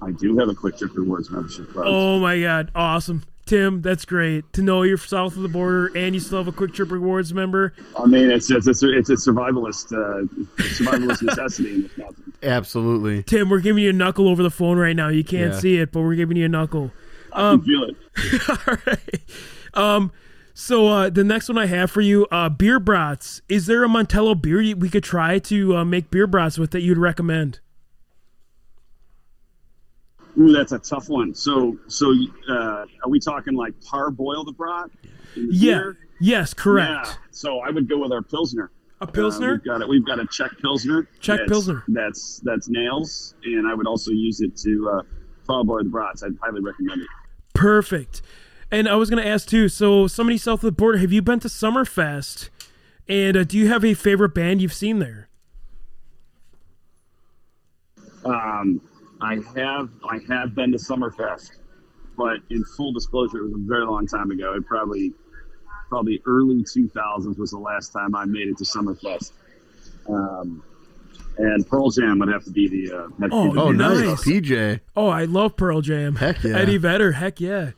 I 0.00 0.12
do 0.12 0.36
have 0.38 0.48
a 0.48 0.54
Kwik 0.54 0.78
Trip 0.78 0.94
Rewards 0.96 1.30
membership 1.30 1.72
card. 1.72 1.86
Oh 1.88 2.18
my 2.20 2.40
God, 2.40 2.70
awesome, 2.74 3.22
Tim. 3.46 3.80
That's 3.80 4.04
great 4.04 4.52
to 4.52 4.62
know 4.62 4.82
you're 4.82 4.98
south 4.98 5.36
of 5.36 5.42
the 5.42 5.48
border 5.48 5.90
and 5.96 6.14
you 6.14 6.20
still 6.20 6.38
have 6.38 6.48
a 6.48 6.52
Kwik 6.52 6.74
Trip 6.74 6.90
Rewards 6.90 7.32
member. 7.32 7.72
I 7.98 8.04
mean, 8.06 8.30
it's 8.30 8.50
it's 8.50 8.66
it's 8.66 8.82
a, 8.82 8.90
it's 8.96 9.08
a 9.10 9.14
survivalist 9.14 9.92
uh, 9.92 10.26
survivalist 10.62 11.22
necessity 11.26 11.74
in 11.74 11.82
Wisconsin. 11.84 12.34
Absolutely. 12.42 13.22
Tim, 13.22 13.48
we're 13.48 13.60
giving 13.60 13.82
you 13.84 13.90
a 13.90 13.92
knuckle 13.94 14.28
over 14.28 14.42
the 14.42 14.50
phone 14.50 14.76
right 14.78 14.94
now. 14.96 15.08
You 15.08 15.24
can't 15.24 15.54
Yeah. 15.54 15.58
see 15.60 15.76
it, 15.78 15.92
but 15.92 16.02
we're 16.02 16.16
giving 16.16 16.36
you 16.36 16.44
a 16.44 16.48
knuckle. 16.48 16.90
I 17.32 17.52
can 17.52 17.62
feel 17.62 17.84
it. 17.84 18.48
All 18.68 18.76
right. 18.86 19.20
Um, 19.74 20.12
so 20.54 20.88
uh, 20.88 21.10
the 21.10 21.22
next 21.24 21.48
one 21.48 21.58
I 21.58 21.66
have 21.66 21.90
for 21.90 22.00
you, 22.00 22.26
uh, 22.30 22.48
beer 22.48 22.80
brats. 22.80 23.42
Is 23.48 23.66
there 23.66 23.84
a 23.84 23.88
Montello 23.88 24.40
beer 24.40 24.58
we 24.74 24.88
could 24.88 25.04
try 25.04 25.38
to 25.40 25.76
uh, 25.76 25.84
make 25.84 26.10
beer 26.10 26.26
brats 26.26 26.58
with 26.58 26.70
that 26.70 26.80
you'd 26.80 26.96
recommend? 26.98 27.60
Ooh, 30.38 30.52
that's 30.52 30.72
a 30.72 30.78
tough 30.78 31.08
one. 31.08 31.34
So, 31.34 31.78
so 31.88 32.12
uh, 32.48 32.54
are 33.02 33.08
we 33.08 33.18
talking 33.20 33.54
like 33.54 33.72
parboil 33.82 34.44
the 34.44 34.52
brat? 34.52 34.90
Yeah. 35.34 35.78
beer? 35.78 35.98
Yes, 36.20 36.52
correct. 36.54 37.06
Yeah. 37.08 37.12
So 37.30 37.60
I 37.60 37.70
would 37.70 37.88
go 37.88 37.98
with 37.98 38.12
our 38.12 38.22
pilsner. 38.22 38.70
A 39.00 39.04
Uh, 39.04 39.06
pilsner. 39.06 39.52
we've 39.52 39.64
got 39.64 39.80
it. 39.82 39.88
We've 39.88 40.06
got 40.06 40.18
a 40.20 40.26
Czech 40.26 40.52
pilsner. 40.62 41.08
Czech 41.20 41.38
that's- 41.40 41.48
Pilsner. 41.48 41.84
That's 41.88 42.40
that's 42.44 42.68
nails, 42.68 43.34
and 43.44 43.66
I 43.68 43.74
would 43.74 43.86
also 43.86 44.10
use 44.10 44.40
it 44.40 44.56
to 44.58 44.90
uh, 44.90 45.02
parboil 45.46 45.84
the 45.84 45.90
brats. 45.90 46.22
I'd 46.22 46.36
highly 46.42 46.60
recommend 46.62 47.02
it. 47.02 47.08
Perfect. 47.54 48.22
And 48.70 48.88
I 48.88 48.96
was 48.96 49.10
going 49.10 49.22
to 49.22 49.28
ask 49.28 49.48
too. 49.48 49.68
So 49.68 50.06
somebody 50.06 50.38
south 50.38 50.60
of 50.60 50.62
the 50.62 50.72
border, 50.72 50.98
have 50.98 51.12
you 51.12 51.22
been 51.22 51.40
to 51.40 51.48
Summerfest? 51.48 52.48
And 53.08 53.36
uh, 53.36 53.44
do 53.44 53.56
you 53.58 53.68
have 53.68 53.84
a 53.84 53.94
favorite 53.94 54.34
band 54.34 54.60
you've 54.62 54.72
seen 54.72 54.98
there? 54.98 55.28
Um, 58.24 58.80
I 59.20 59.36
have 59.56 59.90
I 60.08 60.18
have 60.28 60.54
been 60.54 60.72
to 60.72 60.78
Summerfest, 60.78 61.50
but 62.16 62.38
in 62.50 62.64
full 62.76 62.92
disclosure, 62.92 63.38
it 63.38 63.44
was 63.44 63.54
a 63.54 63.66
very 63.66 63.84
long 63.86 64.06
time 64.06 64.30
ago. 64.30 64.54
It 64.54 64.66
probably 64.66 65.12
probably 65.88 66.20
early 66.26 66.64
2000s 66.64 67.38
was 67.38 67.50
the 67.52 67.58
last 67.58 67.92
time 67.92 68.14
I 68.14 68.24
made 68.24 68.48
it 68.48 68.58
to 68.58 68.64
Summerfest. 68.64 69.32
Um, 70.08 70.62
and 71.38 71.66
Pearl 71.68 71.90
Jam 71.90 72.18
would 72.18 72.28
have 72.28 72.44
to 72.44 72.50
be 72.50 72.68
the. 72.68 72.96
Uh, 72.96 73.02
have 73.02 73.10
to 73.10 73.28
be 73.28 73.28
Oh, 73.32 73.52
the 73.52 73.60
Oh, 73.60 73.70
nice. 73.72 74.00
Nice. 74.04 74.24
PJ. 74.24 74.80
Oh, 74.96 75.08
I 75.08 75.24
love 75.24 75.56
Pearl 75.56 75.80
Jam. 75.82 76.16
Heck 76.16 76.42
yeah. 76.42 76.56
Eddie 76.56 76.78
Vedder. 76.78 77.12
Heck 77.12 77.40
yeah. 77.40 77.72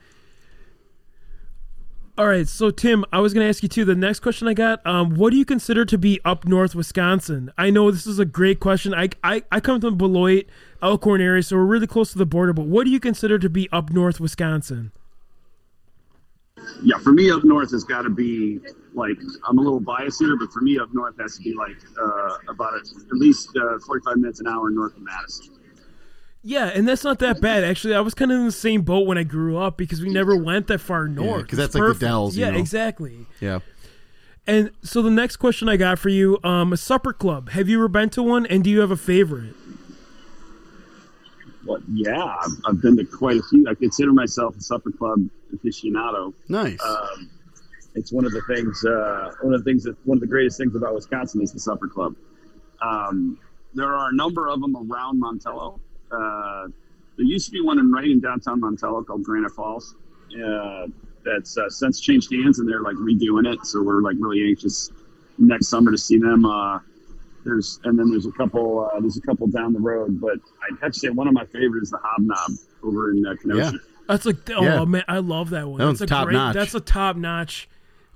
All 2.19 2.27
right, 2.27 2.49
so 2.49 2.73
Tim, 2.73 3.05
I 3.12 3.21
was 3.21 3.33
going 3.33 3.45
to 3.45 3.49
ask 3.49 3.62
you 3.62 3.69
too. 3.69 3.85
The 3.85 3.95
next 3.95 4.19
question 4.19 4.49
I 4.49 4.53
got: 4.53 4.85
um, 4.85 5.14
What 5.14 5.31
do 5.31 5.37
you 5.37 5.45
consider 5.45 5.85
to 5.85 5.97
be 5.97 6.21
up 6.25 6.45
north 6.47 6.75
Wisconsin? 6.75 7.53
I 7.57 7.71
know 7.71 7.93
this 7.93 8.09
is 8.09 8.19
a 8.19 8.25
great 8.25 8.59
question. 8.59 8.93
I 8.93 9.11
I, 9.23 9.45
I 9.53 9.61
come 9.61 9.81
from 9.81 9.97
Beloit, 9.97 10.47
Elkhorn 10.83 11.21
area, 11.21 11.45
so 11.45 11.55
we're 11.55 11.62
really 11.62 11.87
close 11.87 12.11
to 12.11 12.19
the 12.19 12.27
border. 12.27 12.53
But 12.53 12.66
what 12.66 12.87
do 12.87 12.91
you 12.91 12.99
consider 12.99 13.39
to 13.39 13.49
be 13.49 13.69
up 13.71 13.91
north 13.91 14.19
Wisconsin? 14.19 14.91
Yeah, 16.83 16.99
for 16.99 17.12
me 17.12 17.31
up 17.31 17.45
north 17.45 17.71
has 17.71 17.85
got 17.85 18.03
to 18.03 18.11
be 18.11 18.59
like 18.95 19.16
I'm 19.49 19.59
a 19.59 19.62
little 19.62 19.79
biased 19.79 20.19
here, 20.19 20.37
but 20.37 20.53
for 20.53 20.61
me 20.61 20.77
up 20.77 20.89
north 20.93 21.14
has 21.21 21.37
to 21.37 21.43
be 21.45 21.55
like 21.55 21.77
uh, 22.03 22.39
about 22.49 22.75
a, 22.75 22.79
at 22.79 23.12
least 23.12 23.57
uh, 23.57 23.79
45 23.87 24.16
minutes 24.16 24.41
an 24.41 24.49
hour 24.49 24.71
north 24.71 24.97
of 24.97 25.03
Madison. 25.03 25.58
Yeah, 26.43 26.66
and 26.68 26.86
that's 26.86 27.05
not 27.05 27.18
that 27.18 27.41
bad 27.43 27.64
actually. 27.64 27.95
I 27.95 28.01
was 28.01 28.14
kind 28.14 28.30
of 28.32 28.39
in 28.39 28.47
the 28.47 28.53
same 28.53 28.82
boat 28.82 29.07
when 29.07 29.18
I 29.18 29.22
grew 29.24 29.57
up 29.59 29.76
because 29.76 30.01
we 30.01 30.09
never 30.11 30.36
went 30.36 30.66
that 30.68 30.80
far 30.80 31.09
north. 31.09 31.49
'cause 31.49 31.59
It's 31.59 31.72
that's 31.72 31.74
like 31.74 31.99
the. 31.99 32.07
Dells, 32.07 32.36
you 32.36 32.45
Yeah, 32.45 32.51
know. 32.53 32.59
exactly. 32.59 33.26
Yeah. 33.41 33.61
And 34.47 34.70
so 34.82 35.03
the 35.03 35.11
next 35.11 35.36
question 35.36 35.68
I 35.68 35.76
got 35.76 35.99
for 35.99 36.09
you, 36.09 36.39
um, 36.43 36.72
a 36.72 36.76
supper 36.78 37.12
club. 37.12 37.51
Have 37.51 37.68
you 37.68 37.78
ever 37.78 37.89
been 37.89 38.09
to 38.11 38.22
one, 38.22 38.47
and 38.47 38.64
do 38.64 38.70
you 38.70 38.80
have 38.80 38.91
a 38.91 38.97
favorite? 38.97 39.55
Well, 41.66 41.80
yeah, 41.93 42.24
I've, 42.24 42.53
I've 42.66 42.80
been 42.80 42.97
to 42.97 43.05
quite 43.05 43.36
a 43.39 43.43
few. 43.43 43.66
I 43.68 43.74
consider 43.74 44.12
myself 44.12 44.57
a 44.57 44.61
supper 44.62 44.91
club 44.91 45.28
aficionado. 45.55 46.32
Nice. 46.49 46.78
Um, 46.82 47.28
it's 47.95 48.11
one 48.12 48.24
of 48.24 48.32
the 48.32 48.41
things. 48.43 48.82
Uh, 48.84 49.32
one 49.43 49.53
of 49.53 49.62
the 49.62 49.70
things 49.70 49.82
that 49.84 49.97
one 50.07 50.16
of 50.16 50.20
the 50.20 50.26
greatest 50.26 50.57
things 50.57 50.74
about 50.74 50.95
Wisconsin 50.95 51.43
is 51.43 51.53
the 51.53 51.61
supper 51.61 51.89
club. 51.89 52.14
Um, 52.80 53.39
there 53.74 53.95
are 53.95 54.09
a 54.09 54.14
number 54.14 54.49
of 54.49 54.61
them 54.62 54.74
around 54.76 55.20
Montello. 55.20 55.78
Uh, 56.11 56.69
there 57.17 57.27
used 57.27 57.47
to 57.47 57.53
be 57.53 57.61
one 57.61 57.79
in 57.79 57.91
right 57.91 58.05
in 58.11 58.21
downtown 58.21 58.61
Montello 58.61 59.05
called 59.07 59.23
Granite 59.25 59.53
Falls. 59.53 59.95
Uh, 60.35 60.87
that's 61.25 61.57
uh, 61.59 61.69
since 61.69 62.01
changed 62.01 62.33
hands, 62.33 62.59
and 62.59 62.69
they're 62.69 62.83
like 62.83 62.95
redoing 62.97 63.53
it. 63.53 63.65
So 63.67 63.83
we're 63.83 64.01
like 64.03 64.17
really 64.19 64.47
anxious 64.49 64.91
next 65.39 65.69
summer 65.69 65.91
to 65.91 65.99
see 65.99 66.19
them. 66.19 66.45
Uh, 66.45 66.79
there's 67.45 67.81
and 67.85 67.99
then 67.99 68.11
there's 68.11 68.27
a 68.27 68.33
couple. 68.33 68.89
Uh, 68.95 69.01
there's 69.01 69.17
a 69.17 69.21
couple 69.23 69.47
down 69.47 69.73
the 69.73 69.81
road, 69.81 70.21
but 70.21 70.39
I'd 70.63 70.79
have 70.83 70.93
to 70.93 70.99
say 70.99 71.09
one 71.09 71.27
of 71.29 71.35
my 71.35 71.45
favorites 71.47 71.85
is 71.85 71.91
the 71.91 71.99
Hobnob 71.99 72.59
over 72.83 73.11
in 73.13 73.27
uh, 73.27 73.35
Kenosha. 73.41 73.73
Yeah. 73.73 73.79
That's 74.07 74.25
like, 74.25 74.37
oh 74.51 74.63
Yeah. 74.63 74.85
man, 74.87 75.05
I 75.07 75.19
love 75.19 75.51
that 75.51 75.69
one. 75.69 75.79
That 75.79 75.87
that's 75.87 76.01
one's 76.01 76.11
a 76.11 76.15
top 76.15 76.25
great, 76.27 76.33
notch. 76.35 76.55
That's 76.55 76.75
a 76.75 76.81
top 76.81 77.17
notch. 77.17 77.69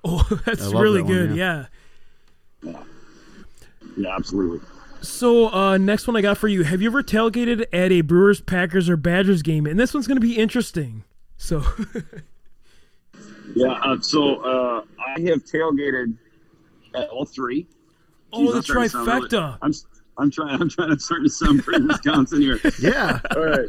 Oh, 0.05 0.23
that's 0.47 0.63
really 0.73 0.99
that 1.03 1.05
one, 1.05 1.13
good. 1.13 1.37
yeah. 1.37 1.67
yeah. 2.63 2.83
Yeah, 3.97 4.17
absolutely. 4.17 4.67
So 5.03 5.53
uh, 5.53 5.79
next 5.79 6.07
one 6.07 6.17
I 6.17 6.21
got 6.23 6.39
for 6.39 6.49
you. 6.49 6.63
Have 6.65 6.81
you 6.81 6.89
ever 6.89 7.03
tailgated 7.03 7.67
at 7.73 7.93
a 7.93 8.01
Brewers, 8.03 8.41
Packers, 8.41 8.89
or 8.89 8.97
Badgers 8.97 9.43
game? 9.43 9.67
And 9.67 9.79
this 9.79 9.93
one's 9.95 10.07
going 10.07 10.17
to 10.17 10.27
be 10.27 10.37
interesting. 10.39 11.05
So 11.37 11.63
Yeah. 13.55 13.73
Uh, 13.73 14.01
so 14.01 14.37
uh, 14.43 14.85
I 15.05 15.21
have 15.23 15.45
tailgated 15.45 16.17
at 16.95 17.09
all 17.11 17.25
three. 17.25 17.67
Oh, 18.33 18.41
Jeez, 18.41 18.51
the 18.51 18.57
I'm 18.57 18.63
starting 18.89 19.01
really- 19.07 19.29
trifecta. 19.29 19.59
I'm 19.63 19.73
I'm 20.19 20.31
trying. 20.31 20.61
I'm 20.61 20.69
trying 20.69 20.91
to 20.91 20.99
start 21.01 21.23
to 21.25 21.31
sound 21.31 21.65
pretty 21.65 21.85
Wisconsin 21.87 22.41
here. 22.43 22.61
yeah. 22.81 23.19
All 23.35 23.45
right. 23.47 23.69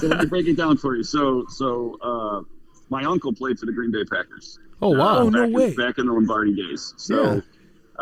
So 0.00 0.06
let 0.06 0.20
me 0.20 0.26
break 0.26 0.46
it 0.48 0.56
down 0.56 0.78
for 0.78 0.96
you. 0.96 1.04
So 1.04 1.44
so 1.48 1.98
uh, 2.02 2.40
my 2.88 3.04
uncle 3.04 3.32
played 3.32 3.58
for 3.58 3.66
the 3.66 3.72
Green 3.72 3.90
Bay 3.92 4.04
Packers. 4.04 4.58
Oh 4.80 4.88
wow. 4.90 5.18
Oh, 5.18 5.28
no 5.28 5.44
back 5.46 5.54
way. 5.54 5.68
In, 5.68 5.74
back 5.76 5.98
in 5.98 6.06
the 6.06 6.12
Lombardi 6.12 6.54
days. 6.54 6.94
So 6.96 7.34
Yeah. 7.34 7.40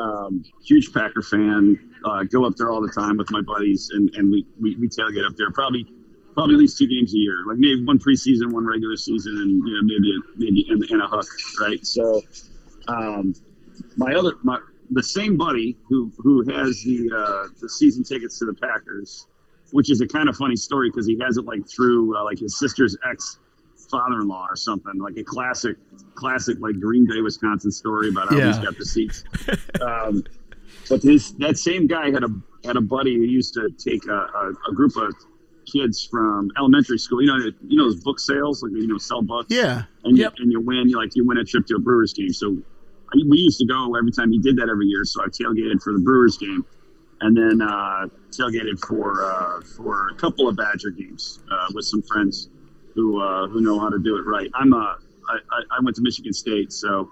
Um, 0.01 0.45
huge 0.65 0.93
Packer 0.93 1.23
fan. 1.23 1.79
Uh, 2.05 2.25
go 2.25 2.45
up 2.47 2.57
there 2.57 2.71
all 2.71 2.81
the 2.81 2.93
time 2.93 3.17
with 3.17 3.31
my 3.31 3.43
buddies, 3.43 3.91
and, 3.93 4.11
and 4.15 4.31
we, 4.31 4.47
we 4.61 4.77
we 4.77 4.89
tailgate 4.89 5.27
up 5.27 5.37
there 5.37 5.51
probably 5.51 5.87
probably 6.35 6.55
at 6.55 6.61
least 6.61 6.79
two 6.79 6.87
games 6.87 7.13
a 7.13 7.19
year. 7.19 7.45
Like 7.47 7.59
maybe 7.59 7.85
one 7.85 7.99
preseason, 7.99 8.53
one 8.53 8.67
regular 8.67 8.97
season, 8.97 9.37
and 9.37 9.67
you 9.67 9.75
know 9.75 9.83
maybe 9.83 10.19
maybe 10.37 10.67
in, 10.71 10.95
in 10.95 11.01
a 11.01 11.09
hook, 11.09 11.27
right? 11.61 11.85
So 11.85 12.23
um, 12.89 13.35
my 13.97 14.15
other 14.15 14.35
my 14.43 14.59
the 14.91 15.03
same 15.03 15.37
buddy 15.37 15.77
who 15.89 16.11
who 16.19 16.43
has 16.51 16.83
the 16.83 17.11
uh, 17.15 17.49
the 17.61 17.69
season 17.69 18.03
tickets 18.03 18.39
to 18.39 18.47
the 18.47 18.55
Packers, 18.55 19.27
which 19.73 19.91
is 19.91 20.01
a 20.01 20.07
kind 20.07 20.29
of 20.29 20.37
funny 20.37 20.57
story 20.57 20.91
because 20.91 21.07
he 21.07 21.19
has 21.21 21.37
it 21.37 21.45
like 21.45 21.69
through 21.69 22.17
uh, 22.17 22.25
like 22.25 22.39
his 22.39 22.59
sister's 22.59 22.97
ex 23.09 23.39
father-in-law 23.91 24.47
or 24.51 24.57
something 24.57 24.99
like 24.99 25.17
a 25.17 25.25
classic 25.25 25.77
classic 26.15 26.57
like 26.61 26.79
green 26.81 27.07
bay 27.07 27.21
wisconsin 27.21 27.71
story 27.71 28.09
about 28.09 28.29
how 28.31 28.37
he's 28.47 28.59
got 28.59 28.77
the 28.79 28.85
seats. 28.85 29.25
Um, 29.81 30.25
but 30.89 31.03
his 31.03 31.35
that 31.37 31.57
same 31.57 31.87
guy 31.87 32.11
had 32.11 32.23
a 32.25 32.29
had 32.65 32.77
a 32.77 32.81
buddy 32.81 33.15
who 33.17 33.23
used 33.23 33.55
to 33.55 33.71
take 33.79 34.07
a, 34.07 34.13
a, 34.13 34.53
a 34.71 34.75
group 34.75 34.97
of 34.97 35.15
kids 35.73 36.05
from 36.05 36.51
elementary 36.59 36.99
school. 36.99 37.23
You 37.23 37.29
know 37.29 37.51
you 37.69 37.77
know 37.79 37.85
those 37.85 38.03
book 38.03 38.19
sales 38.21 38.63
like 38.63 38.73
you 38.73 38.87
know 38.89 38.99
sell 38.99 39.23
books? 39.23 39.47
Yeah. 39.55 39.85
and 40.05 40.17
Yep. 40.19 40.35
you, 40.39 40.43
and 40.43 40.53
you 40.53 40.61
win 40.61 40.89
you 40.89 40.97
like 40.97 41.15
you 41.15 41.25
win 41.27 41.39
a 41.39 41.45
trip 41.45 41.67
to 41.67 41.77
a 41.77 41.79
brewers 41.79 42.13
game. 42.13 42.33
So 42.33 42.57
I, 43.13 43.19
we 43.29 43.39
used 43.39 43.59
to 43.61 43.67
go 43.67 43.95
every 43.97 44.13
time 44.13 44.31
he 44.33 44.39
did 44.39 44.57
that 44.57 44.69
every 44.69 44.87
year 44.87 45.05
so 45.05 45.23
i 45.23 45.27
tailgated 45.29 45.83
for 45.83 45.93
the 45.93 46.01
brewers 46.01 46.37
game. 46.37 46.65
And 47.23 47.37
then 47.37 47.61
uh, 47.61 48.07
tailgated 48.31 48.79
for 48.87 49.25
uh, 49.25 49.61
for 49.77 50.09
a 50.09 50.15
couple 50.15 50.49
of 50.49 50.57
badger 50.57 50.91
games 50.91 51.41
uh, 51.51 51.67
with 51.75 51.85
some 51.85 52.03
friends 52.03 52.49
who 52.95 53.21
uh, 53.23 53.47
who 53.49 53.61
know 53.61 53.79
how 53.79 53.89
to 53.89 53.99
do 53.99 54.17
it 54.17 54.23
right 54.27 54.51
i'm 54.55 54.73
uh, 54.73 54.79
I, 55.29 55.39
I, 55.53 55.63
I 55.73 55.81
went 55.83 55.97
to 55.97 56.03
michigan 56.03 56.33
state 56.33 56.73
so 56.73 57.11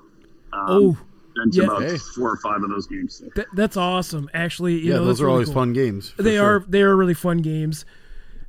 um, 0.53 0.65
oh, 0.69 0.99
been 1.35 1.51
to 1.51 1.59
yeah. 1.59 1.65
about 1.65 1.83
Hey. 1.83 1.99
four 1.99 2.31
or 2.31 2.37
five 2.39 2.63
of 2.63 2.71
those 2.71 2.87
games 2.87 3.17
so. 3.17 3.27
that, 3.37 3.47
that's 3.55 3.77
awesome. 3.77 4.29
Actually, 4.35 4.75
you 4.79 4.91
Yeah, 4.93 4.97
know, 4.97 5.05
those 5.05 5.21
are 5.21 5.25
really 5.27 5.33
always 5.35 5.49
cool. 5.49 5.55
fun 5.57 5.73
games. 5.75 6.15
They 6.19 6.37
sure. 6.37 6.57
are 6.57 6.65
they 6.67 6.81
are 6.83 6.97
really 6.97 7.15
fun 7.15 7.39
games. 7.39 7.85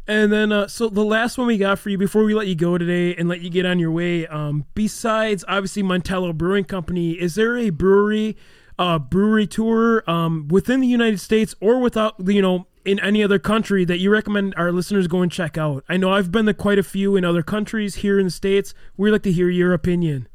And 0.07 0.31
then 0.31 0.51
uh, 0.51 0.67
so 0.67 0.89
the 0.89 1.03
last 1.03 1.37
one 1.37 1.45
we 1.45 1.57
got 1.57 1.77
for 1.77 1.89
you 1.89 1.97
before 1.97 2.23
we 2.23 2.33
let 2.33 2.47
you 2.47 2.55
go 2.55 2.77
today 2.79 3.15
and 3.15 3.29
let 3.29 3.41
you 3.41 3.49
get 3.51 3.65
on 3.65 3.77
your 3.79 3.91
way. 3.91 4.25
Um, 4.25 4.65
besides 4.73 5.45
obviously 5.47 5.83
Montello 5.83 6.33
Brewing 6.35 6.63
Company, 6.63 7.11
is 7.11 7.35
there 7.35 7.57
a 7.57 7.69
brewery, 7.69 8.35
uh, 8.79 8.97
brewery 8.97 9.45
tour 9.45 10.09
um, 10.09 10.47
within 10.47 10.79
the 10.79 10.87
United 10.87 11.19
States 11.19 11.53
or 11.61 11.79
without 11.79 12.15
you 12.25 12.41
know 12.41 12.65
in 12.89 12.99
any 12.99 13.23
other 13.23 13.39
country 13.39 13.85
that 13.85 13.99
you 13.99 14.09
recommend 14.09 14.53
our 14.57 14.71
listeners 14.71 15.07
go 15.07 15.21
and 15.21 15.31
check 15.31 15.57
out? 15.57 15.83
I 15.87 15.97
know 15.97 16.11
I've 16.11 16.31
been 16.31 16.45
to 16.47 16.53
quite 16.53 16.79
a 16.79 16.83
few 16.83 17.15
in 17.15 17.23
other 17.23 17.43
countries 17.43 17.95
here 17.95 18.17
in 18.19 18.25
the 18.25 18.31
states. 18.31 18.73
We'd 18.97 19.11
like 19.11 19.23
to 19.23 19.31
hear 19.31 19.49
your 19.49 19.73
opinion. 19.73 20.27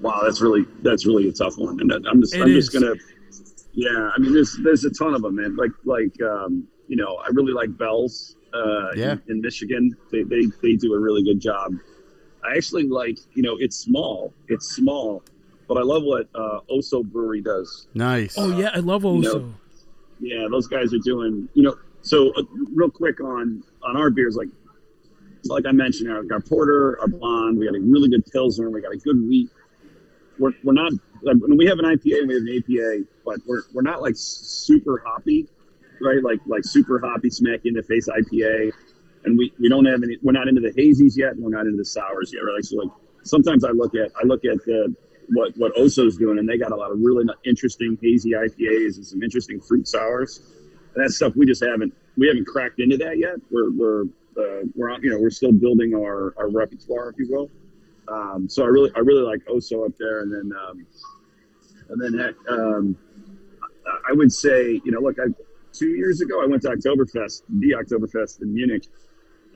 Wow, 0.00 0.20
that's 0.24 0.40
really 0.40 0.64
that's 0.82 1.06
really 1.06 1.28
a 1.28 1.32
tough 1.32 1.56
one, 1.58 1.78
and 1.80 1.92
I'm 2.06 2.20
just 2.20 2.34
It 2.34 2.42
I'm 2.42 2.48
is. 2.48 2.68
just 2.68 2.72
gonna, 2.72 2.94
yeah. 3.72 4.10
I 4.14 4.18
mean, 4.18 4.32
there's 4.32 4.58
there's 4.64 4.84
a 4.84 4.90
ton 4.90 5.14
of 5.14 5.22
them, 5.22 5.36
man. 5.36 5.54
Like 5.56 5.70
like 5.84 6.20
um, 6.22 6.66
you 6.88 6.96
know, 6.96 7.16
I 7.24 7.28
really 7.32 7.52
like 7.52 7.76
Bell's. 7.78 8.36
Uh, 8.54 8.90
Yeah. 8.94 9.12
in, 9.12 9.22
in 9.28 9.40
Michigan, 9.40 9.96
they, 10.10 10.24
they 10.24 10.42
they 10.60 10.74
do 10.76 10.92
a 10.94 10.98
really 10.98 11.22
good 11.22 11.40
job. 11.40 11.72
I 12.44 12.56
actually 12.56 12.88
like 12.88 13.16
you 13.34 13.42
know 13.42 13.56
it's 13.58 13.76
small, 13.78 14.34
it's 14.48 14.74
small, 14.74 15.22
but 15.68 15.78
I 15.78 15.82
love 15.82 16.02
what 16.02 16.28
uh, 16.34 16.58
O'so 16.68 17.02
Brewery 17.04 17.40
does. 17.40 17.86
Nice. 17.94 18.34
Oh 18.36 18.58
yeah, 18.58 18.70
I 18.74 18.80
love 18.80 19.04
You 19.04 19.10
O'so. 19.20 19.38
know, 19.38 19.54
Yeah, 20.22 20.46
those 20.50 20.68
guys 20.68 20.94
are 20.94 21.02
doing 21.04 21.48
you 21.54 21.64
know. 21.64 21.76
So 22.02 22.32
uh, 22.34 22.42
real 22.72 22.90
quick 22.90 23.20
on 23.20 23.62
on 23.82 23.96
our 23.96 24.10
beers, 24.10 24.36
like 24.36 24.48
like 25.44 25.66
I 25.66 25.72
mentioned, 25.72 26.10
our, 26.10 26.22
our 26.32 26.40
porter, 26.40 26.98
our 27.00 27.08
blonde, 27.08 27.58
we 27.58 27.66
got 27.66 27.74
a 27.74 27.80
really 27.80 28.08
good 28.08 28.24
pilsner, 28.26 28.70
we 28.70 28.80
got 28.80 28.92
a 28.92 28.96
good 28.96 29.20
wheat. 29.20 29.50
We're, 30.38 30.52
we're 30.62 30.72
not 30.72 30.92
like, 31.22 31.36
when 31.38 31.56
we 31.56 31.66
have 31.66 31.78
an 31.78 31.84
IPA 31.84 32.20
and 32.20 32.28
we 32.28 32.34
have 32.34 32.42
an 32.42 32.56
APA, 32.56 33.08
but 33.24 33.40
we're, 33.46 33.62
we're 33.74 33.82
not 33.82 34.02
like 34.02 34.14
super 34.16 35.02
hoppy, 35.04 35.48
right? 36.00 36.22
Like 36.22 36.40
like 36.46 36.64
super 36.64 37.00
hoppy, 37.00 37.30
smack 37.30 37.60
in 37.64 37.74
the 37.74 37.82
face 37.82 38.08
IPA, 38.08 38.72
and 39.24 39.36
we, 39.36 39.52
we 39.60 39.68
don't 39.68 39.84
have 39.84 40.02
any. 40.02 40.16
We're 40.22 40.32
not 40.32 40.48
into 40.48 40.60
the 40.60 40.72
hazies 40.72 41.16
yet, 41.16 41.32
and 41.32 41.42
we're 41.42 41.50
not 41.50 41.66
into 41.66 41.76
the 41.76 41.84
sours 41.84 42.32
yet, 42.32 42.40
right? 42.40 42.64
So 42.64 42.76
like 42.76 42.90
sometimes 43.24 43.64
I 43.64 43.70
look 43.70 43.94
at 43.94 44.10
I 44.16 44.24
look 44.24 44.44
at 44.44 44.64
the 44.64 44.94
what 45.28 45.56
what 45.56 45.76
O'so's 45.76 46.16
doing, 46.16 46.38
and 46.38 46.48
they 46.48 46.58
got 46.58 46.72
a 46.72 46.76
lot 46.76 46.90
of 46.90 46.98
really 47.00 47.24
interesting 47.44 47.98
hazy 48.02 48.32
IPAs 48.32 48.96
and 48.96 49.06
some 49.06 49.22
interesting 49.22 49.60
fruit 49.60 49.86
sours. 49.88 50.40
And 50.94 51.02
that's 51.02 51.16
stuff 51.16 51.34
we 51.36 51.46
just 51.46 51.62
haven't 51.64 51.94
we 52.16 52.28
haven't 52.28 52.46
cracked 52.46 52.80
into 52.80 52.96
that 52.98 53.18
yet. 53.18 53.36
We're 53.50 53.70
we're 53.70 54.02
uh, 54.36 54.64
we're 54.74 54.98
you 55.02 55.10
know 55.10 55.18
we're 55.20 55.30
still 55.30 55.52
building 55.52 55.94
our, 55.94 56.34
our 56.38 56.50
repertoire, 56.50 57.10
if 57.10 57.16
you 57.18 57.28
will. 57.30 57.50
Um, 58.08 58.48
so 58.48 58.64
I 58.64 58.66
really 58.66 58.90
I 58.96 59.00
really 59.00 59.22
like 59.22 59.40
O'so 59.48 59.84
up 59.84 59.92
there, 59.98 60.20
and 60.20 60.32
then 60.32 60.52
um, 60.68 60.86
and 61.88 62.00
then 62.02 62.18
heck, 62.18 62.34
um, 62.50 62.96
I- 63.86 64.10
I 64.10 64.12
would 64.12 64.32
say 64.32 64.80
you 64.84 64.92
know 64.92 65.00
look 65.00 65.18
I 65.18 65.26
two 65.72 65.88
years 65.90 66.20
ago 66.20 66.42
I 66.42 66.46
went 66.46 66.62
to 66.62 66.68
Oktoberfest 66.68 67.42
the 67.48 67.72
Oktoberfest 67.72 68.42
in 68.42 68.52
Munich, 68.52 68.86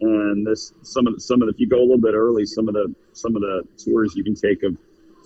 and 0.01 0.47
this 0.47 0.73
some 0.83 1.07
of 1.07 1.15
the, 1.15 1.21
some 1.21 1.43
of 1.43 1.49
the 1.49 1.55
if 1.55 1.61
you 1.61 1.69
go 1.69 1.79
a 1.79 1.83
little 1.83 1.99
bit 1.99 2.15
early 2.15 2.47
some 2.47 2.69
of 2.69 2.75
the 2.75 2.95
some 3.13 3.35
of 3.37 3.43
the 3.43 3.63
tours 3.83 4.15
you 4.17 4.25
can 4.25 4.35
take 4.35 4.63
of 4.63 4.77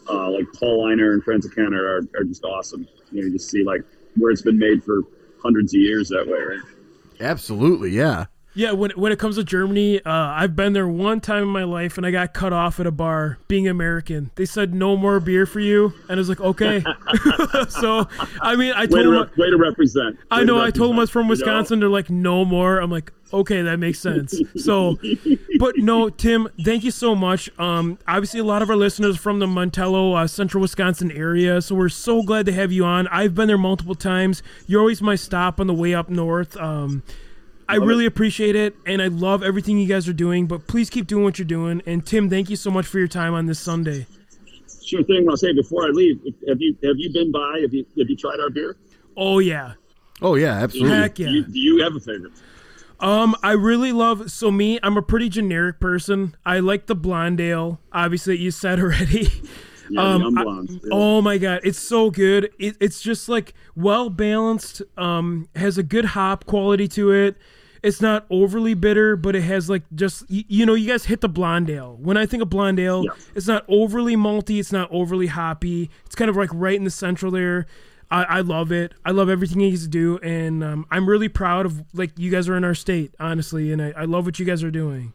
uh, 0.08 0.30
like 0.30 0.46
Paulaner 0.60 1.12
and 1.12 1.24
Franziskaner 1.24 1.80
are, 1.80 2.18
are 2.18 2.24
just 2.24 2.44
awesome. 2.44 2.86
You 3.12 3.20
know, 3.20 3.26
you 3.26 3.32
just 3.32 3.50
see 3.50 3.64
like 3.64 3.82
where 4.16 4.30
it's 4.30 4.42
been 4.42 4.58
made 4.58 4.82
for 4.84 5.02
hundreds 5.42 5.74
of 5.74 5.80
years 5.80 6.08
that 6.08 6.26
way, 6.26 6.38
right? 6.38 6.60
Absolutely, 7.20 7.90
yeah. 7.90 8.26
Yeah, 8.52 8.72
when 8.72 8.90
when 8.92 9.12
it 9.12 9.18
comes 9.20 9.36
to 9.36 9.44
Germany, 9.44 10.00
uh, 10.04 10.10
I've 10.10 10.56
been 10.56 10.72
there 10.72 10.88
one 10.88 11.20
time 11.20 11.44
in 11.44 11.48
my 11.48 11.62
life, 11.62 11.96
and 11.96 12.04
I 12.04 12.10
got 12.10 12.34
cut 12.34 12.52
off 12.52 12.80
at 12.80 12.86
a 12.86 12.90
bar 12.90 13.38
being 13.46 13.68
American. 13.68 14.32
They 14.34 14.44
said 14.44 14.74
no 14.74 14.96
more 14.96 15.20
beer 15.20 15.46
for 15.46 15.60
you, 15.60 15.94
and 16.08 16.12
I 16.12 16.16
was 16.16 16.28
like, 16.28 16.40
okay. 16.40 16.82
so, 17.68 18.08
I 18.42 18.56
mean, 18.56 18.72
I 18.72 18.82
Way 18.82 18.86
told 18.86 19.04
to, 19.04 19.10
them, 19.10 19.30
re- 19.36 19.44
way 19.44 19.50
to 19.50 19.56
represent. 19.56 20.18
I 20.32 20.38
Way 20.38 20.40
to 20.40 20.46
know, 20.46 20.60
I 20.60 20.70
told 20.72 20.90
them 20.90 20.98
I 20.98 21.02
was 21.02 21.10
from 21.10 21.28
represent, 21.28 21.46
you 21.46 21.52
know? 21.52 21.58
Wisconsin. 21.58 21.80
They're 21.80 21.88
like, 21.88 22.10
no 22.10 22.44
more. 22.44 22.80
I'm 22.80 22.90
like, 22.90 23.12
okay, 23.32 23.62
that 23.62 23.78
makes 23.78 23.98
sense. 23.98 24.40
So, 24.56 24.98
but 25.58 25.76
no, 25.76 26.10
Tim, 26.10 26.48
thank 26.64 26.84
you 26.84 26.90
so 26.90 27.14
much. 27.14 27.50
Um, 27.58 27.98
obviously, 28.06 28.40
a 28.40 28.44
lot 28.44 28.62
of 28.62 28.70
our 28.70 28.76
listeners 28.76 29.16
from 29.16 29.38
the 29.38 29.46
Montello, 29.46 30.16
uh, 30.16 30.26
Central 30.26 30.60
Wisconsin 30.60 31.10
area, 31.10 31.60
so 31.62 31.74
we're 31.74 31.88
so 31.88 32.22
glad 32.22 32.46
to 32.46 32.52
have 32.52 32.72
you 32.72 32.84
on. 32.84 33.08
I've 33.08 33.34
been 33.34 33.48
there 33.48 33.58
multiple 33.58 33.94
times. 33.94 34.42
You're 34.66 34.80
always 34.80 35.02
my 35.02 35.14
stop 35.14 35.60
on 35.60 35.66
the 35.66 35.74
way 35.74 35.94
up 35.94 36.08
north. 36.08 36.56
Um, 36.56 37.02
I 37.68 37.76
really 37.76 38.06
appreciate 38.06 38.56
it, 38.56 38.74
and 38.84 39.00
I 39.00 39.06
love 39.06 39.42
everything 39.44 39.78
you 39.78 39.86
guys 39.86 40.08
are 40.08 40.12
doing. 40.12 40.46
But 40.46 40.66
please 40.66 40.90
keep 40.90 41.06
doing 41.06 41.22
what 41.22 41.38
you're 41.38 41.46
doing. 41.46 41.82
And 41.86 42.04
Tim, 42.04 42.28
thank 42.28 42.50
you 42.50 42.56
so 42.56 42.70
much 42.70 42.86
for 42.86 42.98
your 42.98 43.08
time 43.08 43.32
on 43.32 43.46
this 43.46 43.60
Sunday. 43.60 44.06
Sure 44.82 45.04
thing. 45.04 45.28
I'll 45.28 45.36
say 45.36 45.52
before 45.52 45.84
I 45.84 45.90
leave, 45.90 46.20
have 46.48 46.60
you 46.60 46.76
have 46.82 46.96
you 46.96 47.12
been 47.12 47.30
by? 47.30 47.60
Have 47.62 47.72
you 47.72 47.86
have 47.96 48.10
you 48.10 48.16
tried 48.16 48.40
our 48.40 48.50
beer? 48.50 48.76
Oh 49.16 49.38
yeah, 49.38 49.74
Oh 50.22 50.34
yeah, 50.34 50.54
absolutely. 50.54 50.96
Heck 50.96 51.18
yeah. 51.18 51.28
Do 51.28 51.32
you, 51.32 51.44
do 51.44 51.58
you 51.58 51.82
have 51.82 51.96
a 51.96 52.00
favorite? 52.00 52.32
Um, 53.00 53.34
I 53.42 53.52
really 53.52 53.92
love. 53.92 54.30
So 54.30 54.50
me, 54.50 54.78
I'm 54.82 54.96
a 54.96 55.02
pretty 55.02 55.28
generic 55.28 55.80
person. 55.80 56.34
I 56.44 56.60
like 56.60 56.86
the 56.86 56.94
blonde 56.94 57.40
ale. 57.40 57.80
Obviously, 57.92 58.36
you 58.38 58.50
said 58.50 58.78
already. 58.80 59.28
Yeah, 59.88 60.02
Um, 60.14 60.22
young 60.22 60.38
I-. 60.38 60.72
Yeah. 60.72 60.88
Oh 60.92 61.20
my 61.22 61.38
god, 61.38 61.60
it's 61.64 61.78
so 61.80 62.10
good. 62.10 62.50
It, 62.58 62.76
it's 62.80 63.00
just 63.00 63.28
like 63.28 63.54
well 63.74 64.10
balanced. 64.10 64.82
Um, 64.96 65.48
has 65.56 65.78
a 65.78 65.82
good 65.82 66.04
hop 66.06 66.46
quality 66.46 66.86
to 66.88 67.10
it. 67.10 67.36
It's 67.82 68.02
not 68.02 68.26
overly 68.28 68.74
bitter, 68.74 69.16
but 69.16 69.34
it 69.34 69.40
has 69.40 69.70
like 69.70 69.82
just 69.94 70.30
you, 70.30 70.44
you 70.48 70.66
know 70.66 70.74
you 70.74 70.86
guys 70.86 71.06
hit 71.06 71.22
the 71.22 71.28
blonde 71.30 71.70
ale. 71.70 71.96
When 71.98 72.18
I 72.18 72.26
think 72.26 72.42
of 72.42 72.50
blonde 72.50 72.78
ale, 72.78 73.04
Yeah. 73.06 73.12
it's 73.34 73.46
not 73.46 73.64
overly 73.68 74.16
malty. 74.16 74.60
It's 74.60 74.70
not 74.70 74.92
overly 74.92 75.28
hoppy. 75.28 75.88
It's 76.04 76.14
kind 76.14 76.28
of 76.28 76.36
like 76.36 76.50
right 76.52 76.76
in 76.76 76.84
the 76.84 76.90
central 76.90 77.32
there. 77.32 77.64
I, 78.10 78.24
I 78.24 78.40
love 78.40 78.72
it. 78.72 78.92
I 79.04 79.12
love 79.12 79.28
everything 79.28 79.60
you 79.60 79.70
guys 79.70 79.86
do, 79.86 80.18
and 80.18 80.64
um, 80.64 80.86
I'm 80.90 81.08
really 81.08 81.28
proud 81.28 81.64
of 81.64 81.82
like 81.94 82.18
you 82.18 82.30
guys 82.30 82.48
are 82.48 82.56
in 82.56 82.64
our 82.64 82.74
state, 82.74 83.14
honestly, 83.20 83.72
and 83.72 83.80
I, 83.80 83.92
I 83.96 84.04
love 84.04 84.24
what 84.24 84.38
you 84.38 84.44
guys 84.46 84.64
are 84.64 84.70
doing. 84.70 85.12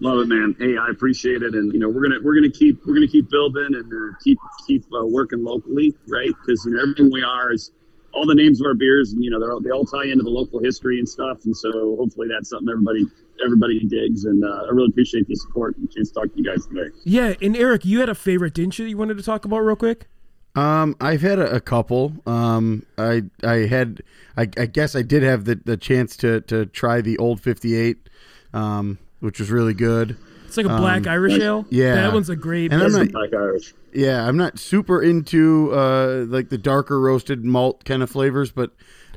Love 0.00 0.18
it, 0.18 0.26
man. 0.26 0.56
Hey, 0.58 0.76
I 0.76 0.88
appreciate 0.88 1.42
it, 1.42 1.54
and 1.54 1.72
you 1.72 1.78
know 1.78 1.88
we're 1.88 2.02
gonna 2.02 2.18
we're 2.22 2.34
gonna 2.34 2.50
keep 2.50 2.84
we're 2.84 2.94
gonna 2.94 3.06
keep 3.06 3.30
building 3.30 3.68
and 3.74 3.92
uh, 3.92 4.16
keep 4.24 4.38
keep 4.66 4.84
uh, 4.92 5.06
working 5.06 5.44
locally, 5.44 5.94
right? 6.08 6.32
Because 6.40 6.64
you 6.66 6.72
know 6.72 6.82
everything 6.82 7.12
we 7.12 7.22
are 7.22 7.52
is 7.52 7.70
all 8.12 8.26
the 8.26 8.34
names 8.34 8.60
of 8.60 8.66
our 8.66 8.74
beers, 8.74 9.12
and 9.12 9.22
you 9.22 9.30
know 9.30 9.38
they're 9.38 9.52
all, 9.52 9.60
they 9.60 9.70
all 9.70 9.84
tie 9.84 10.06
into 10.06 10.24
the 10.24 10.30
local 10.30 10.58
history 10.58 10.98
and 10.98 11.08
stuff, 11.08 11.44
and 11.44 11.56
so 11.56 11.94
hopefully 11.96 12.26
that's 12.28 12.50
something 12.50 12.68
everybody 12.68 13.06
everybody 13.44 13.78
digs, 13.84 14.24
and 14.24 14.44
uh, 14.44 14.66
I 14.66 14.70
really 14.70 14.88
appreciate 14.88 15.28
the 15.28 15.36
support 15.36 15.76
and 15.76 15.88
chance 15.92 16.08
to 16.08 16.14
talk 16.14 16.32
to 16.32 16.36
you 16.36 16.44
guys 16.44 16.66
today. 16.66 16.90
Yeah, 17.04 17.34
and 17.40 17.56
Eric, 17.56 17.84
you 17.84 18.00
had 18.00 18.08
a 18.08 18.16
favorite, 18.16 18.54
didn't 18.54 18.80
you? 18.80 18.86
That 18.86 18.90
you 18.90 18.96
wanted 18.96 19.18
to 19.18 19.22
talk 19.22 19.44
about 19.44 19.58
real 19.58 19.76
quick. 19.76 20.08
Um, 20.54 20.96
I've 21.00 21.22
had 21.22 21.38
a, 21.38 21.54
a 21.56 21.60
couple. 21.60 22.12
Um, 22.26 22.84
I 22.98 23.22
I 23.42 23.66
had 23.66 24.02
I, 24.36 24.42
I 24.42 24.66
guess 24.66 24.94
I 24.94 25.02
did 25.02 25.22
have 25.22 25.44
the, 25.46 25.54
the 25.64 25.76
chance 25.76 26.16
to 26.18 26.40
to 26.42 26.66
try 26.66 27.00
the 27.00 27.16
old 27.18 27.40
fifty 27.40 27.74
eight, 27.74 28.08
um, 28.52 28.98
which 29.20 29.40
was 29.40 29.50
really 29.50 29.74
good. 29.74 30.16
It's 30.46 30.58
like 30.58 30.66
a 30.66 30.76
black 30.76 31.06
Irish 31.06 31.32
ale. 31.40 31.64
yeah. 31.70 31.94
that 31.94 32.12
one's 32.12 32.28
a 32.28 32.36
great. 32.36 32.72
And 32.74 32.82
I'm 32.82 32.92
not- 32.92 33.10
Black 33.12 33.32
Irish. 33.32 33.72
Yeah, 33.94 34.26
I'm 34.28 34.36
not 34.36 34.58
super 34.58 35.02
into 35.02 35.70
uh 35.72 36.24
like 36.28 36.50
the 36.50 36.58
darker 36.58 37.00
roasted 37.00 37.42
malt 37.44 37.84
kind 37.86 38.02
of 38.02 38.10
flavors, 38.10 38.50
but 38.52 38.70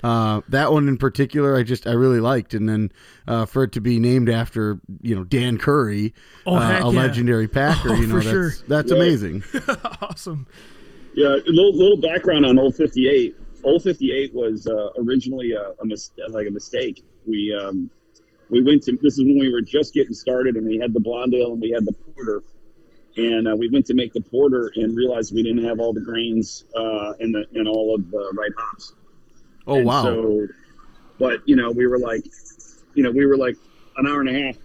uh 0.03 0.39
that 0.47 0.71
one 0.71 0.87
in 0.87 0.97
particular 0.97 1.57
I 1.57 1.63
just 1.63 1.87
I 1.87 1.91
really 1.91 2.21
liked 2.21 2.53
and 2.53 2.69
then 2.69 2.91
uh 3.27 3.45
for 3.45 3.63
it 3.63 3.73
to 3.73 3.81
be 3.81 3.99
named 3.99 4.29
after, 4.29 4.79
you 5.01 5.13
know, 5.15 5.25
Dan 5.25 5.57
Currie, 5.57 6.13
Oh, 6.45 6.55
uh, 6.55 6.59
a 6.59 6.71
yeah. 6.79 6.83
legendary 6.85 7.49
Packer, 7.49 7.89
Oh, 7.91 7.95
you 7.95 8.07
know, 8.07 8.15
for 8.15 8.21
sure. 8.21 8.49
that's 8.51 8.61
that's 8.67 8.91
Yeah. 8.91 8.97
amazing. 8.97 9.43
awesome. 10.01 10.47
Yeah, 11.15 11.27
a 11.29 11.47
little, 11.47 11.73
little 11.73 11.97
background 11.97 12.45
on 12.45 12.59
Old 12.59 12.75
58. 12.75 13.35
Old 13.63 13.83
58 13.83 14.33
was 14.33 14.67
uh, 14.67 14.89
originally 14.97 15.53
a, 15.53 15.71
a 15.81 15.85
mis- 15.85 16.11
like 16.29 16.47
a 16.47 16.51
mistake. 16.51 17.03
We 17.25 17.57
um, 17.59 17.89
we 18.49 18.61
went 18.61 18.83
to 18.83 18.97
this 19.01 19.17
is 19.17 19.23
when 19.25 19.39
we 19.39 19.51
were 19.51 19.61
just 19.61 19.93
getting 19.93 20.13
started, 20.13 20.55
and 20.55 20.67
we 20.67 20.77
had 20.77 20.93
the 20.93 20.99
blonde 20.99 21.33
ale 21.33 21.53
and 21.53 21.61
we 21.61 21.71
had 21.71 21.85
the 21.85 21.93
porter, 21.93 22.43
and 23.15 23.47
uh, 23.47 23.55
we 23.55 23.69
went 23.69 23.85
to 23.87 23.93
make 23.93 24.13
the 24.13 24.21
porter 24.21 24.71
and 24.75 24.95
realized 24.95 25.33
we 25.33 25.41
didn't 25.41 25.63
have 25.63 25.79
all 25.79 25.93
the 25.93 26.01
grains 26.01 26.65
uh, 26.75 27.13
and 27.19 27.33
the 27.33 27.45
and 27.55 27.67
all 27.67 27.95
of 27.95 28.11
the 28.11 28.33
right 28.37 28.51
hops. 28.57 28.93
Oh 29.65 29.77
And 29.77 29.85
wow. 29.85 30.03
So, 30.03 30.47
but 31.17 31.39
you 31.45 31.55
know, 31.55 31.71
we 31.71 31.87
were 31.87 31.97
like, 31.97 32.25
you 32.93 33.03
know, 33.03 33.11
we 33.11 33.25
were 33.25 33.37
like 33.37 33.55
an 33.97 34.05
hour 34.05 34.19
and 34.19 34.29
a 34.29 34.45
half, 34.47 34.57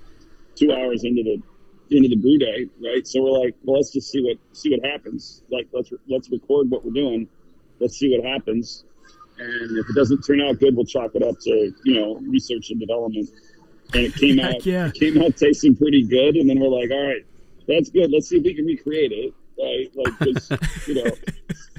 two 0.56 0.72
hours 0.72 1.04
into 1.04 1.22
the 1.22 1.42
into 1.90 2.08
the 2.08 2.16
brew 2.16 2.38
day, 2.38 2.66
right? 2.82 3.06
So 3.06 3.22
we're 3.22 3.38
like, 3.38 3.54
well, 3.64 3.76
let's 3.76 3.90
just 3.90 4.10
see 4.10 4.22
what 4.22 4.36
see 4.56 4.70
what 4.70 4.84
happens. 4.88 5.42
Like, 5.50 5.68
let's 5.72 5.90
let's 6.08 6.30
record 6.30 6.70
what 6.70 6.84
we're 6.84 6.92
doing. 6.92 7.28
Let's 7.80 7.96
see 7.98 8.14
what 8.16 8.24
happens. 8.26 8.84
And 9.38 9.78
if 9.78 9.88
it 9.88 9.94
doesn't 9.94 10.22
turn 10.22 10.40
out 10.40 10.58
good, 10.60 10.76
we'll 10.76 10.84
chalk 10.86 11.12
it 11.14 11.22
up 11.22 11.36
to 11.42 11.72
you 11.84 11.94
know 11.94 12.16
research 12.28 12.70
and 12.70 12.78
development. 12.80 13.28
And 13.94 14.04
it 14.04 14.14
came 14.14 14.38
out, 14.46 14.64
yeah. 14.64 14.86
it 14.88 14.94
came 14.94 15.20
out 15.22 15.36
tasting 15.36 15.74
pretty 15.76 16.04
good. 16.06 16.36
And 16.36 16.48
then 16.48 16.60
we're 16.60 16.68
like, 16.68 16.90
all 16.90 17.06
right, 17.06 17.24
that's 17.66 17.90
good. 17.90 18.10
Let's 18.12 18.28
see 18.28 18.36
if 18.36 18.44
we 18.44 18.54
can 18.54 18.66
recreate 18.66 19.12
it, 19.12 19.34
right? 19.58 19.90
Like, 19.96 20.34
just 20.34 20.52
you 20.88 21.02
know, 21.02 21.10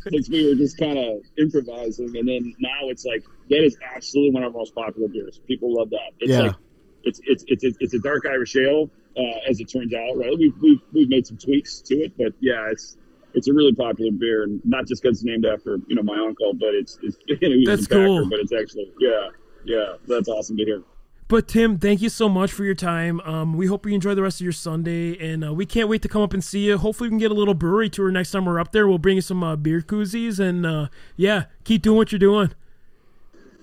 since 0.09 0.29
we 0.29 0.47
were 0.49 0.55
just 0.55 0.77
kind 0.77 0.97
of 0.97 1.21
improvising, 1.37 2.17
and 2.17 2.27
then 2.27 2.53
now 2.59 2.89
it's 2.89 3.05
like 3.05 3.23
that 3.49 3.63
is 3.63 3.77
absolutely 3.95 4.33
one 4.33 4.43
of 4.43 4.53
our 4.55 4.59
most 4.59 4.73
popular 4.75 5.07
beers. 5.07 5.39
People 5.47 5.73
love 5.77 5.89
that. 5.91 6.11
It's 6.19 6.31
Yeah. 6.31 6.41
like 6.41 6.55
it's 7.03 7.19
it's 7.25 7.43
it's 7.47 7.63
it's 7.79 7.93
a 7.93 7.99
dark 7.99 8.25
Irish 8.27 8.55
ale, 8.55 8.89
uh, 9.17 9.49
as 9.49 9.59
it 9.59 9.65
turns 9.65 9.93
out. 9.93 10.17
Right? 10.17 10.31
We've, 10.37 10.53
we've 10.61 10.81
we've 10.93 11.09
made 11.09 11.27
some 11.27 11.37
tweaks 11.37 11.81
to 11.81 11.95
it, 11.95 12.13
but 12.17 12.33
yeah, 12.39 12.69
it's 12.71 12.97
it's 13.33 13.47
a 13.47 13.53
really 13.53 13.73
popular 13.73 14.11
beer, 14.11 14.43
and 14.43 14.61
not 14.65 14.87
just 14.87 15.01
because 15.01 15.17
it's 15.17 15.25
named 15.25 15.45
after 15.45 15.79
you 15.87 15.95
know 15.95 16.03
my 16.03 16.17
uncle, 16.17 16.53
but 16.53 16.73
it's 16.73 16.97
it's 17.01 17.17
you 17.41 17.63
know, 17.63 17.71
That's 17.75 17.87
cool. 17.87 18.29
But 18.29 18.39
it's 18.39 18.53
actually 18.53 18.91
yeah 18.99 19.29
yeah 19.65 19.93
that's 20.07 20.27
awesome 20.27 20.57
to 20.57 20.65
hear. 20.65 20.83
But 21.27 21.47
Tim, 21.47 21.79
thank 21.79 22.01
you 22.01 22.09
so 22.09 22.27
much 22.27 22.51
for 22.51 22.65
your 22.65 22.75
time. 22.75 23.21
Um, 23.21 23.55
we 23.55 23.67
hope 23.67 23.85
you 23.85 23.93
enjoy 23.93 24.15
the 24.15 24.21
rest 24.21 24.41
of 24.41 24.43
your 24.43 24.51
Sunday, 24.51 25.17
and 25.17 25.45
uh, 25.45 25.53
we 25.53 25.65
can't 25.65 25.87
wait 25.87 26.01
to 26.01 26.09
come 26.09 26.21
up 26.21 26.33
and 26.33 26.43
see 26.43 26.65
you. 26.65 26.77
Hopefully, 26.77 27.07
we 27.07 27.11
can 27.11 27.19
get 27.19 27.31
a 27.31 27.33
little 27.33 27.53
brewery 27.53 27.89
tour 27.89 28.11
next 28.11 28.31
time 28.31 28.43
we're 28.43 28.59
up 28.59 28.73
there. 28.73 28.85
We'll 28.85 28.97
bring 28.97 29.15
you 29.15 29.21
some 29.21 29.41
uh, 29.41 29.55
beer 29.55 29.79
koozies, 29.79 30.39
and 30.39 30.65
uh, 30.65 30.87
yeah, 31.15 31.45
keep 31.63 31.83
doing 31.83 31.95
what 31.95 32.11
you're 32.11 32.19
doing. 32.19 32.51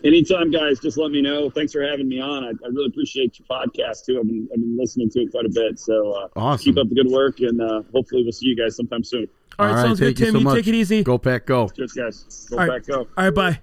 Anytime, 0.05 0.51
guys, 0.53 0.79
just 0.79 0.97
let 0.97 1.11
me 1.11 1.21
know. 1.21 1.51
Thanks 1.51 1.73
for 1.73 1.83
having 1.83 2.09
me 2.09 2.21
on. 2.21 2.45
I, 2.45 2.49
I 2.51 2.69
really 2.69 2.87
appreciate 2.87 3.39
your 3.39 3.47
podcast 3.49 4.05
too. 4.07 4.19
I've 4.21 4.27
been 4.27 4.49
I've 4.53 4.61
been 4.61 4.77
listening 4.79 5.11
to 5.11 5.21
it 5.23 5.31
quite 5.33 5.45
a 5.47 5.49
bit. 5.51 5.79
So 5.81 6.13
uh, 6.13 6.29
Awesome. 6.37 6.65
keep 6.65 6.79
up 6.81 6.89
the 6.89 6.95
good 6.95 7.09
work, 7.09 7.41
and 7.41 7.61
uh, 7.61 7.83
hopefully 7.93 8.23
we'll 8.23 8.31
see 8.33 8.47
you 8.47 8.57
guys 8.57 8.77
sometime 8.77 9.03
soon. 9.03 9.27
All 9.59 9.67
right, 9.67 9.71
All 9.73 9.77
right, 9.77 9.87
sounds 9.89 9.99
good, 9.99 10.07
thank 10.17 10.19
you 10.21 10.25
Tim. 10.27 10.43
so 10.45 10.51
You, 10.51 10.57
take 10.57 10.67
it 10.69 10.75
easy. 10.75 11.03
Go 11.03 11.19
pack 11.19 11.47
go. 11.47 11.69
Cheers, 11.71 11.93
guys. 11.93 12.47
Go 12.49 12.59
All 12.59 12.67
right. 12.69 12.79
back, 12.81 12.87
go. 12.87 13.09
All 13.17 13.25
right, 13.25 13.35
bye. 13.35 13.61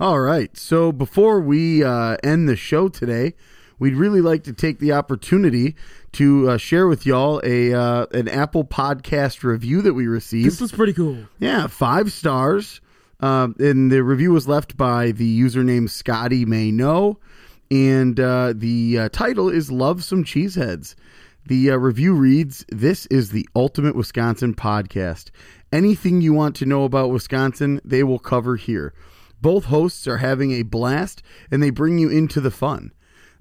All 0.00 0.20
right. 0.20 0.56
So 0.56 0.90
before 0.92 1.40
we 1.40 1.82
uh, 1.84 2.16
end 2.24 2.48
the 2.48 2.56
show 2.56 2.88
today, 2.88 3.34
we'd 3.78 3.94
really 3.94 4.20
like 4.20 4.42
to 4.44 4.52
take 4.52 4.78
the 4.80 4.92
opportunity 4.92 5.76
to 6.12 6.50
uh, 6.50 6.56
share 6.56 6.86
with 6.88 7.04
y'all 7.06 7.40
a 7.44 7.72
uh, 7.72 8.06
an 8.12 8.26
Apple 8.28 8.64
Podcast 8.64 9.42
review 9.44 9.80
that 9.82 9.94
we 9.94 10.06
received. 10.08 10.46
This 10.46 10.60
was 10.60 10.72
pretty 10.72 10.92
cool. 10.92 11.18
Yeah, 11.38 11.66
five 11.68 12.12
stars. 12.12 12.80
Um, 13.20 13.56
and 13.58 13.90
the 13.90 14.04
review 14.04 14.32
was 14.32 14.46
left 14.46 14.76
by 14.76 15.10
the 15.10 15.40
username 15.40 15.90
Scotty 15.90 16.44
May 16.44 16.70
Know, 16.70 17.18
and 17.70 18.18
uh, 18.18 18.52
the 18.54 18.98
uh, 18.98 19.08
title 19.10 19.48
is 19.48 19.72
"Love 19.72 20.04
Some 20.04 20.24
Cheeseheads." 20.24 20.94
The 21.46 21.72
uh, 21.72 21.76
review 21.76 22.14
reads: 22.14 22.64
"This 22.70 23.06
is 23.06 23.30
the 23.30 23.48
ultimate 23.56 23.96
Wisconsin 23.96 24.54
podcast. 24.54 25.30
Anything 25.72 26.20
you 26.20 26.32
want 26.32 26.54
to 26.56 26.66
know 26.66 26.84
about 26.84 27.10
Wisconsin, 27.10 27.80
they 27.84 28.04
will 28.04 28.20
cover 28.20 28.56
here. 28.56 28.94
Both 29.40 29.64
hosts 29.64 30.06
are 30.06 30.18
having 30.18 30.52
a 30.52 30.62
blast, 30.62 31.22
and 31.50 31.62
they 31.62 31.70
bring 31.70 31.98
you 31.98 32.08
into 32.08 32.40
the 32.40 32.52
fun." 32.52 32.92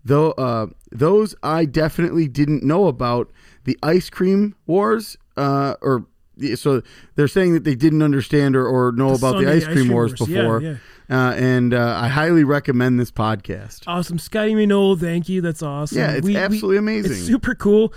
Though 0.03 0.31
uh, 0.31 0.67
those 0.91 1.35
I 1.43 1.65
definitely 1.65 2.27
didn't 2.27 2.63
know 2.63 2.87
about 2.87 3.29
the 3.65 3.77
ice 3.83 4.09
cream 4.09 4.55
wars, 4.65 5.17
uh, 5.35 5.75
or 5.81 6.07
so 6.55 6.81
they're 7.15 7.27
saying 7.27 7.53
that 7.53 7.63
they 7.63 7.75
didn't 7.75 8.01
understand 8.01 8.55
or, 8.55 8.65
or 8.67 8.91
know 8.91 9.09
about 9.13 9.37
the 9.37 9.43
sundae 9.45 9.57
ice 9.57 9.65
cream, 9.65 9.89
wars, 9.89 10.13
Yeah, 10.19 10.25
before. 10.41 10.61
yeah. 10.61 10.75
Uh, 11.09 11.31
and 11.37 11.73
uh, 11.73 11.97
I 12.01 12.09
highly 12.09 12.43
recommend 12.43 12.99
this 12.99 13.11
podcast. 13.11 13.83
Awesome, 13.87 14.19
Scotty 14.19 14.53
Minole. 14.55 14.99
Thank 14.99 15.29
you. 15.29 15.39
That's 15.41 15.63
awesome. 15.63 15.97
Yeah, 15.99 16.11
it's 16.11 16.27
absolutely 16.27 16.77
amazing. 16.77 17.11
It's 17.13 17.21
super 17.21 17.55
cool. 17.55 17.93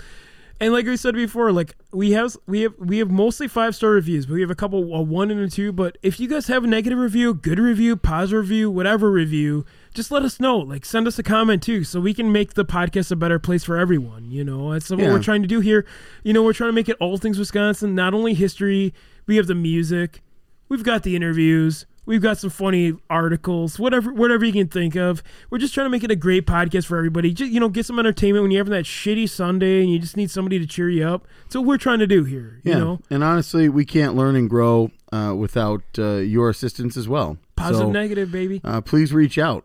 And 0.62 0.74
like 0.74 0.84
we 0.84 0.96
said 0.98 1.14
before, 1.14 1.52
like 1.52 1.74
we 1.90 2.10
have 2.12 2.36
we 2.46 2.60
have 2.62 2.74
we 2.78 2.98
have 2.98 3.10
mostly 3.10 3.48
five 3.48 3.74
star 3.74 3.90
reviews, 3.92 4.26
but 4.26 4.34
we 4.34 4.42
have 4.42 4.50
a 4.50 4.54
couple 4.54 4.94
a 4.94 5.00
one 5.00 5.30
and 5.30 5.40
a 5.40 5.48
two. 5.48 5.72
But 5.72 5.96
if 6.02 6.20
you 6.20 6.28
guys 6.28 6.48
have 6.48 6.64
a 6.64 6.66
negative 6.66 6.98
review, 6.98 7.32
good 7.32 7.58
review, 7.58 7.96
positive 7.96 8.40
review, 8.42 8.70
whatever 8.70 9.10
review, 9.10 9.64
just 9.94 10.10
let 10.10 10.22
us 10.22 10.38
know. 10.38 10.58
Like 10.58 10.84
send 10.84 11.06
us 11.06 11.18
a 11.18 11.22
comment 11.22 11.62
too, 11.62 11.82
so 11.82 11.98
we 11.98 12.12
can 12.12 12.30
make 12.30 12.52
the 12.54 12.66
podcast 12.66 13.10
a 13.10 13.16
better 13.16 13.38
place 13.38 13.64
for 13.64 13.78
everyone. 13.78 14.30
You 14.30 14.44
know, 14.44 14.72
that's 14.74 14.90
what 14.90 14.98
Yeah. 14.98 15.08
we're 15.12 15.22
trying 15.22 15.40
to 15.40 15.48
do 15.48 15.60
here. 15.60 15.86
You 16.24 16.34
know, 16.34 16.42
we're 16.42 16.52
trying 16.52 16.68
to 16.68 16.74
make 16.74 16.90
it 16.90 16.96
all 17.00 17.16
things 17.16 17.38
Wisconsin, 17.38 17.94
not 17.94 18.12
only 18.12 18.34
history. 18.34 18.92
We 19.26 19.36
have 19.36 19.46
the 19.46 19.54
music, 19.54 20.20
we've 20.68 20.84
got 20.84 21.04
the 21.04 21.16
interviews. 21.16 21.86
We've 22.06 22.20
got 22.22 22.38
some 22.38 22.50
funny 22.50 22.94
articles, 23.08 23.78
whatever, 23.78 24.12
whatever 24.12 24.44
you 24.44 24.52
can 24.52 24.68
think 24.68 24.96
of. 24.96 25.22
We're 25.50 25.58
just 25.58 25.74
trying 25.74 25.84
to 25.86 25.90
make 25.90 26.02
it 26.02 26.10
a 26.10 26.16
great 26.16 26.46
podcast 26.46 26.86
for 26.86 26.96
everybody. 26.96 27.32
Just, 27.32 27.52
you 27.52 27.60
know, 27.60 27.68
get 27.68 27.86
some 27.86 27.98
entertainment 27.98 28.42
when 28.42 28.50
you're 28.50 28.60
having 28.60 28.72
that 28.72 28.84
shitty 28.84 29.28
Sunday 29.28 29.80
and 29.82 29.90
you 29.92 29.98
just 29.98 30.16
need 30.16 30.30
somebody 30.30 30.58
to 30.58 30.66
cheer 30.66 30.88
you 30.90 31.06
up. 31.06 31.26
That's 31.44 31.56
what 31.56 31.66
we're 31.66 31.76
trying 31.78 32.00
to 32.00 32.06
do 32.06 32.24
here. 32.24 32.60
Yeah, 32.64 32.74
You 32.74 32.80
know, 32.80 33.00
and 33.10 33.22
honestly, 33.22 33.68
we 33.68 33.84
can't 33.84 34.16
learn 34.16 34.34
and 34.34 34.50
grow 34.50 34.90
uh, 35.12 35.34
without 35.36 35.82
uh, 35.98 36.16
your 36.16 36.50
assistance 36.50 36.96
as 36.96 37.08
well. 37.08 37.36
positive, 37.54 37.88
So, 37.88 37.90
negative, 37.92 38.32
baby. 38.32 38.60
uh, 38.64 38.80
please 38.80 39.12
reach 39.12 39.38
out. 39.38 39.64